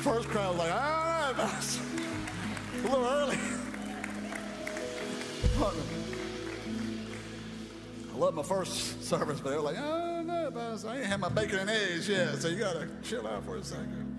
First 0.00 0.28
crowd 0.28 0.56
was 0.56 0.58
like, 0.58 0.72
all 0.72 0.78
right, 0.78 1.32
that's 1.36 1.78
a 1.78 2.88
little 2.88 3.06
early. 3.06 3.38
I 8.12 8.16
love 8.16 8.34
my 8.34 8.42
first 8.42 9.02
service, 9.04 9.40
but 9.40 9.50
they 9.50 9.56
were 9.56 9.62
like, 9.62 9.76
oh, 9.78 10.22
no, 10.22 10.50
boss, 10.50 10.84
I 10.84 10.98
ain't 10.98 11.06
had 11.06 11.20
my 11.20 11.28
bacon 11.28 11.60
and 11.60 11.70
eggs 11.70 12.08
yet, 12.08 12.36
so 12.36 12.48
you 12.48 12.58
got 12.58 12.74
to 12.74 12.88
chill 13.02 13.26
out 13.26 13.44
for 13.44 13.56
a 13.56 13.64
second. 13.64 14.10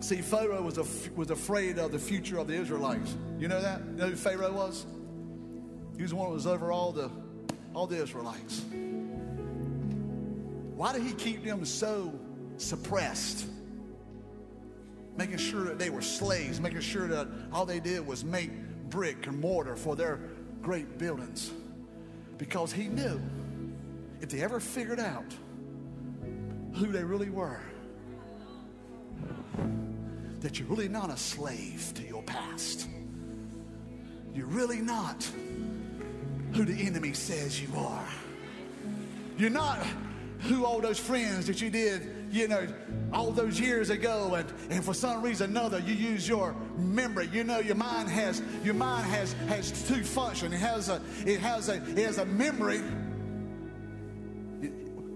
See, 0.00 0.20
Pharaoh 0.20 0.62
was, 0.62 0.76
af- 0.78 1.10
was 1.16 1.30
afraid 1.30 1.78
of 1.78 1.90
the 1.92 1.98
future 1.98 2.38
of 2.38 2.48
the 2.48 2.54
Israelites. 2.54 3.16
You 3.38 3.48
know 3.48 3.60
that? 3.60 3.80
You 3.80 3.92
know 3.96 4.08
who 4.08 4.16
Pharaoh 4.16 4.52
was? 4.52 4.86
He 5.96 6.02
was 6.02 6.10
the 6.10 6.16
one 6.16 6.28
that 6.28 6.34
was 6.34 6.46
over 6.46 6.70
all 6.70 6.92
the, 6.92 7.10
all 7.74 7.86
the 7.86 8.02
Israelites. 8.02 8.62
Why 10.76 10.92
did 10.92 11.02
he 11.02 11.14
keep 11.14 11.42
them 11.42 11.64
so 11.64 12.12
suppressed? 12.58 13.46
Making 15.16 15.38
sure 15.38 15.64
that 15.64 15.78
they 15.78 15.88
were 15.88 16.02
slaves, 16.02 16.60
making 16.60 16.82
sure 16.82 17.08
that 17.08 17.26
all 17.50 17.64
they 17.64 17.80
did 17.80 18.06
was 18.06 18.24
make 18.24 18.50
brick 18.90 19.26
and 19.26 19.40
mortar 19.40 19.74
for 19.74 19.96
their 19.96 20.20
great 20.60 20.98
buildings. 20.98 21.50
Because 22.36 22.72
he 22.72 22.88
knew 22.88 23.18
if 24.20 24.28
they 24.28 24.42
ever 24.42 24.60
figured 24.60 25.00
out 25.00 25.24
who 26.74 26.88
they 26.88 27.02
really 27.02 27.30
were, 27.30 27.60
that 30.40 30.58
you're 30.58 30.68
really 30.68 30.88
not 30.88 31.08
a 31.08 31.16
slave 31.16 31.90
to 31.94 32.02
your 32.06 32.22
past. 32.24 32.86
You're 34.34 34.46
really 34.46 34.82
not 34.82 35.26
who 36.52 36.66
the 36.66 36.86
enemy 36.86 37.14
says 37.14 37.62
you 37.62 37.74
are. 37.78 38.06
You're 39.38 39.48
not 39.48 39.78
who 40.46 40.64
all 40.64 40.80
those 40.80 40.98
friends 40.98 41.46
that 41.46 41.60
you 41.60 41.70
did, 41.70 42.28
you 42.30 42.48
know, 42.48 42.66
all 43.12 43.30
those 43.30 43.58
years 43.60 43.90
ago, 43.90 44.34
and, 44.34 44.52
and 44.70 44.84
for 44.84 44.94
some 44.94 45.22
reason 45.22 45.48
or 45.48 45.50
another, 45.50 45.78
you 45.78 45.94
use 45.94 46.28
your 46.28 46.54
memory. 46.76 47.28
You 47.32 47.44
know, 47.44 47.58
your 47.58 47.76
mind 47.76 48.08
has 48.08 48.42
your 48.64 48.74
mind 48.74 49.06
has 49.06 49.32
has 49.48 49.86
two 49.86 50.02
functions. 50.02 50.54
It 50.54 50.58
has 50.58 50.88
a 50.88 51.00
it 51.24 51.40
has 51.40 51.68
a 51.68 51.74
it 51.74 51.98
has 51.98 52.18
a 52.18 52.26
memory. 52.26 52.80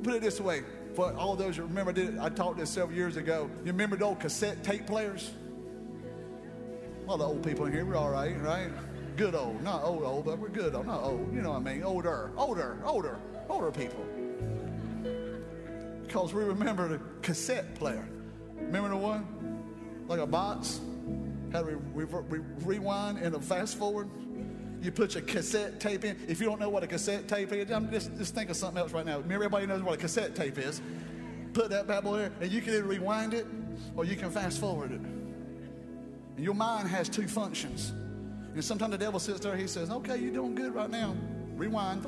Put 0.02 0.14
it 0.14 0.22
this 0.22 0.40
way: 0.40 0.62
for 0.94 1.12
all 1.14 1.36
those 1.36 1.56
who 1.56 1.62
remember, 1.62 1.92
did, 1.92 2.18
I 2.18 2.28
taught 2.28 2.56
this 2.56 2.70
several 2.70 2.96
years 2.96 3.16
ago. 3.16 3.50
You 3.64 3.72
remember 3.72 3.96
the 3.96 4.04
old 4.04 4.20
cassette 4.20 4.62
tape 4.62 4.86
players? 4.86 5.30
A 7.04 7.10
lot 7.10 7.20
of 7.20 7.28
old 7.28 7.44
people 7.44 7.66
in 7.66 7.72
here, 7.72 7.84
we're 7.84 7.96
all 7.96 8.10
right, 8.10 8.40
right? 8.40 8.70
Good 9.16 9.34
old, 9.34 9.62
not 9.62 9.82
old, 9.82 10.02
old, 10.04 10.24
but 10.24 10.38
we're 10.38 10.48
good 10.48 10.74
old, 10.74 10.86
not 10.86 11.02
old. 11.02 11.34
You 11.34 11.42
know 11.42 11.50
what 11.50 11.56
I 11.56 11.72
mean? 11.72 11.82
Older, 11.82 12.30
older, 12.36 12.78
older, 12.84 13.18
older 13.48 13.70
people. 13.70 14.04
Because 16.10 16.34
we 16.34 16.42
remember 16.42 16.88
the 16.88 17.00
cassette 17.22 17.76
player. 17.76 18.04
Remember 18.56 18.88
the 18.88 18.96
one? 18.96 20.04
Like 20.08 20.18
a 20.18 20.26
box? 20.26 20.80
Had 21.52 21.60
to 21.60 21.76
re- 21.76 22.04
re- 22.04 22.22
re- 22.28 22.44
rewind 22.64 23.18
and 23.18 23.32
a 23.36 23.40
fast 23.40 23.78
forward? 23.78 24.10
You 24.82 24.90
put 24.90 25.14
your 25.14 25.22
cassette 25.22 25.78
tape 25.78 26.04
in. 26.04 26.18
If 26.26 26.40
you 26.40 26.46
don't 26.46 26.58
know 26.58 26.68
what 26.68 26.82
a 26.82 26.88
cassette 26.88 27.28
tape 27.28 27.52
is, 27.52 27.70
I'm 27.70 27.88
just, 27.92 28.16
just 28.18 28.34
think 28.34 28.50
of 28.50 28.56
something 28.56 28.78
else 28.78 28.90
right 28.90 29.06
now. 29.06 29.20
Maybe 29.20 29.34
everybody 29.34 29.66
knows 29.66 29.82
what 29.82 29.94
a 29.94 29.98
cassette 29.98 30.34
tape 30.34 30.58
is. 30.58 30.82
Put 31.52 31.70
that 31.70 31.86
bad 31.86 32.02
boy 32.02 32.16
there, 32.16 32.32
and 32.40 32.50
you 32.50 32.60
can 32.60 32.74
either 32.74 32.82
rewind 32.82 33.32
it 33.32 33.46
or 33.94 34.04
you 34.04 34.16
can 34.16 34.32
fast 34.32 34.58
forward 34.58 34.90
it. 34.90 35.00
And 35.00 36.44
your 36.44 36.54
mind 36.54 36.88
has 36.88 37.08
two 37.08 37.28
functions. 37.28 37.90
And 38.52 38.64
sometimes 38.64 38.90
the 38.90 38.98
devil 38.98 39.20
sits 39.20 39.38
there, 39.38 39.56
he 39.56 39.68
says, 39.68 39.90
Okay, 39.92 40.16
you're 40.16 40.34
doing 40.34 40.56
good 40.56 40.74
right 40.74 40.90
now. 40.90 41.14
Rewind. 41.54 42.02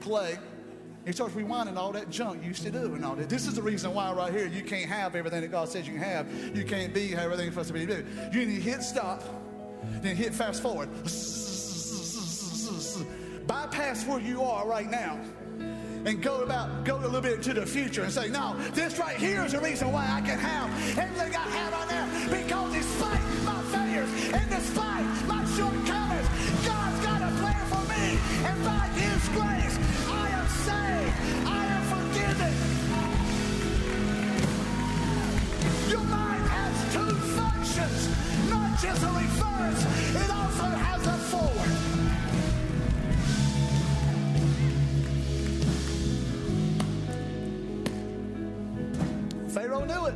Play. 0.00 0.38
He 1.06 1.12
starts 1.12 1.34
rewinding 1.34 1.76
all 1.76 1.92
that 1.92 2.10
junk 2.10 2.42
you 2.42 2.48
used 2.48 2.62
to 2.62 2.70
do 2.70 2.94
and 2.94 3.04
all 3.04 3.16
that. 3.16 3.28
This 3.28 3.46
is 3.46 3.54
the 3.54 3.62
reason 3.62 3.94
why 3.94 4.12
right 4.12 4.32
here 4.32 4.46
you 4.46 4.62
can't 4.62 4.88
have 4.88 5.14
everything 5.14 5.40
that 5.40 5.50
God 5.50 5.68
says 5.68 5.86
you 5.86 5.94
can 5.94 6.02
have. 6.02 6.56
You 6.56 6.64
can't 6.64 6.92
be 6.92 7.14
everything 7.14 7.46
you're 7.46 7.52
supposed 7.52 7.68
to 7.68 7.74
be. 7.74 8.38
You 8.38 8.46
need 8.46 8.56
to 8.56 8.60
hit 8.60 8.82
stop 8.82 9.22
then 10.02 10.16
hit 10.16 10.34
fast 10.34 10.62
forward. 10.62 10.88
Bypass 13.46 14.06
where 14.06 14.20
you 14.20 14.42
are 14.42 14.66
right 14.66 14.90
now 14.90 15.18
and 16.06 16.22
go 16.22 16.42
about 16.42 16.84
go 16.84 16.96
a 16.98 17.00
little 17.00 17.20
bit 17.20 17.42
to 17.42 17.52
the 17.52 17.66
future 17.66 18.04
and 18.04 18.12
say, 18.12 18.28
no, 18.28 18.56
this 18.72 18.98
right 18.98 19.16
here 19.16 19.44
is 19.44 19.52
the 19.52 19.60
reason 19.60 19.92
why 19.92 20.06
I 20.10 20.20
can 20.20 20.38
have 20.38 20.70
everything 20.98 21.34
I 21.34 21.40
have 21.40 21.72
right 21.72 21.90
now. 21.90 22.06
Because 22.30 22.72
despite 22.72 23.20
my 23.44 23.60
failures 23.72 24.10
and 24.32 24.50
despite 24.50 25.04
my 25.26 25.44
shortcomings, 25.56 26.28
God's 26.64 27.04
got 27.04 27.22
a 27.22 27.30
plan 27.36 27.66
for 27.68 27.84
me. 27.90 28.18
And 28.46 28.64
by 28.64 28.86
His 28.96 29.28
grace, 29.30 29.78
I 30.68 31.64
am 31.66 31.82
forgiven. 31.94 32.52
Your 35.88 36.04
mind 36.04 36.46
has 36.48 36.74
two 36.92 37.14
functions, 37.38 38.08
not 38.50 38.78
just 38.80 39.02
a 39.02 39.08
reverse, 39.08 39.82
it 40.24 40.30
also 40.30 40.64
has 40.64 41.06
a 41.06 41.16
forward. 41.30 41.70
Pharaoh 49.50 49.84
knew 49.84 50.06
it. 50.06 50.14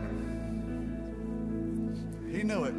He 2.37 2.43
knew 2.43 2.65
it. 2.65 2.75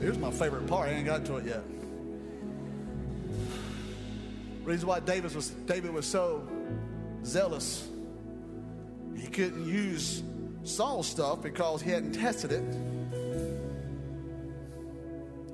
Here's 0.00 0.18
my 0.18 0.30
favorite 0.30 0.66
part. 0.66 0.88
I 0.88 0.92
ain't 0.92 1.06
got 1.06 1.24
to 1.26 1.36
it 1.38 1.46
yet. 1.46 1.62
Reason 4.64 4.88
why 4.88 5.00
David 5.00 5.34
was 5.34 5.50
David 5.50 5.92
was 5.92 6.06
so 6.06 6.48
zealous. 7.24 7.88
He 9.16 9.26
couldn't 9.26 9.66
use 9.66 10.22
Saul's 10.62 11.06
stuff 11.06 11.42
because 11.42 11.82
he 11.82 11.90
hadn't 11.90 12.12
tested 12.12 12.52
it. 12.52 12.64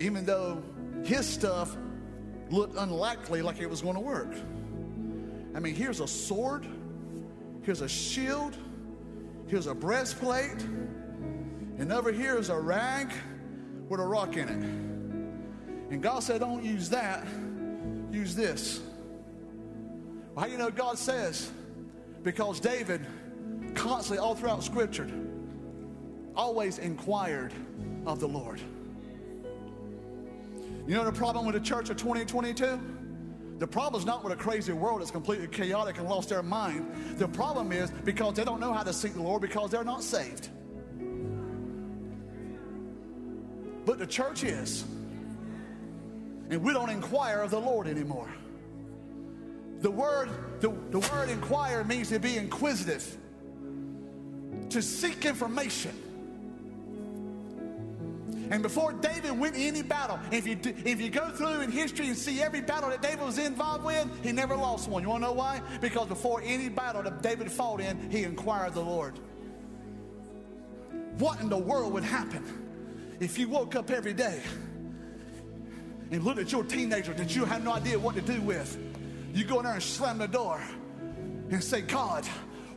Even 0.00 0.24
though 0.24 0.62
his 1.04 1.26
stuff 1.26 1.76
looked 2.50 2.76
unlikely 2.76 3.42
like 3.42 3.60
it 3.60 3.68
was 3.68 3.82
going 3.82 3.94
to 3.94 4.00
work. 4.00 4.32
I 5.54 5.60
mean, 5.60 5.74
here's 5.74 6.00
a 6.00 6.06
sword, 6.06 6.66
here's 7.62 7.80
a 7.80 7.88
shield, 7.88 8.56
here's 9.48 9.66
a 9.66 9.74
breastplate, 9.74 10.62
and 11.78 11.92
over 11.92 12.12
here 12.12 12.38
is 12.38 12.48
a 12.48 12.58
rag 12.58 13.12
with 13.88 14.00
a 14.00 14.06
rock 14.06 14.36
in 14.36 14.48
it. 14.48 15.92
And 15.92 16.00
God 16.00 16.22
said, 16.22 16.40
Don't 16.40 16.64
use 16.64 16.88
that, 16.90 17.26
use 18.12 18.36
this. 18.36 18.80
Well, 20.34 20.44
how 20.44 20.50
you 20.50 20.58
know 20.58 20.70
God 20.70 20.98
says? 20.98 21.50
Because 22.22 22.60
David 22.60 23.06
constantly, 23.74 24.18
all 24.18 24.34
throughout 24.34 24.62
Scripture, 24.62 25.08
always 26.36 26.78
inquired 26.78 27.52
of 28.06 28.20
the 28.20 28.28
Lord. 28.28 28.60
You 30.86 30.94
know 30.94 31.04
the 31.04 31.12
problem 31.12 31.46
with 31.46 31.54
the 31.54 31.60
church 31.60 31.90
of 31.90 31.96
2022? 31.96 32.80
The 33.58 33.66
problem 33.66 34.00
is 34.00 34.06
not 34.06 34.24
with 34.24 34.32
a 34.32 34.36
crazy 34.36 34.72
world 34.72 35.00
that's 35.00 35.10
completely 35.10 35.46
chaotic 35.46 35.98
and 35.98 36.08
lost 36.08 36.30
their 36.30 36.42
mind. 36.42 37.18
The 37.18 37.28
problem 37.28 37.72
is 37.72 37.90
because 38.04 38.34
they 38.34 38.44
don't 38.44 38.58
know 38.58 38.72
how 38.72 38.82
to 38.82 38.92
seek 38.92 39.12
the 39.12 39.22
Lord 39.22 39.42
because 39.42 39.70
they're 39.70 39.84
not 39.84 40.02
saved. 40.02 40.48
But 43.84 43.98
the 43.98 44.06
church 44.06 44.44
is. 44.44 44.84
And 46.48 46.62
we 46.62 46.72
don't 46.72 46.90
inquire 46.90 47.40
of 47.42 47.50
the 47.50 47.60
Lord 47.60 47.86
anymore. 47.86 48.32
The 49.80 49.90
word, 49.90 50.28
the, 50.60 50.72
the 50.90 50.98
word 50.98 51.30
inquire 51.30 51.84
means 51.84 52.10
to 52.10 52.18
be 52.18 52.36
inquisitive, 52.36 53.16
to 54.68 54.82
seek 54.82 55.24
information. 55.24 55.92
And 58.50 58.62
before 58.62 58.92
David 58.92 59.38
went 59.38 59.54
any 59.56 59.80
battle, 59.80 60.18
if 60.32 60.46
you, 60.46 60.58
if 60.84 61.00
you 61.00 61.08
go 61.08 61.30
through 61.30 61.60
in 61.60 61.70
history 61.70 62.08
and 62.08 62.18
see 62.18 62.42
every 62.42 62.60
battle 62.60 62.90
that 62.90 63.00
David 63.00 63.24
was 63.24 63.38
involved 63.38 63.84
with, 63.84 64.08
he 64.24 64.32
never 64.32 64.56
lost 64.56 64.88
one. 64.88 65.02
You 65.02 65.08
want 65.08 65.22
to 65.22 65.28
know 65.28 65.34
why? 65.34 65.62
Because 65.80 66.08
before 66.08 66.42
any 66.44 66.68
battle 66.68 67.02
that 67.04 67.22
David 67.22 67.50
fought 67.50 67.80
in, 67.80 68.10
he 68.10 68.24
inquired 68.24 68.74
the 68.74 68.80
Lord. 68.80 69.18
What 71.18 71.40
in 71.40 71.48
the 71.48 71.56
world 71.56 71.92
would 71.92 72.02
happen 72.02 72.44
if 73.20 73.38
you 73.38 73.48
woke 73.48 73.76
up 73.76 73.90
every 73.90 74.14
day 74.14 74.42
and 76.10 76.24
looked 76.24 76.40
at 76.40 76.50
your 76.50 76.64
teenager 76.64 77.14
that 77.14 77.36
you 77.36 77.44
had 77.44 77.62
no 77.62 77.72
idea 77.72 77.98
what 77.98 78.16
to 78.16 78.20
do 78.20 78.40
with? 78.42 78.89
You 79.32 79.44
go 79.44 79.58
in 79.58 79.64
there 79.64 79.74
and 79.74 79.82
slam 79.82 80.18
the 80.18 80.28
door 80.28 80.60
and 81.50 81.62
say, 81.62 81.82
God, 81.82 82.26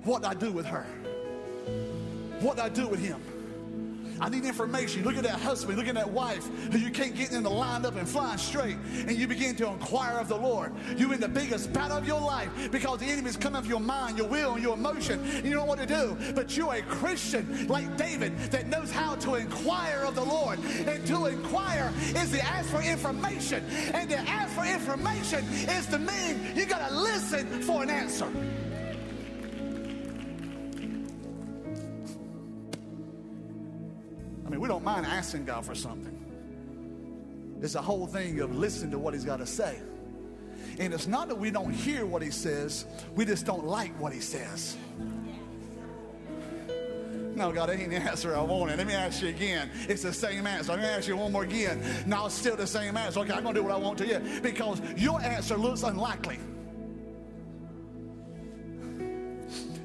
what 0.03 0.21
do 0.21 0.27
I 0.27 0.33
do 0.33 0.51
with 0.51 0.65
her? 0.65 0.85
What 2.39 2.57
do 2.57 2.63
I 2.63 2.69
do 2.69 2.87
with 2.87 2.99
him? 2.99 3.21
I 4.23 4.29
need 4.29 4.45
information. 4.45 5.03
Look 5.03 5.17
at 5.17 5.23
that 5.23 5.37
husband, 5.41 5.77
look 5.77 5.89
at 5.89 5.95
that 5.95 6.09
wife 6.09 6.47
who 6.71 6.77
you 6.77 6.91
can't 6.91 7.13
get 7.13 7.33
in 7.33 7.43
the 7.43 7.49
line 7.49 7.85
up 7.85 7.97
and 7.97 8.07
fly 8.07 8.37
straight. 8.37 8.77
And 8.95 9.11
you 9.11 9.27
begin 9.27 9.53
to 9.57 9.67
inquire 9.67 10.17
of 10.17 10.29
the 10.29 10.37
Lord. 10.37 10.71
You're 10.95 11.13
in 11.13 11.19
the 11.19 11.27
biggest 11.27 11.73
battle 11.73 11.97
of 11.97 12.07
your 12.07 12.21
life 12.21 12.71
because 12.71 13.01
the 13.01 13.05
enemy's 13.07 13.35
coming 13.35 13.59
of 13.59 13.67
your 13.67 13.81
mind, 13.81 14.17
your 14.17 14.29
will, 14.29 14.53
and 14.53 14.63
your 14.63 14.75
emotion. 14.75 15.19
And 15.19 15.43
you 15.43 15.51
don't 15.51 15.63
know 15.63 15.65
what 15.65 15.79
to 15.79 15.85
do. 15.85 16.17
But 16.33 16.55
you're 16.55 16.73
a 16.73 16.81
Christian 16.83 17.67
like 17.67 17.97
David 17.97 18.37
that 18.51 18.67
knows 18.67 18.91
how 18.91 19.15
to 19.15 19.35
inquire 19.35 20.05
of 20.05 20.15
the 20.15 20.23
Lord. 20.23 20.57
And 20.59 21.05
to 21.07 21.25
inquire 21.25 21.91
is 22.15 22.31
to 22.31 22.45
ask 22.45 22.69
for 22.69 22.81
information. 22.81 23.65
And 23.93 24.09
to 24.09 24.17
ask 24.19 24.55
for 24.55 24.63
information 24.63 25.43
is 25.67 25.85
to 25.87 25.99
mean 25.99 26.55
you 26.55 26.65
got 26.65 26.87
to 26.87 26.95
listen 26.95 27.61
for 27.63 27.83
an 27.83 27.89
answer. 27.89 28.31
We 34.63 34.69
don't 34.69 34.85
mind 34.85 35.05
asking 35.05 35.43
God 35.43 35.65
for 35.65 35.75
something. 35.75 36.17
It's 37.61 37.75
a 37.75 37.81
whole 37.81 38.07
thing 38.07 38.39
of 38.39 38.55
listening 38.55 38.91
to 38.91 38.97
what 38.97 39.13
He's 39.13 39.25
got 39.25 39.39
to 39.39 39.45
say. 39.45 39.77
And 40.79 40.93
it's 40.93 41.05
not 41.05 41.27
that 41.27 41.35
we 41.35 41.51
don't 41.51 41.73
hear 41.73 42.05
what 42.05 42.21
He 42.21 42.31
says, 42.31 42.85
we 43.13 43.25
just 43.25 43.45
don't 43.45 43.65
like 43.65 43.91
what 43.99 44.13
He 44.13 44.21
says. 44.21 44.77
No, 47.35 47.51
God, 47.51 47.67
that 47.67 47.77
ain't 47.77 47.89
the 47.89 47.97
answer 47.97 48.37
I 48.37 48.41
wanted. 48.41 48.77
Let 48.77 48.87
me 48.87 48.93
ask 48.93 49.21
you 49.21 49.27
again. 49.27 49.69
It's 49.89 50.03
the 50.03 50.13
same 50.13 50.47
answer. 50.47 50.71
Let 50.71 50.79
me 50.79 50.85
ask 50.85 51.09
you 51.09 51.17
one 51.17 51.33
more 51.33 51.43
again. 51.43 51.83
No, 52.05 52.27
it's 52.27 52.35
still 52.35 52.55
the 52.55 52.65
same 52.65 52.95
answer. 52.95 53.19
Okay, 53.19 53.33
I'm 53.33 53.43
going 53.43 53.55
to 53.55 53.59
do 53.59 53.65
what 53.65 53.73
I 53.73 53.77
want 53.77 53.97
to 53.97 54.07
you 54.07 54.39
because 54.41 54.79
your 54.95 55.19
answer 55.19 55.57
looks 55.57 55.83
unlikely. 55.83 56.39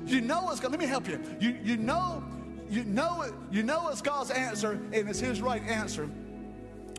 You 0.07 0.21
know 0.21 0.49
it's 0.53 0.61
going. 0.61 0.73
to, 0.73 0.79
Let 0.79 0.81
me 0.81 0.87
help 0.87 1.09
you. 1.09 1.21
You 1.41 1.59
you 1.65 1.77
know 1.77 2.23
you 2.71 2.85
know 2.85 3.23
it. 3.23 3.33
You 3.51 3.63
know 3.63 3.89
it's 3.89 4.03
God's 4.03 4.31
answer 4.31 4.73
and 4.73 5.09
it's 5.09 5.21
His 5.21 5.41
right 5.41 5.63
answer 5.63 6.09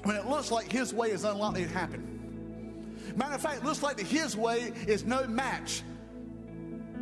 when 0.04 0.16
it 0.16 0.28
looks 0.28 0.52
like 0.52 0.72
His 0.72 0.94
way 0.94 1.12
is 1.12 1.24
unlikely 1.24 1.64
to 1.64 1.70
happen. 1.70 3.14
Matter 3.16 3.36
of 3.36 3.42
fact, 3.42 3.58
it 3.58 3.66
looks 3.66 3.84
like 3.84 3.98
that 3.98 4.06
His 4.06 4.36
way 4.36 4.72
is 4.88 5.06
no 5.06 5.28
match 5.28 5.84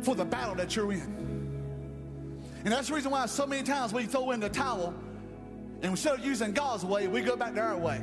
for 0.02 0.14
the 0.14 0.24
battle 0.24 0.54
that 0.56 0.76
you're 0.76 0.92
in. 0.92 1.28
And 2.64 2.72
that's 2.72 2.88
the 2.88 2.94
reason 2.94 3.10
why 3.10 3.26
so 3.26 3.46
many 3.46 3.62
times 3.62 3.92
we 3.92 4.06
throw 4.06 4.30
in 4.32 4.40
the 4.40 4.48
towel 4.48 4.94
and 5.80 5.92
instead 5.92 6.18
of 6.18 6.24
using 6.24 6.52
God's 6.52 6.84
way, 6.84 7.06
we 7.06 7.20
go 7.20 7.36
back 7.36 7.54
to 7.54 7.60
our 7.60 7.76
way. 7.76 8.00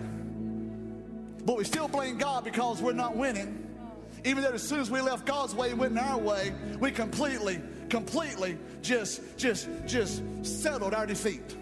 But 1.45 1.57
we 1.57 1.65
still 1.65 1.87
blame 1.87 2.17
God 2.17 2.45
because 2.45 2.81
we're 2.81 2.93
not 2.93 3.17
winning. 3.17 3.61
Even 4.23 4.43
though 4.43 4.51
as 4.51 4.63
soon 4.63 4.79
as 4.79 4.89
we 4.89 5.01
left 5.01 5.25
God's 5.25 5.53
way 5.53 5.71
and 5.71 5.79
went 5.79 5.91
in 5.91 5.97
our 5.97 6.17
way, 6.17 6.53
we 6.79 6.89
completely, 6.89 7.61
completely 7.95 8.57
just, 8.81 9.21
just, 9.37 9.69
just 9.85 10.21
settled 10.43 10.93
our 10.93 11.05
defeat. 11.05 11.55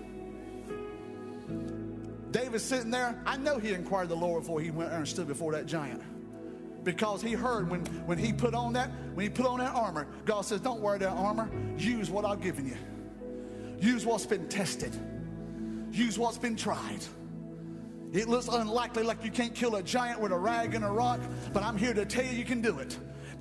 David's 2.31 2.63
sitting 2.63 2.89
there. 2.89 3.21
I 3.23 3.37
know 3.37 3.59
he 3.59 3.73
inquired 3.73 4.09
the 4.09 4.15
Lord 4.15 4.41
before 4.41 4.59
he 4.59 4.71
went 4.71 4.89
there 4.89 4.97
and 4.97 5.07
stood 5.07 5.27
before 5.27 5.51
that 5.51 5.67
giant. 5.67 6.01
because 6.83 7.21
he 7.21 7.33
heard 7.33 7.69
when, 7.69 7.81
when 8.07 8.17
he 8.17 8.33
put 8.33 8.55
on 8.55 8.73
that 8.73 8.89
when 9.13 9.23
he 9.23 9.29
put 9.29 9.45
on 9.45 9.59
that 9.59 9.73
armor 9.73 10.05
god 10.25 10.41
says 10.41 10.59
don't 10.59 10.81
wear 10.81 10.97
that 10.97 11.11
armor 11.11 11.49
use 11.77 12.09
what 12.09 12.25
i've 12.25 12.41
given 12.41 12.65
you 12.67 12.75
use 13.79 14.05
what's 14.05 14.25
been 14.25 14.49
tested 14.49 14.93
use 15.91 16.19
what's 16.19 16.37
been 16.37 16.57
tried 16.57 16.99
it 18.11 18.27
looks 18.27 18.49
unlikely 18.49 19.03
like 19.03 19.23
you 19.23 19.31
can't 19.31 19.55
kill 19.55 19.75
a 19.77 19.83
giant 19.83 20.19
with 20.19 20.33
a 20.33 20.37
rag 20.37 20.75
and 20.75 20.83
a 20.83 20.89
rock 20.89 21.21
but 21.53 21.63
i'm 21.63 21.77
here 21.77 21.93
to 21.93 22.05
tell 22.05 22.25
you 22.25 22.31
you 22.31 22.43
can 22.43 22.59
do 22.59 22.79
it 22.79 22.97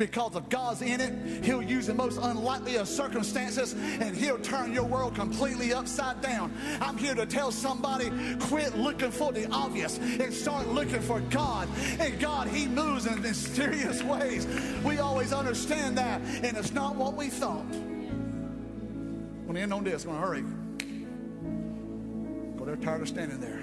because 0.06 0.34
of 0.34 0.48
God's 0.48 0.82
in 0.82 1.00
it, 1.00 1.44
He'll 1.44 1.62
use 1.62 1.86
the 1.86 1.94
most 1.94 2.18
unlikely 2.20 2.74
of 2.74 2.88
circumstances 2.88 3.74
and 3.74 4.16
He'll 4.16 4.40
turn 4.40 4.72
your 4.72 4.82
world 4.82 5.14
completely 5.14 5.72
upside 5.72 6.20
down. 6.20 6.52
I'm 6.80 6.98
here 6.98 7.14
to 7.14 7.24
tell 7.24 7.52
somebody 7.52 8.10
quit 8.40 8.76
looking 8.76 9.12
for 9.12 9.30
the 9.30 9.48
obvious 9.52 9.98
and 9.98 10.34
start 10.34 10.66
looking 10.66 11.00
for 11.00 11.20
God. 11.20 11.68
And 12.00 12.18
God, 12.18 12.48
He 12.48 12.66
moves 12.66 13.06
in 13.06 13.22
mysterious 13.22 14.02
ways. 14.02 14.44
We 14.84 14.98
always 14.98 15.32
understand 15.32 15.96
that, 15.98 16.20
and 16.20 16.56
it's 16.56 16.72
not 16.72 16.96
what 16.96 17.14
we 17.14 17.28
thought. 17.28 17.64
I'm 17.72 19.44
going 19.44 19.54
to 19.54 19.60
end 19.60 19.72
on 19.72 19.84
this, 19.84 20.04
I'm 20.04 20.10
going 20.10 20.20
to 20.20 20.26
hurry. 20.26 20.44
Go, 22.58 22.64
they're 22.64 22.74
tired 22.74 23.02
of 23.02 23.08
standing 23.08 23.40
there. 23.40 23.62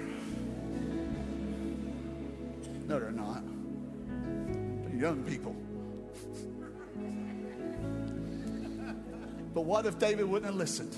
No, 2.88 2.98
they're 2.98 3.12
not. 3.12 3.42
They're 4.86 5.00
young 5.00 5.22
people. 5.24 5.54
But 9.52 9.62
what 9.62 9.86
if 9.86 9.98
David 9.98 10.28
wouldn't 10.28 10.46
have 10.46 10.54
listened? 10.54 10.94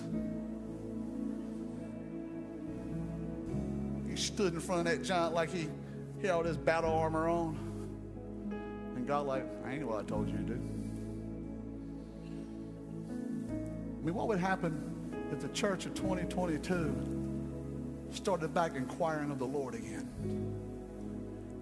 He 4.09 4.17
stood 4.17 4.53
in 4.53 4.61
front 4.61 4.87
of 4.87 4.93
that 4.93 5.03
giant 5.03 5.35
like 5.35 5.51
he, 5.51 5.69
he 6.21 6.27
had 6.27 6.35
all 6.35 6.43
this 6.43 6.59
battle 6.59 6.93
armor 6.93 7.29
on. 7.29 7.57
And 8.95 9.07
God 9.07 9.27
like, 9.27 9.47
I 9.65 9.73
ain't 9.73 9.87
what 9.87 10.01
I 10.01 10.07
told 10.07 10.29
you 10.29 10.37
to 10.37 10.43
do. 10.43 10.61
I 14.03 14.05
mean, 14.05 14.15
what 14.15 14.29
would 14.29 14.39
happen 14.39 14.91
if 15.33 15.41
the 15.41 15.49
church 15.49 15.87
of 15.87 15.95
2022 15.95 16.95
started 18.11 18.53
back 18.53 18.75
inquiring 18.75 19.31
of 19.31 19.39
the 19.39 19.47
Lord 19.47 19.75
again? 19.75 20.09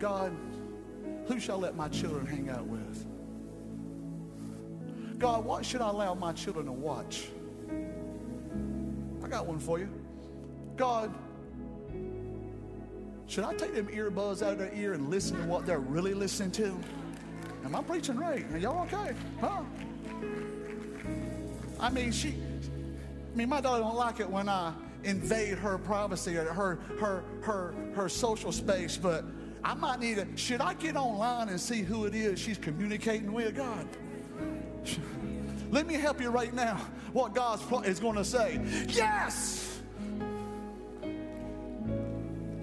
God, 0.01 0.34
who 1.26 1.38
shall 1.38 1.59
I 1.59 1.61
let 1.61 1.76
my 1.76 1.88
children 1.88 2.26
hang 2.26 2.49
out 2.49 2.66
with? 2.66 3.07
God, 5.21 5.45
what 5.45 5.66
should 5.66 5.83
I 5.83 5.91
allow 5.91 6.14
my 6.14 6.33
children 6.33 6.64
to 6.64 6.73
watch? 6.73 7.29
I 9.23 9.29
got 9.29 9.47
one 9.47 9.59
for 9.59 9.79
you. 9.79 9.91
God, 10.79 11.12
should 13.27 13.45
I 13.45 13.55
take 13.55 13.75
them 13.75 13.89
earbuds 13.89 14.43
out 14.43 14.55
of 14.55 14.59
their 14.59 14.73
ear 14.75 14.95
and 14.95 15.11
listen 15.11 15.37
to 15.37 15.43
what 15.45 15.66
they're 15.66 15.79
really 15.79 16.14
listening 16.14 16.51
to? 16.53 16.75
Am 17.66 17.77
I 17.77 17.83
preaching 17.83 18.16
right? 18.16 18.51
Are 18.51 18.59
y'all 18.59 18.83
okay? 18.85 19.14
Huh? 19.43 19.61
I 21.79 21.91
mean, 21.91 22.12
she, 22.12 22.29
I 22.31 23.37
mean, 23.37 23.51
my 23.51 23.61
daughter 23.61 23.83
don't 23.83 23.97
like 23.97 24.21
it 24.21 24.29
when 24.29 24.49
I 24.49 24.73
invade 25.05 25.59
her 25.59 25.77
privacy 25.77 26.39
or 26.39 26.47
her, 26.47 26.77
her, 26.99 27.25
her, 27.43 27.75
her 27.95 28.09
social 28.09 28.53
space, 28.53 28.97
but 28.97 29.27
I 29.62 29.75
might 29.75 30.01
need 30.01 30.16
to, 30.16 30.27
should 30.37 30.62
I 30.62 30.73
get 30.73 30.97
online 30.97 31.51
and 31.51 31.61
see 31.61 31.83
who 31.83 32.07
it 32.07 32.14
is 32.14 32.39
she's 32.39 32.57
communicating 32.57 33.35
with? 33.35 33.55
God. 33.55 33.87
Let 35.70 35.87
me 35.87 35.95
help 35.95 36.20
you 36.20 36.31
right 36.31 36.53
now. 36.53 36.76
What 37.12 37.35
God 37.35 37.61
is 37.87 38.01
going 38.01 38.16
to 38.16 38.24
say. 38.24 38.61
Yes! 38.89 39.81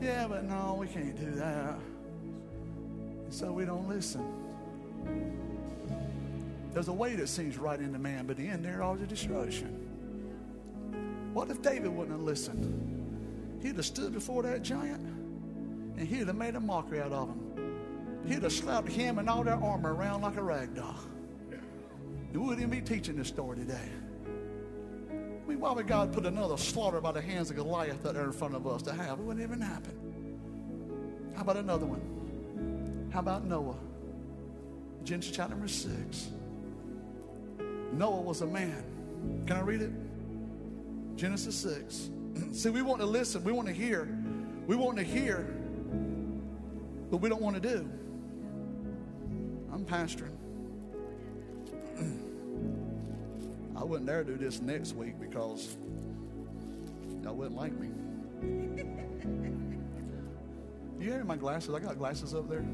Yeah, 0.01 0.27
but 0.27 0.45
no, 0.45 0.77
we 0.79 0.87
can't 0.87 1.17
do 1.17 1.31
that. 1.31 1.79
so 3.29 3.51
we 3.51 3.65
don't 3.65 3.89
listen. 3.89 4.25
There's 6.73 6.87
a 6.87 6.93
way 6.93 7.15
that 7.15 7.27
seems 7.27 7.57
right 7.57 7.79
in 7.79 7.91
the 7.91 7.99
man, 7.99 8.25
but 8.27 8.39
end 8.39 8.63
there 8.63 8.83
all 8.83 8.95
the 8.95 9.07
destruction. 9.07 9.87
What 11.33 11.49
if 11.49 11.61
David 11.61 11.89
wouldn't 11.89 12.15
have 12.15 12.25
listened? 12.25 13.61
He'd 13.61 13.75
have 13.75 13.85
stood 13.85 14.13
before 14.13 14.43
that 14.43 14.61
giant 14.61 15.01
and 15.97 16.07
he'd 16.07 16.27
have 16.27 16.35
made 16.35 16.55
a 16.55 16.59
mockery 16.59 17.01
out 17.01 17.11
of 17.11 17.29
him. 17.29 18.21
He'd 18.27 18.43
have 18.43 18.53
slapped 18.53 18.89
him 18.89 19.19
and 19.19 19.29
all 19.29 19.43
that 19.43 19.59
armor 19.61 19.93
around 19.93 20.21
like 20.21 20.37
a 20.37 20.43
rag 20.43 20.75
doll. 20.75 20.95
We 22.33 22.39
wouldn't 22.39 22.59
even 22.59 22.69
be 22.69 22.81
teaching 22.81 23.15
this 23.15 23.27
story 23.27 23.57
today. 23.57 23.89
I 25.09 25.49
mean, 25.49 25.59
why 25.59 25.71
would 25.71 25.87
God 25.87 26.13
put 26.13 26.25
another 26.25 26.57
slaughter 26.57 26.99
by 26.99 27.11
the 27.11 27.21
hands 27.21 27.49
of 27.49 27.55
Goliath 27.55 28.05
out 28.05 28.13
there 28.13 28.25
in 28.25 28.31
front 28.31 28.55
of 28.55 28.67
us 28.67 28.81
to 28.83 28.93
have? 28.93 29.19
It 29.19 29.23
wouldn't 29.23 29.43
even 29.43 29.61
happen. 29.61 31.31
How 31.35 31.41
about 31.41 31.57
another 31.57 31.85
one? 31.85 33.09
How 33.13 33.19
about 33.19 33.45
Noah? 33.45 33.77
Genesis 35.03 35.35
chapter 35.35 35.55
number 35.55 35.69
six. 35.69 36.29
Noah 37.93 38.21
was 38.21 38.41
a 38.41 38.45
man. 38.47 38.83
Can 39.45 39.55
I 39.55 39.61
read 39.61 39.81
it? 39.81 39.91
Genesis 41.17 41.55
6. 41.55 42.09
See, 42.51 42.69
we 42.69 42.81
want 42.81 42.99
to 42.99 43.05
listen, 43.05 43.43
we 43.43 43.51
want 43.51 43.67
to 43.67 43.73
hear, 43.73 44.07
we 44.67 44.75
want 44.75 44.97
to 44.97 45.03
hear, 45.03 45.47
but 47.09 47.17
we 47.17 47.29
don't 47.29 47.41
want 47.41 47.61
to 47.61 47.61
do. 47.61 47.89
I'm 49.73 49.83
pastoring. 49.85 50.36
I 53.75 53.83
wouldn't 53.83 54.07
dare 54.07 54.23
do 54.23 54.37
this 54.37 54.61
next 54.61 54.93
week 54.95 55.19
because 55.19 55.77
y'all 57.23 57.35
wouldn't 57.35 57.55
like 57.55 57.73
me. 57.73 57.89
you 60.99 61.11
hear 61.11 61.23
my 61.23 61.35
glasses? 61.35 61.73
I 61.73 61.79
got 61.79 61.97
glasses 61.97 62.33
up 62.33 62.49
there. 62.49 62.65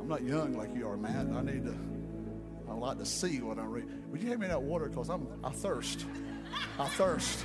I'm 0.00 0.08
not 0.08 0.22
young 0.22 0.56
like 0.56 0.74
you 0.74 0.88
are, 0.88 0.96
Matt. 0.96 1.26
I 1.34 1.42
need 1.42 1.64
to. 1.64 1.76
I 2.68 2.74
like 2.74 2.98
to 2.98 3.06
see 3.06 3.40
what 3.40 3.58
I 3.58 3.64
read. 3.64 3.86
Would 4.10 4.22
you 4.22 4.28
hand 4.28 4.40
me 4.40 4.46
that 4.48 4.62
water? 4.62 4.88
Because 4.88 5.08
I'm 5.08 5.26
I 5.42 5.50
thirst. 5.50 6.04
I 6.78 6.86
thirst. 6.88 7.44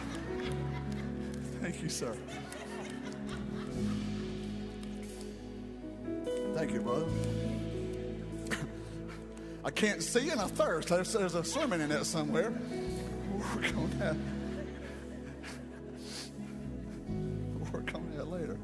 Thank 1.62 1.82
you, 1.82 1.90
sir. 1.90 2.16
Thank 6.56 6.72
you, 6.74 6.82
brother. 6.82 7.08
I 9.64 9.70
can't 9.70 10.02
see 10.02 10.30
and 10.30 10.42
I 10.42 10.48
thirst. 10.48 10.88
There's, 10.88 11.14
there's 11.14 11.36
a 11.36 11.44
sermon 11.44 11.82
in 11.82 11.90
that 11.90 12.06
somewhere. 12.06 12.52
Work 13.32 13.76
on 13.76 13.90
that. 14.00 14.16
Work 17.72 17.94
on 17.94 18.12
that 18.16 18.28
later. 18.28 18.58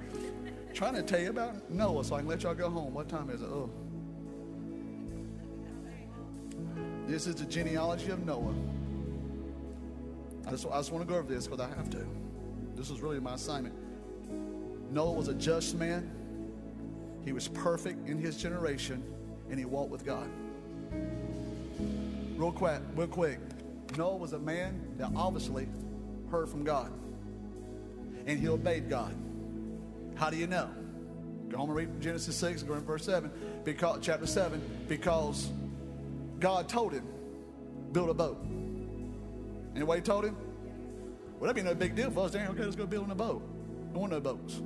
trying 0.74 0.96
to 0.96 1.04
tell 1.04 1.20
you 1.20 1.30
about 1.30 1.70
Noah 1.70 2.04
so 2.04 2.16
I 2.16 2.20
can 2.20 2.28
let 2.28 2.44
y'all 2.44 2.56
go 2.56 2.70
home. 2.70 2.94
What 2.94 3.10
time 3.10 3.30
is 3.30 3.42
it? 3.42 3.48
Oh. 3.48 3.70
This 7.06 7.28
is 7.28 7.36
the 7.36 7.46
genealogy 7.46 8.10
of 8.10 8.26
Noah. 8.26 8.56
I 10.48 10.52
just, 10.52 10.66
I 10.66 10.78
just 10.78 10.92
want 10.92 11.08
to 11.08 11.14
go 11.14 11.20
over 11.20 11.32
this 11.32 11.46
because 11.48 11.60
I 11.60 11.70
have 11.76 11.90
to. 11.92 12.06
This 12.76 12.90
is 12.90 13.02
really 13.02 13.20
my 13.20 13.36
assignment. 13.36 13.76
Noah 14.92 15.12
was 15.12 15.28
a 15.28 15.34
just 15.34 15.76
man. 15.76 16.12
He 17.24 17.34
was 17.34 17.48
perfect 17.50 18.08
in 18.08 18.18
his 18.18 18.38
generation, 18.38 19.04
and 19.50 19.60
he 19.60 19.66
walked 19.66 19.92
with 19.92 20.06
God. 20.06 20.30
Real 22.36 22.52
quick, 22.52 22.82
real 22.96 23.08
quick. 23.08 23.40
Noah 23.98 24.18
was 24.18 24.34
a 24.34 24.40
man 24.40 24.96
that 24.98 25.10
obviously 25.16 25.68
heard 26.30 26.50
from 26.50 26.64
God. 26.64 26.92
And 28.26 28.40
he 28.40 28.48
obeyed 28.48 28.90
God. 28.90 29.16
How 30.16 30.30
do 30.30 30.38
you 30.38 30.48
know? 30.48 30.70
Go 31.50 31.58
home 31.58 31.70
and 31.70 31.78
read 31.78 32.02
Genesis 32.02 32.36
6, 32.36 32.64
go 32.64 32.74
in 32.74 32.82
verse 32.82 33.06
7, 33.06 33.32
because 33.64 34.00
chapter 34.02 34.28
7, 34.28 34.62
because 34.88 35.50
God 36.40 36.68
told 36.68 36.92
him, 36.92 37.08
build 37.94 38.10
a 38.10 38.14
boat. 38.14 38.38
He 39.74 40.02
told 40.02 40.26
him? 40.26 40.36
Well, 41.40 41.48
that'd 41.48 41.56
be 41.56 41.62
no 41.62 41.76
big 41.76 41.96
deal 41.96 42.12
for 42.12 42.26
us. 42.26 42.32
Dang, 42.32 42.48
okay, 42.50 42.64
let's 42.64 42.76
go 42.76 42.86
build 42.86 43.10
a 43.10 43.16
boat. 43.16 43.42
I 43.94 43.98
want 43.98 44.12
no 44.12 44.20
boats. 44.20 44.60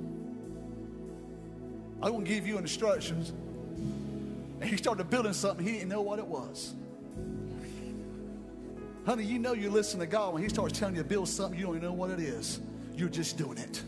I 2.02 2.10
want 2.10 2.26
to 2.26 2.32
give 2.32 2.46
you 2.46 2.58
instructions. 2.58 3.30
And 3.30 4.64
he 4.64 4.76
started 4.76 5.08
building 5.08 5.32
something, 5.34 5.64
he 5.64 5.72
didn't 5.74 5.88
know 5.88 6.02
what 6.02 6.18
it 6.18 6.26
was. 6.26 6.74
Honey, 9.04 9.24
you 9.24 9.38
know 9.38 9.52
you're 9.52 9.70
listening 9.70 10.00
to 10.00 10.06
God 10.06 10.34
when 10.34 10.42
He 10.42 10.48
starts 10.48 10.78
telling 10.78 10.94
you 10.94 11.02
to 11.02 11.08
build 11.08 11.28
something, 11.28 11.58
you 11.58 11.66
don't 11.66 11.76
even 11.76 11.88
know 11.88 11.94
what 11.94 12.10
it 12.10 12.20
is. 12.20 12.60
You're 12.94 13.08
just 13.08 13.36
doing 13.36 13.58
it. 13.58 13.82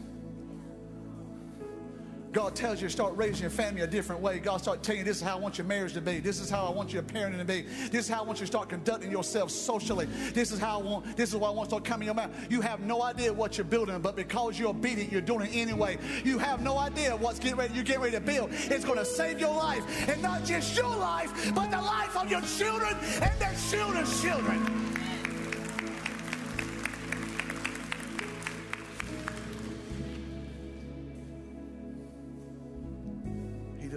God 2.35 2.57
tells 2.57 2.83
you 2.83 2.89
to 2.89 2.93
start 2.93 3.17
raising 3.17 3.43
your 3.43 3.51
family 3.51 3.83
a 3.83 3.87
different 3.87 4.21
way. 4.21 4.41
God 4.41 4.61
starts 4.61 4.85
telling 4.85 4.99
you 4.99 5.05
this 5.05 5.19
is 5.19 5.23
how 5.23 5.37
I 5.37 5.39
want 5.39 5.57
your 5.57 5.69
marriage 5.69 5.93
to 5.93 6.01
be. 6.01 6.19
This 6.19 6.41
is 6.41 6.51
how 6.51 6.67
I 6.67 6.71
want 6.71 6.93
your 6.93 7.05
parenting 7.05 7.39
to 7.39 7.45
be. 7.45 7.63
This 7.93 8.07
is 8.07 8.09
how 8.09 8.23
I 8.23 8.27
want 8.27 8.41
you 8.41 8.47
to 8.47 8.51
start 8.51 8.69
conducting 8.69 9.13
yourself 9.13 9.53
socially. 9.53 10.07
This 10.33 10.51
is 10.51 10.59
how 10.59 10.81
I 10.81 10.83
want, 10.83 11.17
this 11.17 11.29
is 11.29 11.37
what 11.37 11.47
I 11.47 11.51
want 11.53 11.69
to 11.69 11.77
start 11.77 11.85
coming 11.85 12.07
your 12.07 12.15
mouth. 12.17 12.33
You 12.51 12.61
have 12.61 12.81
no 12.81 13.05
idea 13.05 13.33
what 13.33 13.57
you're 13.57 13.65
building, 13.65 14.01
but 14.01 14.17
because 14.17 14.59
you're 14.59 14.71
obedient, 14.71 15.13
you're 15.13 15.21
doing 15.21 15.47
it 15.47 15.55
anyway. 15.55 15.97
You 16.25 16.39
have 16.39 16.61
no 16.61 16.77
idea 16.77 17.15
what's 17.15 17.39
getting 17.39 17.57
ready, 17.57 17.73
you're 17.73 17.85
getting 17.85 18.03
ready 18.03 18.17
to 18.17 18.21
build. 18.21 18.51
It's 18.53 18.85
going 18.85 18.99
to 18.99 19.05
save 19.05 19.39
your 19.39 19.55
life. 19.55 20.09
And 20.09 20.21
not 20.21 20.45
just 20.45 20.77
your 20.77 20.89
life, 20.89 21.55
but 21.55 21.71
the 21.71 21.81
life 21.81 22.17
of 22.17 22.29
your 22.29 22.41
children 22.41 22.97
and 23.23 23.41
their 23.41 23.55
children's 23.71 24.21
children. 24.21 24.84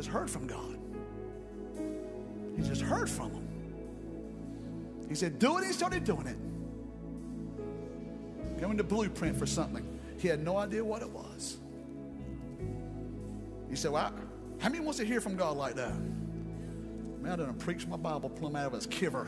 Heard 0.07 0.29
from 0.29 0.47
God. 0.47 0.77
He 2.55 2.63
just 2.63 2.81
heard 2.81 3.09
from 3.09 3.31
him. 3.31 3.47
He 5.09 5.15
said, 5.15 5.39
Do 5.39 5.57
it. 5.57 5.65
He 5.65 5.73
started 5.73 6.03
doing 6.03 6.27
it. 6.27 6.37
Coming 8.59 8.77
the 8.77 8.83
blueprint 8.83 9.37
for 9.37 9.45
something. 9.45 9.87
He 10.17 10.27
had 10.27 10.43
no 10.43 10.57
idea 10.57 10.83
what 10.83 11.01
it 11.01 11.09
was. 11.09 11.57
He 13.69 13.75
said, 13.75 13.91
Well, 13.91 14.13
how 14.59 14.69
many 14.69 14.83
wants 14.83 14.97
to 14.99 15.05
hear 15.05 15.21
from 15.21 15.35
God 15.35 15.55
like 15.57 15.75
that? 15.75 15.93
Man, 17.21 17.31
I 17.31 17.35
done 17.35 17.53
preached 17.55 17.87
my 17.87 17.97
Bible 17.97 18.29
plumb 18.29 18.55
out 18.55 18.67
of 18.67 18.73
his 18.73 18.87
kiver. 18.87 19.27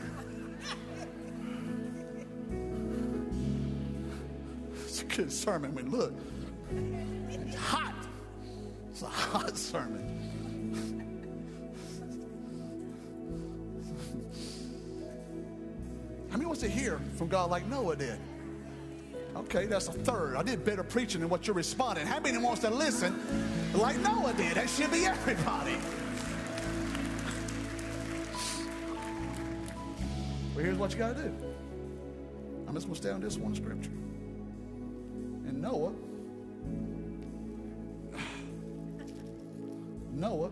it's 4.84 5.02
a 5.02 5.04
good 5.04 5.32
sermon 5.32 5.74
when 5.74 5.90
look. 5.90 6.12
It's 7.30 7.54
hot. 7.56 7.94
It's 8.90 9.02
a 9.02 9.06
hot 9.06 9.56
sermon. 9.56 10.39
Wants 16.50 16.62
to 16.62 16.68
hear 16.68 17.00
from 17.14 17.28
God 17.28 17.48
like 17.48 17.64
Noah 17.68 17.94
did? 17.94 18.18
Okay, 19.36 19.66
that's 19.66 19.86
a 19.86 19.92
third. 19.92 20.34
I 20.34 20.42
did 20.42 20.64
better 20.64 20.82
preaching 20.82 21.20
than 21.20 21.30
what 21.30 21.46
you're 21.46 21.54
responding. 21.54 22.04
How 22.04 22.18
many 22.18 22.38
wants 22.38 22.62
to 22.62 22.70
listen 22.70 23.16
like 23.72 23.96
Noah 24.00 24.32
did? 24.32 24.56
That 24.56 24.68
should 24.68 24.90
be 24.90 25.06
everybody. 25.06 25.76
Well, 30.52 30.64
here's 30.64 30.76
what 30.76 30.90
you 30.90 30.98
got 30.98 31.16
to 31.16 31.22
do. 31.22 31.32
I'm 32.66 32.74
just 32.74 32.88
going 32.88 32.96
to 32.96 33.00
stay 33.00 33.10
on 33.10 33.20
this 33.20 33.36
one 33.36 33.54
scripture. 33.54 33.92
And 35.46 35.62
Noah, 35.62 35.92
Noah 40.10 40.50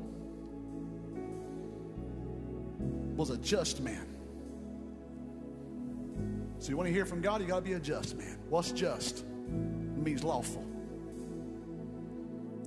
was 3.17 3.31
a 3.31 3.37
just 3.39 3.81
man. 3.81 4.07
So 6.69 6.73
you 6.73 6.77
want 6.77 6.89
to 6.89 6.93
hear 6.93 7.07
from 7.07 7.23
God, 7.23 7.41
you 7.41 7.47
got 7.47 7.57
to 7.57 7.63
be 7.63 7.73
a 7.73 7.81
just 7.81 8.15
man. 8.19 8.37
What's 8.51 8.73
just? 8.73 9.21
It 9.21 10.03
means 10.03 10.23
lawful. 10.23 10.67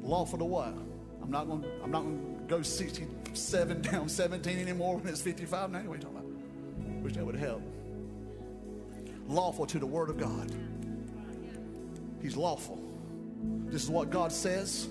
Lawful 0.01 0.39
to 0.39 0.45
what? 0.45 0.73
I'm 1.21 1.29
not 1.29 1.45
going. 1.45 1.63
I'm 1.83 1.91
not 1.91 2.01
going 2.01 2.35
to 2.39 2.43
go 2.47 2.63
67 2.63 3.81
down 3.83 4.09
17 4.09 4.57
anymore 4.57 4.97
when 4.97 5.07
it's 5.07 5.21
55. 5.21 5.69
Now, 5.69 5.81
what 5.81 5.85
are 5.85 5.95
you 5.97 6.01
talking 6.01 6.17
about? 6.17 7.03
Wish 7.03 7.13
that 7.13 7.23
would 7.23 7.35
help. 7.35 7.61
Lawful 9.27 9.67
to 9.67 9.77
the 9.77 9.85
Word 9.85 10.09
of 10.09 10.17
God. 10.17 10.51
He's 12.23 12.35
lawful. 12.35 12.81
This 13.67 13.83
is 13.83 13.89
what 13.91 14.09
God 14.09 14.31
says, 14.31 14.87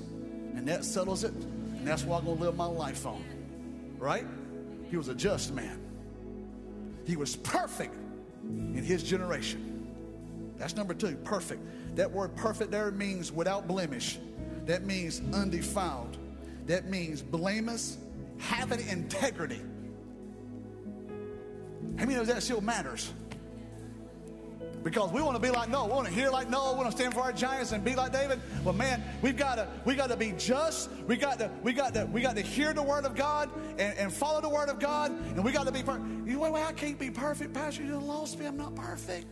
and 0.54 0.68
that 0.68 0.84
settles 0.84 1.24
it, 1.24 1.32
and 1.32 1.84
that's 1.84 2.04
what 2.04 2.18
I'm 2.18 2.26
going 2.26 2.36
to 2.36 2.44
live 2.44 2.56
my 2.56 2.66
life 2.66 3.04
on. 3.06 3.24
Right? 3.98 4.26
He 4.88 4.96
was 4.96 5.08
a 5.08 5.16
just 5.16 5.52
man. 5.52 5.80
He 7.06 7.16
was 7.16 7.34
perfect 7.34 7.96
in 8.44 8.82
his 8.82 9.02
generation. 9.02 9.66
That's 10.56 10.76
number 10.76 10.94
two, 10.94 11.16
perfect. 11.24 11.62
That 11.96 12.10
word 12.10 12.36
perfect 12.36 12.70
there 12.70 12.90
means 12.90 13.32
without 13.32 13.66
blemish. 13.66 14.18
That 14.66 14.84
means 14.84 15.22
undefiled. 15.32 16.16
That 16.66 16.86
means 16.86 17.22
blameless, 17.22 17.98
having 18.38 18.86
integrity. 18.86 19.60
How 21.96 22.04
many 22.04 22.14
knows 22.14 22.28
that 22.28 22.42
still 22.42 22.60
matters? 22.60 23.12
Because 24.82 25.12
we 25.12 25.20
want 25.20 25.36
to 25.36 25.42
be 25.42 25.50
like 25.50 25.68
Noah, 25.68 25.86
we 25.86 25.92
want 25.92 26.08
to 26.08 26.14
hear 26.14 26.30
like 26.30 26.48
Noah, 26.48 26.72
we 26.72 26.78
want 26.78 26.90
to 26.90 26.96
stand 26.96 27.12
for 27.12 27.20
our 27.20 27.32
giants 27.32 27.72
and 27.72 27.84
be 27.84 27.94
like 27.94 28.12
David. 28.12 28.40
But 28.64 28.76
man, 28.76 29.02
we've 29.20 29.36
got 29.36 29.56
to 29.56 29.68
we 29.84 29.94
got 29.94 30.08
to 30.08 30.16
be 30.16 30.32
just. 30.38 30.90
We 31.06 31.16
got 31.16 31.38
to 31.38 31.50
we 31.62 31.72
got 31.72 31.92
to 31.94 32.06
we 32.06 32.22
got 32.22 32.36
to 32.36 32.42
hear 32.42 32.72
the 32.72 32.82
word 32.82 33.04
of 33.04 33.14
God 33.14 33.50
and, 33.78 33.96
and 33.98 34.12
follow 34.12 34.40
the 34.40 34.48
word 34.48 34.70
of 34.70 34.78
God, 34.78 35.10
and 35.10 35.44
we 35.44 35.52
got 35.52 35.66
to 35.66 35.72
be 35.72 35.82
perfect. 35.82 36.06
You 36.26 36.38
wait, 36.38 36.52
wait, 36.52 36.64
I 36.64 36.72
can't 36.72 36.98
be 36.98 37.10
perfect, 37.10 37.52
Pastor. 37.52 37.82
You 37.82 37.98
lost 37.98 38.38
me. 38.38 38.46
I'm 38.46 38.56
not 38.56 38.74
perfect. 38.74 39.26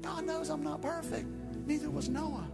God 0.00 0.24
knows 0.24 0.48
I'm 0.48 0.62
not 0.62 0.80
perfect. 0.80 1.26
Neither 1.66 1.90
was 1.90 2.08
Noah. 2.08 2.48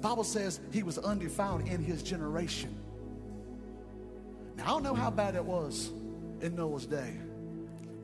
Bible 0.00 0.24
says 0.24 0.60
he 0.72 0.82
was 0.82 0.98
undefiled 0.98 1.66
in 1.68 1.82
his 1.82 2.02
generation. 2.02 2.76
Now 4.56 4.64
I 4.64 4.66
don't 4.68 4.82
know 4.82 4.94
how 4.94 5.10
bad 5.10 5.36
it 5.36 5.44
was 5.44 5.90
in 6.40 6.56
Noah's 6.56 6.86
day. 6.86 7.14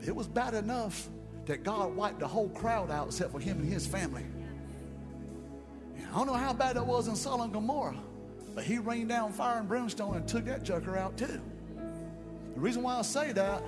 It 0.06 0.14
was 0.14 0.26
bad 0.26 0.54
enough 0.54 1.08
that 1.46 1.64
God 1.64 1.94
wiped 1.96 2.20
the 2.20 2.28
whole 2.28 2.48
crowd 2.50 2.90
out 2.90 3.08
except 3.08 3.32
for 3.32 3.40
him 3.40 3.58
and 3.58 3.72
his 3.72 3.86
family. 3.86 4.24
And 5.96 6.06
I 6.06 6.14
don't 6.16 6.26
know 6.26 6.34
how 6.34 6.52
bad 6.52 6.76
it 6.76 6.84
was 6.84 7.08
in 7.08 7.16
Sodom 7.16 7.42
and 7.42 7.52
Gomorrah, 7.52 7.96
but 8.54 8.64
he 8.64 8.78
rained 8.78 9.08
down 9.08 9.32
fire 9.32 9.58
and 9.58 9.68
brimstone 9.68 10.16
and 10.16 10.28
took 10.28 10.44
that 10.44 10.62
joker 10.62 10.96
out 10.96 11.16
too. 11.16 11.40
The 12.54 12.60
reason 12.60 12.82
why 12.82 12.98
I 12.98 13.02
say 13.02 13.32
that, 13.32 13.62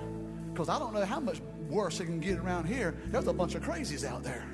because 0.53 0.69
I 0.69 0.79
don't 0.79 0.93
know 0.93 1.05
how 1.05 1.19
much 1.19 1.41
worse 1.69 1.99
it 1.99 2.05
can 2.05 2.19
get 2.19 2.37
around 2.37 2.65
here. 2.65 2.95
There's 3.07 3.27
a 3.27 3.33
bunch 3.33 3.55
of 3.55 3.63
crazies 3.63 4.05
out 4.05 4.23
there. 4.23 4.45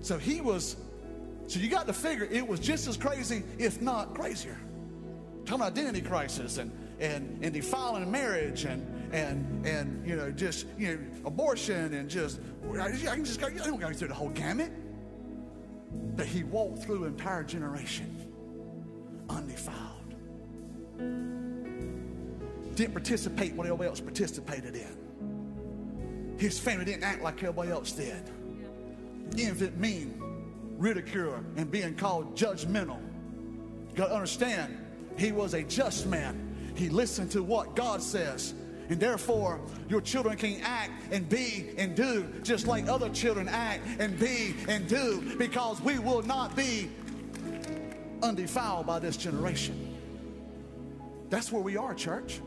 So 0.00 0.18
he 0.18 0.40
was, 0.40 0.76
so 1.46 1.58
you 1.58 1.68
got 1.68 1.86
to 1.86 1.92
figure 1.92 2.24
it 2.30 2.46
was 2.46 2.60
just 2.60 2.86
as 2.86 2.96
crazy, 2.96 3.42
if 3.58 3.80
not 3.80 4.14
crazier. 4.14 4.58
Talking 5.44 5.62
about 5.62 5.72
identity 5.72 6.02
crisis 6.02 6.58
and 6.58 6.70
and, 7.02 7.38
and 7.42 7.52
defiling 7.52 8.10
marriage 8.10 8.64
and 8.64 8.86
and 9.12 9.66
and 9.66 10.06
you 10.06 10.16
know 10.16 10.30
just 10.30 10.66
you 10.78 10.94
know 10.94 10.98
abortion 11.26 11.94
and 11.94 12.08
just 12.08 12.40
I 12.80 12.90
can 12.90 13.24
just 13.24 13.40
go, 13.40 13.46
I 13.46 13.50
don't 13.50 13.80
go 13.80 13.92
through 13.92 14.08
the 14.08 14.14
whole 14.14 14.30
gamut. 14.30 14.72
But 16.16 16.26
he 16.26 16.42
walked 16.42 16.84
through 16.84 17.04
an 17.04 17.12
entire 17.12 17.44
generation 17.44 18.26
undefiled. 19.28 20.14
Didn't 22.74 22.94
participate 22.94 23.52
what 23.54 23.66
everybody 23.66 23.88
else 23.88 24.00
participated 24.00 24.74
in. 24.74 26.36
His 26.38 26.58
family 26.58 26.86
didn't 26.86 27.04
act 27.04 27.22
like 27.22 27.42
everybody 27.42 27.70
else 27.70 27.92
did. 27.92 28.22
Envy, 29.38 29.70
mean, 29.76 30.20
ridicule, 30.78 31.40
and 31.56 31.70
being 31.70 31.94
called 31.94 32.36
judgmental. 32.36 32.98
You 33.90 33.96
got 33.96 34.08
to 34.08 34.14
understand, 34.14 34.78
he 35.18 35.32
was 35.32 35.52
a 35.54 35.62
just 35.62 36.06
man. 36.06 36.72
He 36.74 36.88
listened 36.88 37.30
to 37.32 37.42
what 37.42 37.76
God 37.76 38.02
says. 38.02 38.54
And 38.92 39.00
therefore, 39.00 39.58
your 39.88 40.02
children 40.02 40.36
can 40.36 40.60
act 40.60 40.92
and 41.12 41.26
be 41.26 41.70
and 41.78 41.96
do 41.96 42.28
just 42.42 42.66
like 42.66 42.88
other 42.88 43.08
children 43.08 43.48
act 43.48 43.88
and 43.98 44.18
be 44.20 44.54
and 44.68 44.86
do 44.86 45.34
because 45.38 45.80
we 45.80 45.98
will 45.98 46.20
not 46.20 46.54
be 46.54 46.90
undefiled 48.22 48.86
by 48.86 48.98
this 48.98 49.16
generation. 49.16 49.96
That's 51.30 51.50
where 51.50 51.62
we 51.62 51.78
are, 51.78 51.94
church. 51.94 52.42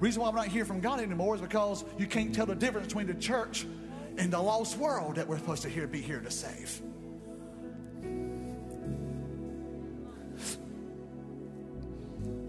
Reason 0.00 0.20
why 0.20 0.30
I'm 0.30 0.34
not 0.34 0.48
hearing 0.48 0.66
from 0.66 0.80
God 0.80 0.98
anymore 0.98 1.36
is 1.36 1.40
because 1.40 1.84
you 1.96 2.08
can't 2.08 2.34
tell 2.34 2.46
the 2.46 2.56
difference 2.56 2.88
between 2.88 3.06
the 3.06 3.14
church 3.14 3.66
and 4.18 4.32
the 4.32 4.40
lost 4.40 4.78
world 4.78 5.14
that 5.14 5.28
we're 5.28 5.38
supposed 5.38 5.62
to 5.62 5.68
hear, 5.68 5.86
be 5.86 6.00
here 6.00 6.18
to 6.18 6.30
save. 6.32 6.82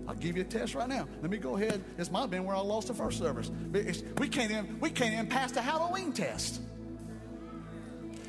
I'll 0.07 0.15
give 0.15 0.35
you 0.35 0.43
a 0.43 0.45
test 0.45 0.75
right 0.75 0.87
now. 0.87 1.07
Let 1.21 1.31
me 1.31 1.37
go 1.37 1.55
ahead. 1.55 1.83
This 1.97 2.11
might 2.11 2.21
have 2.21 2.29
been 2.29 2.43
where 2.45 2.55
I 2.55 2.59
lost 2.59 2.87
the 2.87 2.93
first 2.93 3.17
service. 3.17 3.51
we 4.17 4.27
can't 4.27 4.51
even 4.51 4.79
we 4.79 4.89
can't 4.89 5.13
even 5.13 5.27
pass 5.27 5.51
the 5.51 5.61
Halloween 5.61 6.13
test. 6.13 6.61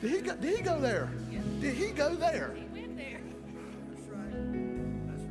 Did 0.01 0.11
he 0.11 0.21
go, 0.21 0.37
did 0.37 0.57
he 0.57 0.63
go 0.63 0.81
there? 0.81 1.11
Did 1.61 1.75
he 1.75 1.89
go 1.91 2.15
there? 2.15 2.55
He 2.55 2.81
went 2.81 2.97
there. 2.97 3.21
That's 3.91 4.09
right. 4.09 4.33
That's 5.09 5.25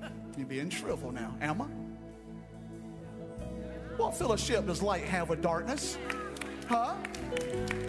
right. 0.00 0.12
You're 0.36 0.46
being 0.46 0.70
shrivel 0.70 1.12
now, 1.12 1.34
am 1.40 1.62
I? 1.62 1.66
What 3.96 4.16
fellowship 4.16 4.66
does 4.66 4.82
light 4.82 5.04
have 5.04 5.28
with 5.28 5.40
darkness? 5.40 5.98
Huh? 6.68 6.94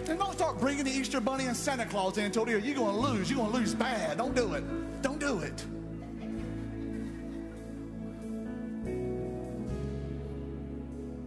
And 0.08 0.18
don't 0.18 0.32
start 0.32 0.58
bringing 0.60 0.84
the 0.84 0.90
Easter 0.90 1.20
Bunny 1.20 1.46
and 1.46 1.56
Santa 1.56 1.86
Claus 1.86 2.18
into 2.18 2.42
it. 2.42 2.64
You're 2.64 2.74
going 2.74 2.94
to 2.94 3.00
lose. 3.00 3.30
You're 3.30 3.38
going 3.38 3.52
to 3.52 3.58
lose 3.58 3.74
bad. 3.74 4.18
Don't 4.18 4.34
do 4.34 4.54
it. 4.54 5.02
Don't 5.02 5.18
do 5.18 5.38
it. 5.40 5.64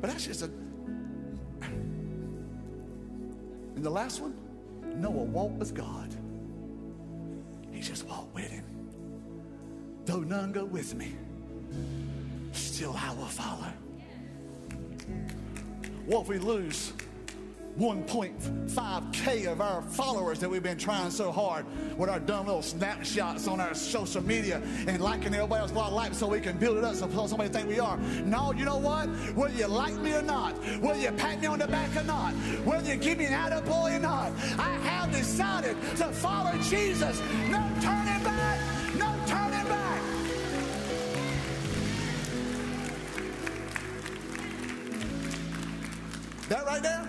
But 0.02 0.12
that's 0.12 0.26
just 0.26 0.44
a. 0.44 0.50
And 3.76 3.84
the 3.86 3.90
last 3.90 4.22
one, 4.22 4.34
Noah 4.96 5.12
walked 5.12 5.56
with 5.56 5.74
God. 5.74 6.16
He 7.72 7.82
just 7.82 8.06
walked 8.08 8.34
with 8.34 8.50
him. 8.50 8.66
Though 10.06 10.22
none 10.22 10.52
go 10.52 10.66
with 10.66 10.96
me, 10.96 11.16
still 12.52 12.96
I 12.98 13.14
will 13.14 13.26
follow. 13.26 13.68
What 16.06 16.22
if 16.22 16.28
we 16.28 16.40
lose 16.40 16.94
1.5K 17.80 19.50
of 19.50 19.62
our 19.62 19.82
followers 19.82 20.38
that 20.40 20.50
we've 20.50 20.62
been 20.62 20.78
trying 20.78 21.10
so 21.10 21.32
hard 21.32 21.66
with 21.98 22.10
our 22.10 22.20
dumb 22.20 22.46
little 22.46 22.62
snapshots 22.62 23.48
on 23.48 23.62
our 23.62 23.74
social 23.74 24.22
media 24.22 24.62
and 24.86 25.02
liking 25.02 25.34
everybody 25.34 25.62
else's 25.62 25.78
life 25.78 26.14
so 26.14 26.28
we 26.28 26.42
can 26.42 26.58
build 26.58 26.78
it 26.78 26.84
up 26.84 26.94
so 26.94 27.10
somebody 27.26 27.50
think 27.50 27.70
we 27.70 27.80
are. 27.80 27.98
No, 28.26 28.52
you 28.52 28.66
know 28.66 28.78
what? 28.78 29.08
Whether 29.34 29.56
you 29.56 29.68
like 29.68 29.96
me 29.96 30.14
or 30.14 30.22
not, 30.22 30.52
whether 30.82 31.00
you 31.00 31.12
pat 31.14 31.40
me 31.40 31.48
on 31.48 31.60
the 31.60 31.68
back 31.68 31.96
or 31.96 32.04
not, 32.04 32.34
whether 32.66 32.86
you 32.86 32.98
give 32.98 33.18
me 33.18 33.28
an 33.28 33.34
attaboy 33.34 33.96
or 33.96 34.00
not, 34.00 34.34
I 34.58 34.72
have 34.84 35.14
decided 35.14 35.78
to 35.98 36.06
follow 36.12 36.52
Jesus. 36.58 37.22
No 37.50 37.66
turning 37.80 38.24
back. 38.26 38.60
No 38.98 39.16
turning 39.26 39.68
back. 39.70 40.02
That 46.50 46.66
right 46.66 46.84
there? 46.84 47.09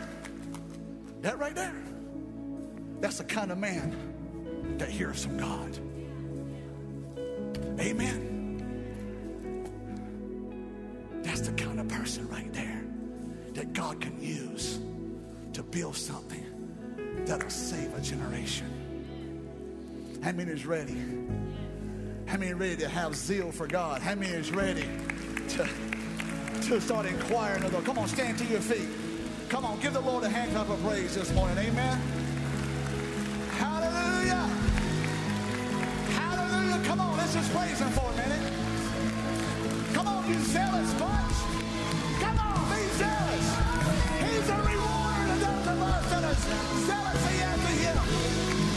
That 1.21 1.39
right 1.39 1.55
there? 1.55 1.75
That's 3.01 3.19
the 3.19 3.25
kind 3.25 3.53
of 3.53 3.59
man 3.59 4.77
that 4.79 4.89
hears 4.89 5.25
from 5.25 5.37
God. 5.37 5.79
Amen. 7.79 8.31
That's 11.23 11.41
the 11.43 11.53
kind 11.53 11.81
of 11.81 11.89
person 11.89 12.29
right 12.29 12.53
there 12.53 12.83
that 13.55 13.73
God 13.73 14.01
can 14.01 14.23
use 14.23 14.81
to 15.53 15.63
build 15.63 15.97
something 15.97 16.45
that'll 17.27 17.51
save 17.51 17.95
a 17.95 18.01
generation. 18.01 18.67
How 20.23 20.33
many 20.33 20.53
is 20.53 20.67
ready? 20.67 20.97
How 22.27 22.37
many 22.37 22.53
ready 22.53 22.77
to 22.77 22.89
have 22.89 23.15
zeal 23.15 23.51
for 23.51 23.67
God? 23.67 24.03
How 24.03 24.15
many 24.15 24.33
is 24.33 24.51
ready 24.53 24.87
to, 25.49 25.69
to 26.63 26.81
start 26.81 27.07
inquiring 27.07 27.65
of 27.65 27.73
the 27.73 27.81
Come 27.81 27.99
on, 27.99 28.09
stand 28.09 28.39
to 28.39 28.45
your 28.45 28.61
feet. 28.61 28.89
Come 29.51 29.65
on, 29.65 29.81
give 29.81 29.93
the 29.93 30.01
Lord 30.01 30.23
a 30.23 30.29
hand 30.29 30.53
clap 30.53 30.69
of 30.69 30.81
praise 30.81 31.17
this 31.17 31.35
morning. 31.35 31.59
Amen. 31.59 31.99
Hallelujah. 33.59 34.47
Hallelujah. 36.15 36.85
Come 36.87 37.01
on, 37.01 37.17
let's 37.17 37.35
just 37.35 37.53
praise 37.53 37.81
Him 37.81 37.89
for 37.91 38.09
a 38.09 38.17
minute. 38.17 38.53
Come 39.93 40.07
on, 40.07 40.29
you 40.29 40.39
zealous 40.39 40.95
bunch. 40.95 41.35
Come 42.23 42.39
on, 42.39 42.63
be 42.71 42.87
zealous. 42.95 43.47
He's 44.23 44.49
a 44.49 44.59
rewarder 44.71 45.33
of 45.35 45.41
those 45.43 45.67
of 45.67 45.83
us 45.83 46.11
that 46.11 46.23
are 46.23 46.39
zealously 46.87 47.43
after 47.43 47.75
Him. 47.83 48.70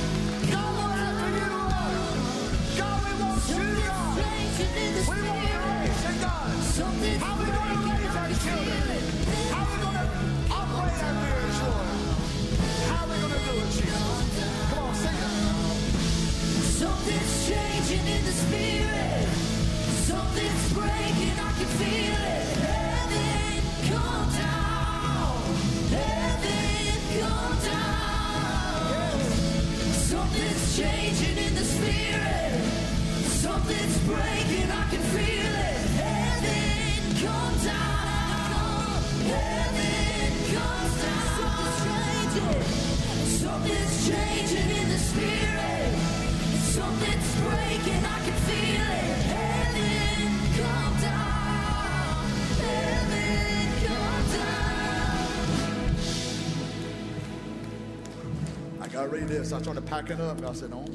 I 59.44 59.46
this. 59.46 59.54
I 59.54 59.62
started 59.62 59.86
packing 59.86 60.22
up. 60.22 60.42
God 60.42 60.56
said, 60.56 60.70
no. 60.70 60.86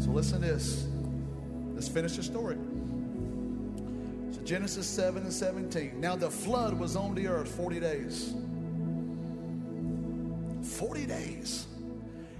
So 0.00 0.10
listen 0.10 0.40
to 0.40 0.46
this. 0.46 0.88
Let's 1.74 1.88
finish 1.88 2.16
the 2.16 2.22
story. 2.22 2.56
So 4.32 4.40
Genesis 4.42 4.86
7 4.86 5.22
and 5.22 5.32
17. 5.32 6.00
Now 6.00 6.16
the 6.16 6.30
flood 6.30 6.74
was 6.78 6.96
on 6.96 7.14
the 7.14 7.28
earth 7.28 7.54
40 7.54 7.80
days. 7.80 8.34
40 10.62 11.06
days. 11.06 11.66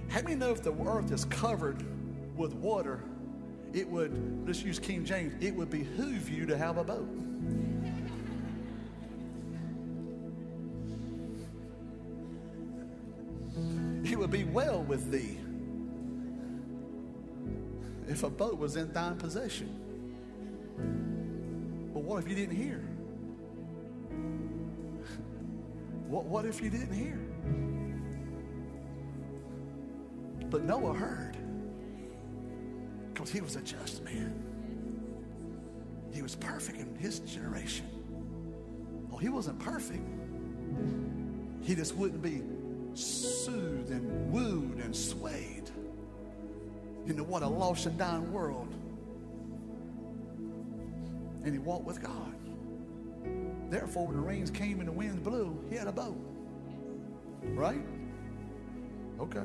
How 0.09 0.21
many 0.21 0.35
know 0.35 0.51
if 0.51 0.61
the 0.61 0.73
earth 0.85 1.11
is 1.11 1.25
covered 1.25 1.83
with 2.35 2.53
water, 2.55 3.03
it 3.73 3.87
would, 3.87 4.45
let's 4.45 4.63
use 4.63 4.79
King 4.79 5.05
James, 5.05 5.33
it 5.41 5.55
would 5.55 5.69
behoove 5.69 6.29
you 6.29 6.45
to 6.45 6.57
have 6.57 6.77
a 6.77 6.83
boat. 6.83 7.07
Be 14.27 14.43
well 14.43 14.83
with 14.83 15.11
thee 15.11 15.37
if 18.09 18.23
a 18.23 18.29
boat 18.29 18.57
was 18.57 18.75
in 18.75 18.91
thine 18.91 19.15
possession. 19.15 19.69
But 21.93 22.03
what 22.03 22.21
if 22.21 22.29
you 22.29 22.35
didn't 22.35 22.55
hear? 22.55 22.79
What, 26.07 26.25
what 26.25 26.45
if 26.45 26.61
you 26.61 26.69
didn't 26.69 26.93
hear? 26.93 27.17
But 30.49 30.65
Noah 30.65 30.93
heard 30.93 31.37
because 33.13 33.31
he 33.31 33.39
was 33.41 33.55
a 33.55 33.61
just 33.61 34.03
man. 34.03 34.43
He 36.11 36.21
was 36.21 36.35
perfect 36.35 36.79
in 36.79 36.95
his 36.95 37.19
generation. 37.19 37.85
Oh, 39.13 39.17
he 39.17 39.29
wasn't 39.29 39.59
perfect. 39.59 40.03
He 41.61 41.73
just 41.73 41.95
wouldn't 41.95 42.21
be 42.21 42.41
soothed 42.97 43.91
and 43.91 44.31
wooed 44.31 44.79
and 44.79 44.95
swayed 44.95 45.69
into 47.05 47.23
what 47.23 47.43
a 47.43 47.47
lost 47.47 47.85
and 47.85 47.97
dying 47.97 48.31
world. 48.31 48.73
And 51.43 51.53
he 51.53 51.59
walked 51.59 51.85
with 51.85 52.01
God. 52.01 52.33
Therefore, 53.69 54.07
when 54.07 54.15
the 54.15 54.21
rains 54.21 54.49
came 54.49 54.79
and 54.79 54.87
the 54.87 54.91
winds 54.91 55.19
blew, 55.19 55.63
he 55.69 55.75
had 55.75 55.87
a 55.87 55.91
boat. 55.91 56.17
Right? 57.43 57.85
Okay. 59.19 59.43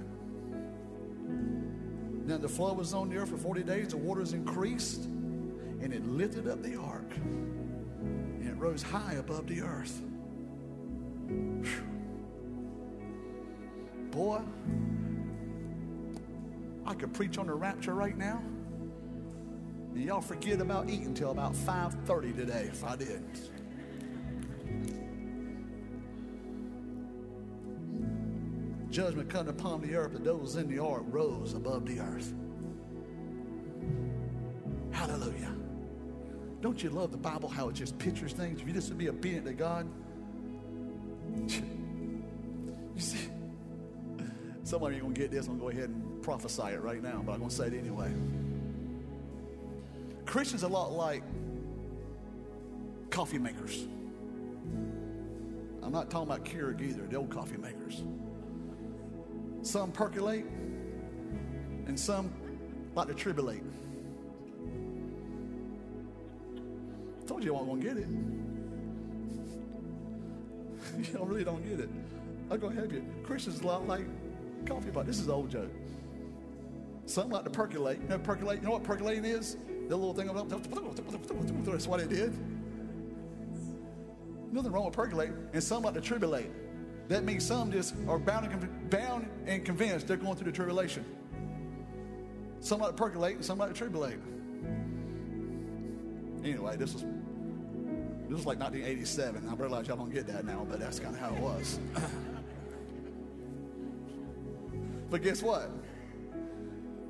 Now 2.27 2.39
the 2.39 2.49
flood 2.49 2.77
was 2.77 2.95
on 2.95 3.11
the 3.11 3.17
earth 3.17 3.31
for 3.31 3.37
40 3.37 3.63
days, 3.63 3.89
the 3.89 3.97
waters 3.97 4.33
increased, 4.33 5.05
and 5.05 5.93
it 5.93 6.07
lifted 6.07 6.49
up 6.49 6.63
the 6.63 6.77
ark. 6.77 7.11
And 7.17 8.49
it 8.49 8.55
rose 8.55 8.83
high 8.83 9.15
above 9.15 9.47
the 9.47 9.63
earth. 9.63 10.01
Phew. 11.29 11.90
Boy, 14.11 14.41
I 16.85 16.95
could 16.95 17.15
preach 17.15 17.39
on 17.39 17.47
the 17.47 17.55
rapture 17.55 17.95
right 17.95 18.17
now. 18.17 18.43
And 19.95 20.03
y'all 20.05 20.21
forget 20.21 20.61
about 20.61 20.89
eating 20.89 21.15
till 21.15 21.31
about 21.31 21.55
5:30 21.55 22.33
today 22.35 22.69
if 22.71 22.85
I 22.85 22.97
did. 22.97 23.23
Judgment 28.91 29.31
coming 29.31 29.51
upon 29.51 29.81
the 29.83 29.95
earth, 29.95 30.11
but 30.13 30.25
those 30.25 30.57
in 30.57 30.69
the 30.69 30.81
ark 30.81 31.05
rose 31.07 31.55
above 31.55 31.87
the 31.87 32.01
earth. 32.01 32.35
Hallelujah. 34.91 35.55
Don't 36.61 36.83
you 36.83 36.91
love 36.91 37.13
the 37.13 37.17
Bible 37.17 37.49
how 37.49 37.69
it 37.69 37.75
just 37.75 37.97
pictures 37.99 38.33
things? 38.33 38.61
If 38.61 38.67
you 38.67 38.75
just 38.75 38.99
be 38.99 39.09
obedient 39.09 39.47
to 39.47 39.53
God. 39.53 39.87
You 44.71 44.79
some 44.79 44.87
of 44.87 44.93
you 44.93 45.01
going 45.01 45.15
to 45.15 45.21
get 45.21 45.33
this. 45.33 45.49
I'm 45.49 45.59
going 45.59 45.75
to 45.75 45.77
go 45.77 45.81
ahead 45.81 45.91
and 45.91 46.23
prophesy 46.23 46.63
it 46.63 46.81
right 46.81 47.03
now, 47.03 47.23
but 47.27 47.33
I'm 47.33 47.39
going 47.39 47.51
to 47.51 47.57
say 47.57 47.67
it 47.67 47.75
anyway. 47.75 48.13
Christians 50.27 50.63
are 50.63 50.69
a 50.69 50.73
lot 50.73 50.93
like 50.93 51.25
coffee 53.11 53.39
makers. 53.39 53.89
I'm 55.83 55.91
not 55.91 56.09
talking 56.09 56.29
about 56.29 56.45
Keurig 56.45 56.81
either, 56.83 57.03
the 57.03 57.17
old 57.17 57.31
coffee 57.31 57.57
makers. 57.57 58.05
Some 59.63 59.91
percolate, 59.91 60.47
and 61.87 61.99
some 61.99 62.33
like 62.95 63.09
to 63.09 63.15
tribulate. 63.15 63.65
I 67.21 67.27
told 67.27 67.43
you 67.43 67.57
I 67.57 67.61
wasn't 67.61 67.83
going 67.83 67.83
to 67.83 67.89
get 67.89 67.97
it. 71.03 71.13
Y'all 71.13 71.27
really 71.27 71.43
don't 71.43 71.69
get 71.69 71.81
it. 71.81 71.91
I'm 72.53 72.61
going 72.61 72.75
to 72.75 72.81
help 72.81 72.93
you. 72.93 73.05
Christians 73.25 73.63
a 73.63 73.67
lot 73.67 73.89
like 73.89 74.07
coffee 74.67 74.91
pot. 74.91 75.07
This 75.07 75.19
is 75.19 75.27
an 75.27 75.33
old 75.33 75.51
joke. 75.51 75.71
Some 77.07 77.31
like 77.31 77.45
to 77.45 77.51
percolate. 77.51 78.01
You 78.03 78.09
know, 78.09 78.19
percolate. 78.19 78.61
You 78.61 78.67
know 78.67 78.73
what 78.73 78.85
percolating 78.85 79.25
is? 79.25 79.57
The 79.89 79.97
little 79.97 80.15
thing. 80.15 80.29
That's 81.65 81.87
what 81.87 82.01
it 82.01 82.09
did. 82.09 82.33
Nothing 84.53 84.73
wrong 84.73 84.85
with 84.85 84.95
percolate. 84.95 85.33
And 85.53 85.63
some 85.63 85.83
like 85.83 85.95
to 85.95 86.01
tribulate. 86.01 86.51
That 87.09 87.25
means 87.25 87.45
some 87.45 87.73
just 87.73 87.95
are 88.07 88.19
bound 88.19 88.47
and, 88.47 88.91
bound 88.91 89.29
and 89.47 89.65
convinced 89.65 90.07
they're 90.07 90.17
going 90.17 90.37
through 90.37 90.47
the 90.47 90.57
tribulation. 90.57 91.05
Some 92.61 92.79
like 92.81 92.91
to 92.91 92.97
percolate 92.97 93.37
and 93.37 93.45
some 93.45 93.59
like 93.59 93.71
to 93.71 93.75
tribulate. 93.75 94.19
Anyway, 96.45 96.77
this 96.77 96.93
was 96.93 97.03
this 97.03 98.37
was 98.37 98.47
like 98.47 98.61
1987. 98.61 99.49
I 99.49 99.55
realize 99.55 99.89
y'all 99.89 99.97
don't 99.97 100.13
get 100.13 100.29
that 100.29 100.45
now, 100.45 100.65
but 100.71 100.79
that's 100.79 101.01
kind 101.01 101.17
of 101.17 101.21
how 101.21 101.35
it 101.35 101.41
was. 101.41 101.81
But 105.11 105.23
guess 105.23 105.43
what? 105.43 105.71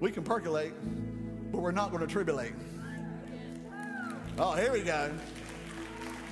We 0.01 0.11
can 0.11 0.25
percolate, 0.25 0.73
but 1.53 1.61
we're 1.61 1.73
not 1.73 1.91
going 1.91 2.07
to 2.07 2.13
tribulate. 2.13 2.55
Oh, 4.39 4.53
here 4.53 4.73
we 4.73 4.81
go. 4.81 5.13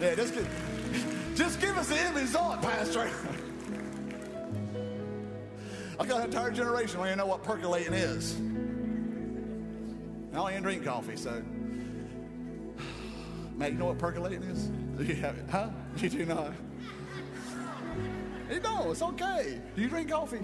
Yeah, 0.01 0.15
just, 0.15 0.35
Just 1.39 1.61
give 1.61 1.79
us 1.79 1.89
the 1.89 1.95
end 1.95 2.17
result, 2.17 2.61
Pastor. 2.63 3.09
I 6.01 6.05
got 6.05 6.19
an 6.19 6.25
entire 6.25 6.51
generation 6.51 6.99
who 6.99 7.07
don't 7.07 7.17
know 7.17 7.27
what 7.27 7.45
percolating 7.45 7.93
is. 7.93 8.35
I 10.33 10.37
don't 10.37 10.51
even 10.51 10.65
drink 10.65 10.85
coffee, 10.85 11.17
so. 11.17 11.41
Matt, 13.57 13.71
you 13.71 13.79
know 13.79 13.85
what 13.87 13.99
percolating 13.99 14.43
is? 14.43 14.69
You 14.99 15.15
have 15.15 15.39
it? 15.39 15.45
Huh? 15.49 15.71
You 15.99 16.09
do 16.09 16.27
not. 16.27 16.55
You 18.51 18.59
know, 18.59 18.91
it's 18.91 19.03
okay. 19.03 19.61
Do 19.77 19.83
you 19.83 19.89
drink 19.89 20.11
coffee? 20.11 20.41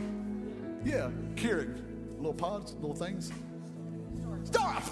Yeah, 0.85 1.11
Keurig. 1.35 1.81
Little 2.19 2.35
pods, 2.35 2.75
little 2.75 2.95
things. 2.95 3.33
Stop! 4.45 4.83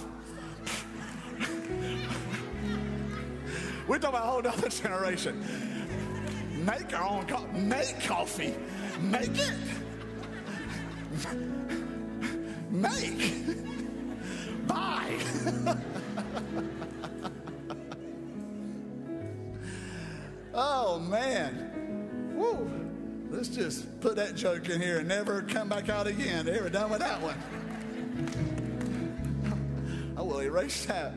We're 3.87 3.99
talking 3.99 4.17
about 4.17 4.25
a 4.25 4.31
whole 4.31 4.47
other 4.47 4.69
generation. 4.69 5.45
Make 6.65 6.99
our 6.99 7.09
own 7.09 7.27
coffee. 7.27 7.59
Make 7.59 8.01
coffee. 8.01 8.55
Make 9.01 9.37
it. 9.37 9.55
Make. 12.71 13.33
Buy. 14.67 15.19
oh, 20.55 20.99
man. 21.01 21.72
Let's 23.33 23.49
just 23.49 24.01
put 24.03 24.17
that 24.17 24.35
joke 24.37 24.69
in 24.69 24.79
here 24.79 24.99
and 24.99 25.09
never 25.09 25.41
come 25.41 25.71
back 25.71 25.89
out 25.89 26.07
again. 26.07 26.47
Ever 26.47 26.69
done 26.69 26.91
with 26.91 26.99
that 26.99 27.19
one? 27.23 27.35
I 30.19 30.21
will 30.23 30.41
erase 30.41 30.85
that. 30.85 31.15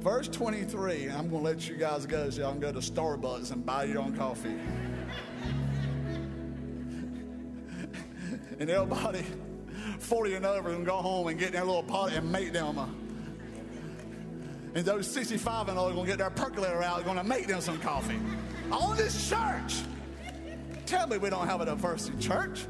Verse 0.00 0.26
23, 0.26 1.10
I'm 1.10 1.30
going 1.30 1.30
to 1.30 1.36
let 1.36 1.68
you 1.68 1.76
guys 1.76 2.06
go 2.06 2.28
so 2.30 2.40
y'all 2.42 2.50
can 2.50 2.60
go 2.60 2.72
to 2.72 2.80
Starbucks 2.80 3.52
and 3.52 3.64
buy 3.64 3.84
your 3.84 4.00
own 4.02 4.16
coffee. 4.16 4.48
and 8.58 8.68
everybody 8.68 9.24
40 10.00 10.34
and 10.34 10.44
over 10.44 10.74
can 10.74 10.82
go 10.82 10.96
home 10.96 11.28
and 11.28 11.38
get 11.38 11.52
their 11.52 11.64
little 11.64 11.84
pot 11.84 12.12
and 12.12 12.32
make 12.32 12.52
them 12.52 12.78
a. 12.78 13.05
And 14.76 14.84
those 14.84 15.10
65 15.10 15.70
and 15.70 15.78
older 15.78 15.92
are 15.92 15.94
going 15.94 16.04
to 16.04 16.12
get 16.12 16.18
their 16.18 16.28
percolator 16.28 16.82
out, 16.82 17.02
going 17.06 17.16
to 17.16 17.24
make 17.24 17.46
them 17.46 17.62
some 17.62 17.78
coffee. 17.78 18.20
All 18.70 18.92
this 18.92 19.26
church. 19.26 19.76
Tell 20.84 21.06
me 21.06 21.16
we 21.16 21.30
don't 21.30 21.46
have 21.46 21.62
a 21.62 21.64
diversity 21.64 22.18
church. 22.18 22.66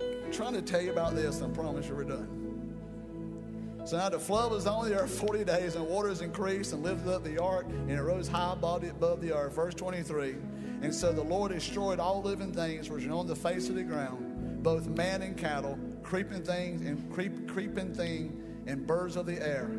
I'm 0.00 0.32
trying 0.32 0.54
to 0.54 0.62
tell 0.62 0.80
you 0.80 0.90
about 0.90 1.14
this, 1.14 1.42
I 1.42 1.48
promise 1.48 1.86
you 1.86 1.94
we're 1.94 2.04
done. 2.04 3.82
So 3.84 3.98
now 3.98 4.08
the 4.08 4.18
flood 4.18 4.52
was 4.52 4.66
on 4.66 4.88
the 4.88 4.98
earth 4.98 5.10
40 5.20 5.44
days, 5.44 5.76
and 5.76 5.86
waters 5.86 6.22
increased 6.22 6.72
and 6.72 6.82
lifted 6.82 7.12
up 7.12 7.24
the 7.24 7.36
ark, 7.36 7.66
and 7.66 7.90
it 7.90 8.00
rose 8.00 8.26
high 8.26 8.54
body 8.54 8.88
above 8.88 9.20
the 9.20 9.36
earth. 9.36 9.54
Verse 9.54 9.74
23. 9.74 10.36
And 10.80 10.94
so 10.94 11.12
the 11.12 11.22
Lord 11.22 11.52
destroyed 11.52 12.00
all 12.00 12.22
living 12.22 12.54
things 12.54 12.88
which 12.88 13.04
are 13.04 13.12
on 13.12 13.26
the 13.26 13.36
face 13.36 13.68
of 13.68 13.74
the 13.74 13.82
ground, 13.82 14.62
both 14.62 14.86
man 14.86 15.20
and 15.20 15.36
cattle, 15.36 15.78
creeping 16.02 16.42
things 16.42 16.80
and 16.80 17.12
creep, 17.12 17.46
creeping 17.46 17.94
thing, 17.94 18.42
and 18.66 18.86
birds 18.86 19.16
of 19.16 19.26
the 19.26 19.34
air. 19.46 19.70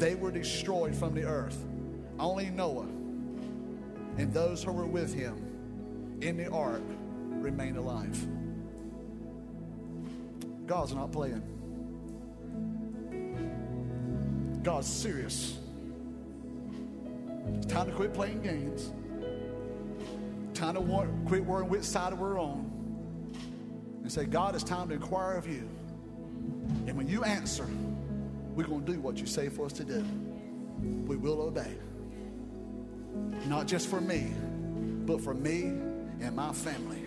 They 0.00 0.14
were 0.14 0.30
destroyed 0.30 0.94
from 0.94 1.14
the 1.14 1.24
earth. 1.24 1.62
Only 2.18 2.48
Noah 2.48 2.86
and 4.16 4.32
those 4.32 4.64
who 4.64 4.72
were 4.72 4.86
with 4.86 5.12
him 5.12 6.18
in 6.22 6.38
the 6.38 6.50
ark 6.50 6.80
remained 7.28 7.76
alive. 7.76 8.26
God's 10.66 10.94
not 10.94 11.12
playing. 11.12 11.42
God's 14.62 14.86
serious. 14.86 15.58
It's 17.56 17.66
time 17.66 17.86
to 17.86 17.92
quit 17.92 18.14
playing 18.14 18.40
games. 18.40 18.92
Time 20.54 20.76
to 20.76 20.80
war- 20.80 21.10
quit 21.26 21.44
worrying 21.44 21.68
which 21.68 21.84
side 21.84 22.14
we're 22.14 22.40
on. 22.40 22.70
And 24.02 24.10
say, 24.10 24.24
God, 24.24 24.54
it's 24.54 24.64
time 24.64 24.88
to 24.88 24.94
inquire 24.94 25.36
of 25.36 25.46
you. 25.46 25.68
And 26.86 26.96
when 26.96 27.06
you 27.06 27.22
answer, 27.22 27.66
we're 28.60 28.66
going 28.66 28.84
to 28.84 28.92
do 28.92 29.00
what 29.00 29.16
you 29.16 29.24
say 29.24 29.48
for 29.48 29.64
us 29.64 29.72
to 29.72 29.84
do. 29.84 30.04
We 31.06 31.16
will 31.16 31.40
obey. 31.40 31.72
Not 33.46 33.66
just 33.66 33.88
for 33.88 34.02
me, 34.02 34.32
but 35.06 35.22
for 35.22 35.32
me 35.32 35.62
and 36.20 36.36
my 36.36 36.52
family 36.52 37.04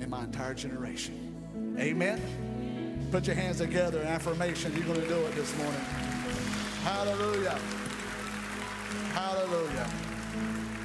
and 0.00 0.08
my 0.08 0.24
entire 0.24 0.54
generation. 0.54 1.76
Amen. 1.78 3.08
Put 3.10 3.26
your 3.26 3.36
hands 3.36 3.58
together 3.58 4.00
in 4.00 4.06
affirmation. 4.06 4.72
You're 4.74 4.86
going 4.86 5.02
to 5.02 5.08
do 5.08 5.16
it 5.16 5.34
this 5.34 5.54
morning. 5.58 5.80
Hallelujah. 6.82 7.58
Hallelujah. 9.12 9.90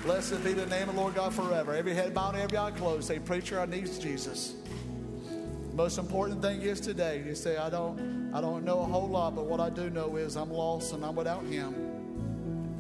Blessed 0.03 0.43
be 0.43 0.51
the 0.51 0.65
name 0.65 0.89
of 0.89 0.95
the 0.95 1.01
Lord 1.01 1.15
God 1.15 1.33
forever. 1.33 1.73
Every 1.73 1.93
head 1.93 2.13
bowed, 2.13 2.35
every 2.35 2.57
eye 2.57 2.71
closed. 2.71 3.07
Say, 3.07 3.19
preacher, 3.19 3.61
I 3.61 3.65
need 3.65 3.89
Jesus. 4.01 4.55
Most 5.73 5.97
important 5.97 6.41
thing 6.41 6.61
is 6.61 6.81
today. 6.81 7.23
You 7.25 7.33
say, 7.33 7.55
I 7.55 7.69
don't, 7.69 8.14
I 8.35 8.41
don't 8.41 8.65
know 8.65 8.81
a 8.81 8.85
whole 8.85 9.07
lot, 9.07 9.33
but 9.33 9.45
what 9.45 9.61
I 9.61 9.69
do 9.69 9.89
know 9.89 10.17
is 10.17 10.35
I'm 10.35 10.51
lost 10.51 10.91
and 10.91 11.05
I'm 11.05 11.15
without 11.15 11.45
Him. 11.45 11.73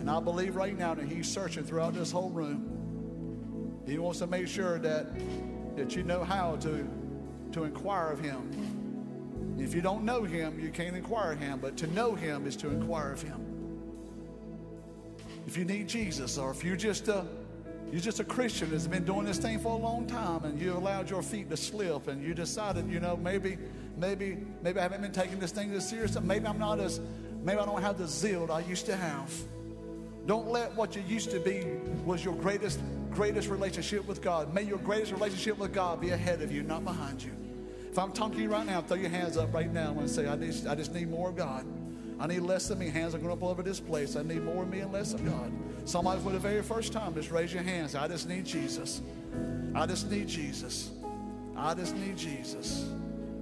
And 0.01 0.11
I 0.11 0.19
believe 0.19 0.57
right 0.57 0.77
now 0.77 0.93
that 0.93 1.07
He's 1.07 1.31
searching 1.31 1.63
throughout 1.63 1.93
this 1.93 2.11
whole 2.11 2.29
room. 2.29 3.79
He 3.85 3.97
wants 3.97 4.19
to 4.19 4.27
make 4.27 4.49
sure 4.49 4.79
that 4.79 5.07
that 5.77 5.95
you 5.95 6.03
know 6.03 6.25
how 6.25 6.57
to 6.57 6.85
to 7.53 7.63
inquire 7.63 8.09
of 8.09 8.19
Him. 8.19 9.55
If 9.57 9.73
you 9.73 9.79
don't 9.79 10.03
know 10.03 10.23
Him, 10.23 10.59
you 10.59 10.71
can't 10.71 10.93
inquire 10.93 11.31
of 11.31 11.39
Him. 11.39 11.59
But 11.61 11.77
to 11.77 11.87
know 11.87 12.15
Him 12.15 12.45
is 12.45 12.57
to 12.57 12.67
inquire 12.67 13.13
of 13.13 13.21
Him. 13.21 13.41
If 15.47 15.55
you 15.55 15.63
need 15.63 15.87
Jesus, 15.87 16.37
or 16.37 16.51
if 16.51 16.65
you're 16.65 16.75
just 16.75 17.07
uh, 17.07 17.13
a 17.13 17.25
you're 17.93 18.01
just 18.01 18.19
a 18.19 18.25
Christian 18.25 18.71
that's 18.71 18.87
been 18.87 19.05
doing 19.05 19.25
this 19.25 19.37
thing 19.37 19.59
for 19.59 19.69
a 19.69 19.81
long 19.81 20.05
time, 20.05 20.43
and 20.43 20.59
you 20.59 20.73
allowed 20.73 21.09
your 21.09 21.21
feet 21.21 21.49
to 21.49 21.55
slip, 21.55 22.09
and 22.09 22.21
you 22.21 22.33
decided, 22.33 22.89
you 22.89 22.99
know, 22.99 23.15
maybe, 23.15 23.57
maybe, 23.97 24.37
maybe 24.61 24.79
I 24.79 24.83
haven't 24.83 25.01
been 25.01 25.11
taking 25.11 25.39
this 25.39 25.51
thing 25.51 25.71
as 25.73 25.87
serious. 25.87 26.19
Maybe 26.19 26.45
I'm 26.45 26.59
not 26.59 26.79
as, 26.79 26.99
maybe 27.43 27.59
I 27.59 27.65
don't 27.65 27.81
have 27.81 27.97
the 27.97 28.07
zeal 28.07 28.47
that 28.47 28.53
I 28.53 28.59
used 28.61 28.85
to 28.87 28.95
have. 28.95 29.31
Don't 30.25 30.47
let 30.47 30.75
what 30.75 30.95
you 30.95 31.03
used 31.07 31.31
to 31.31 31.39
be 31.39 31.63
was 32.03 32.23
your 32.23 32.35
greatest, 32.35 32.79
greatest 33.11 33.47
relationship 33.47 34.07
with 34.07 34.21
God. 34.21 34.53
May 34.53 34.63
your 34.63 34.79
greatest 34.79 35.11
relationship 35.11 35.57
with 35.57 35.73
God 35.73 36.01
be 36.01 36.09
ahead 36.09 36.41
of 36.41 36.51
you, 36.51 36.63
not 36.63 36.83
behind 36.83 37.21
you. 37.21 37.31
If 37.91 37.99
I'm 37.99 38.11
talking 38.11 38.37
to 38.37 38.41
you 38.41 38.49
right 38.49 38.65
now, 38.65 38.81
throw 38.81 38.97
your 38.97 39.09
hands 39.09 39.37
up 39.37 39.53
right 39.53 39.71
now 39.71 39.91
and 39.97 40.09
say, 40.09 40.27
I, 40.27 40.35
need, 40.35 40.67
I 40.67 40.75
just 40.75 40.93
need 40.93 41.09
more 41.09 41.29
of 41.29 41.35
God. 41.35 41.65
I 42.19 42.27
need 42.27 42.39
less 42.39 42.69
of 42.69 42.77
me. 42.77 42.89
Hands 42.89 43.13
are 43.13 43.19
going 43.19 43.31
up 43.31 43.43
all 43.43 43.49
over 43.49 43.61
this 43.61 43.79
place. 43.79 44.15
I 44.15 44.23
need 44.23 44.43
more 44.43 44.63
of 44.63 44.69
me 44.69 44.79
and 44.79 44.91
less 44.91 45.13
of 45.13 45.23
God. 45.25 45.51
Somebody 45.85 46.21
for 46.21 46.31
the 46.31 46.39
very 46.39 46.63
first 46.63 46.91
time, 46.91 47.13
just 47.13 47.29
raise 47.29 47.53
your 47.53 47.63
hands. 47.63 47.93
I 47.93 48.07
just 48.07 48.27
need 48.27 48.45
Jesus. 48.45 49.01
I 49.75 49.85
just 49.85 50.09
need 50.09 50.27
Jesus. 50.27 50.91
I 51.55 51.73
just 51.73 51.95
need 51.95 52.17
Jesus. 52.17 52.89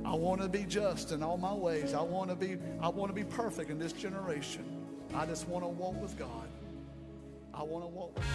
I 0.06 0.16
want 0.16 0.42
to 0.42 0.50
be 0.50 0.64
just 0.64 1.12
in 1.12 1.24
all 1.24 1.38
my 1.38 1.54
ways. 1.54 1.94
I 1.94 2.02
want 2.02 2.30
to 2.30 2.36
be, 2.36 2.58
I 2.82 2.90
want 2.90 3.10
to 3.10 3.16
be 3.16 3.24
perfect 3.24 3.70
in 3.70 3.80
this 3.80 3.94
generation. 3.94 4.64
I 5.14 5.26
just 5.26 5.48
want 5.48 5.64
to 5.64 5.70
walk 5.70 6.02
with 6.02 6.18
God. 6.18 6.48
I 7.54 7.64
want 7.64 7.86
to 7.86 7.88
walk 7.88 8.16
with 8.16 8.26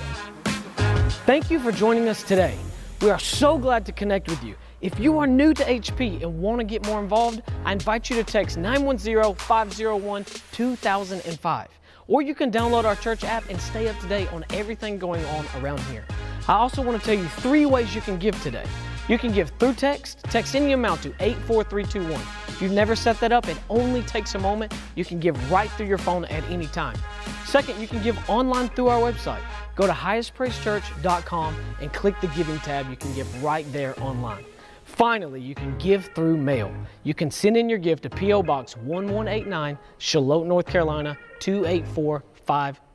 God. 0.76 1.12
Thank 1.26 1.50
you 1.50 1.58
for 1.58 1.72
joining 1.72 2.08
us 2.08 2.22
today. 2.22 2.56
We 3.00 3.10
are 3.10 3.18
so 3.18 3.58
glad 3.58 3.86
to 3.86 3.92
connect 3.92 4.28
with 4.28 4.42
you. 4.42 4.56
If 4.80 4.98
you 4.98 5.18
are 5.18 5.26
new 5.26 5.54
to 5.54 5.62
HP 5.62 6.22
and 6.22 6.40
want 6.40 6.60
to 6.60 6.64
get 6.64 6.84
more 6.86 7.00
involved, 7.00 7.42
I 7.64 7.72
invite 7.72 8.10
you 8.10 8.16
to 8.16 8.24
text 8.24 8.56
910 8.56 9.34
501 9.34 10.24
2005. 10.52 11.68
Or 12.08 12.22
you 12.22 12.34
can 12.34 12.50
download 12.50 12.84
our 12.84 12.96
church 12.96 13.24
app 13.24 13.48
and 13.50 13.60
stay 13.60 13.88
up 13.88 13.98
to 14.00 14.08
date 14.08 14.32
on 14.32 14.44
everything 14.50 14.98
going 14.98 15.24
on 15.26 15.44
around 15.60 15.80
here. 15.80 16.04
I 16.48 16.54
also 16.54 16.80
want 16.80 16.98
to 16.98 17.04
tell 17.04 17.14
you 17.14 17.28
three 17.28 17.66
ways 17.66 17.94
you 17.94 18.00
can 18.00 18.18
give 18.18 18.40
today. 18.42 18.64
You 19.09 19.18
can 19.18 19.32
give 19.32 19.50
through 19.59 19.74
text, 19.74 20.22
text 20.24 20.54
any 20.54 20.72
amount 20.72 21.02
to 21.02 21.09
84321. 21.20 22.20
If 22.48 22.61
you've 22.62 22.72
never 22.72 22.94
set 22.94 23.18
that 23.20 23.32
up, 23.32 23.48
it 23.48 23.56
only 23.70 24.02
takes 24.02 24.34
a 24.34 24.38
moment. 24.38 24.74
You 24.96 25.04
can 25.04 25.18
give 25.18 25.50
right 25.50 25.70
through 25.70 25.86
your 25.86 25.98
phone 25.98 26.26
at 26.26 26.44
any 26.50 26.66
time. 26.66 26.98
Second, 27.46 27.80
you 27.80 27.88
can 27.88 28.02
give 28.02 28.18
online 28.28 28.68
through 28.68 28.88
our 28.88 29.00
website. 29.00 29.40
Go 29.76 29.86
to 29.86 29.92
highestpraisechurch.com 29.92 31.56
and 31.80 31.92
click 31.92 32.20
the 32.20 32.26
giving 32.28 32.59
tab. 32.59 32.90
You 32.90 32.96
can 32.96 33.14
give 33.14 33.42
right 33.42 33.70
there 33.72 33.98
online. 34.02 34.44
Finally, 34.84 35.40
you 35.40 35.54
can 35.54 35.76
give 35.78 36.06
through 36.14 36.36
mail. 36.36 36.74
You 37.04 37.14
can 37.14 37.30
send 37.30 37.56
in 37.56 37.68
your 37.68 37.78
gift 37.78 38.02
to 38.02 38.11
P.O. 38.11 38.42
Box 38.42 38.76
1189, 38.76 39.78
Shallotte, 39.98 40.46
North 40.46 40.66
Carolina 40.66 41.16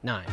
28459. 0.04 0.26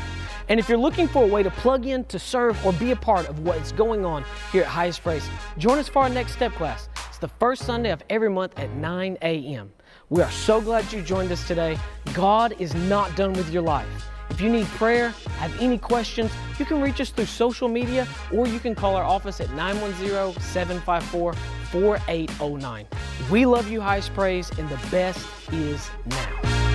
And 0.48 0.58
if 0.58 0.68
you're 0.68 0.78
looking 0.78 1.06
for 1.06 1.22
a 1.22 1.26
way 1.26 1.42
to 1.42 1.50
plug 1.50 1.86
in, 1.86 2.04
to 2.06 2.18
serve, 2.18 2.64
or 2.66 2.72
be 2.72 2.90
a 2.90 2.96
part 2.96 3.28
of 3.28 3.40
what's 3.40 3.72
going 3.72 4.04
on 4.04 4.24
here 4.52 4.62
at 4.62 4.68
Highest 4.68 5.02
Praise, 5.02 5.28
join 5.58 5.78
us 5.78 5.88
for 5.88 6.02
our 6.02 6.08
next 6.08 6.32
step 6.32 6.52
class. 6.52 6.88
It's 7.08 7.18
the 7.18 7.28
first 7.28 7.64
Sunday 7.64 7.90
of 7.90 8.02
every 8.10 8.30
month 8.30 8.58
at 8.58 8.70
9 8.70 9.18
a.m. 9.22 9.72
We 10.08 10.22
are 10.22 10.30
so 10.30 10.60
glad 10.60 10.92
you 10.92 11.02
joined 11.02 11.30
us 11.30 11.46
today. 11.46 11.78
God 12.14 12.54
is 12.58 12.74
not 12.74 13.14
done 13.16 13.32
with 13.32 13.50
your 13.50 13.62
life. 13.62 13.86
If 14.28 14.40
you 14.40 14.48
need 14.48 14.66
prayer, 14.66 15.10
have 15.38 15.60
any 15.60 15.78
questions, 15.78 16.30
you 16.58 16.64
can 16.64 16.80
reach 16.80 17.00
us 17.00 17.10
through 17.10 17.26
social 17.26 17.68
media 17.68 18.06
or 18.32 18.46
you 18.46 18.60
can 18.60 18.74
call 18.74 18.96
our 18.96 19.04
office 19.04 19.40
at 19.40 19.50
910 19.54 20.40
754 20.40 21.32
4809. 21.32 22.86
We 23.30 23.46
love 23.46 23.68
you, 23.68 23.80
Highest 23.80 24.14
Praise, 24.14 24.50
and 24.58 24.68
the 24.68 24.80
best 24.90 25.24
is 25.52 25.90
now. 26.06 26.69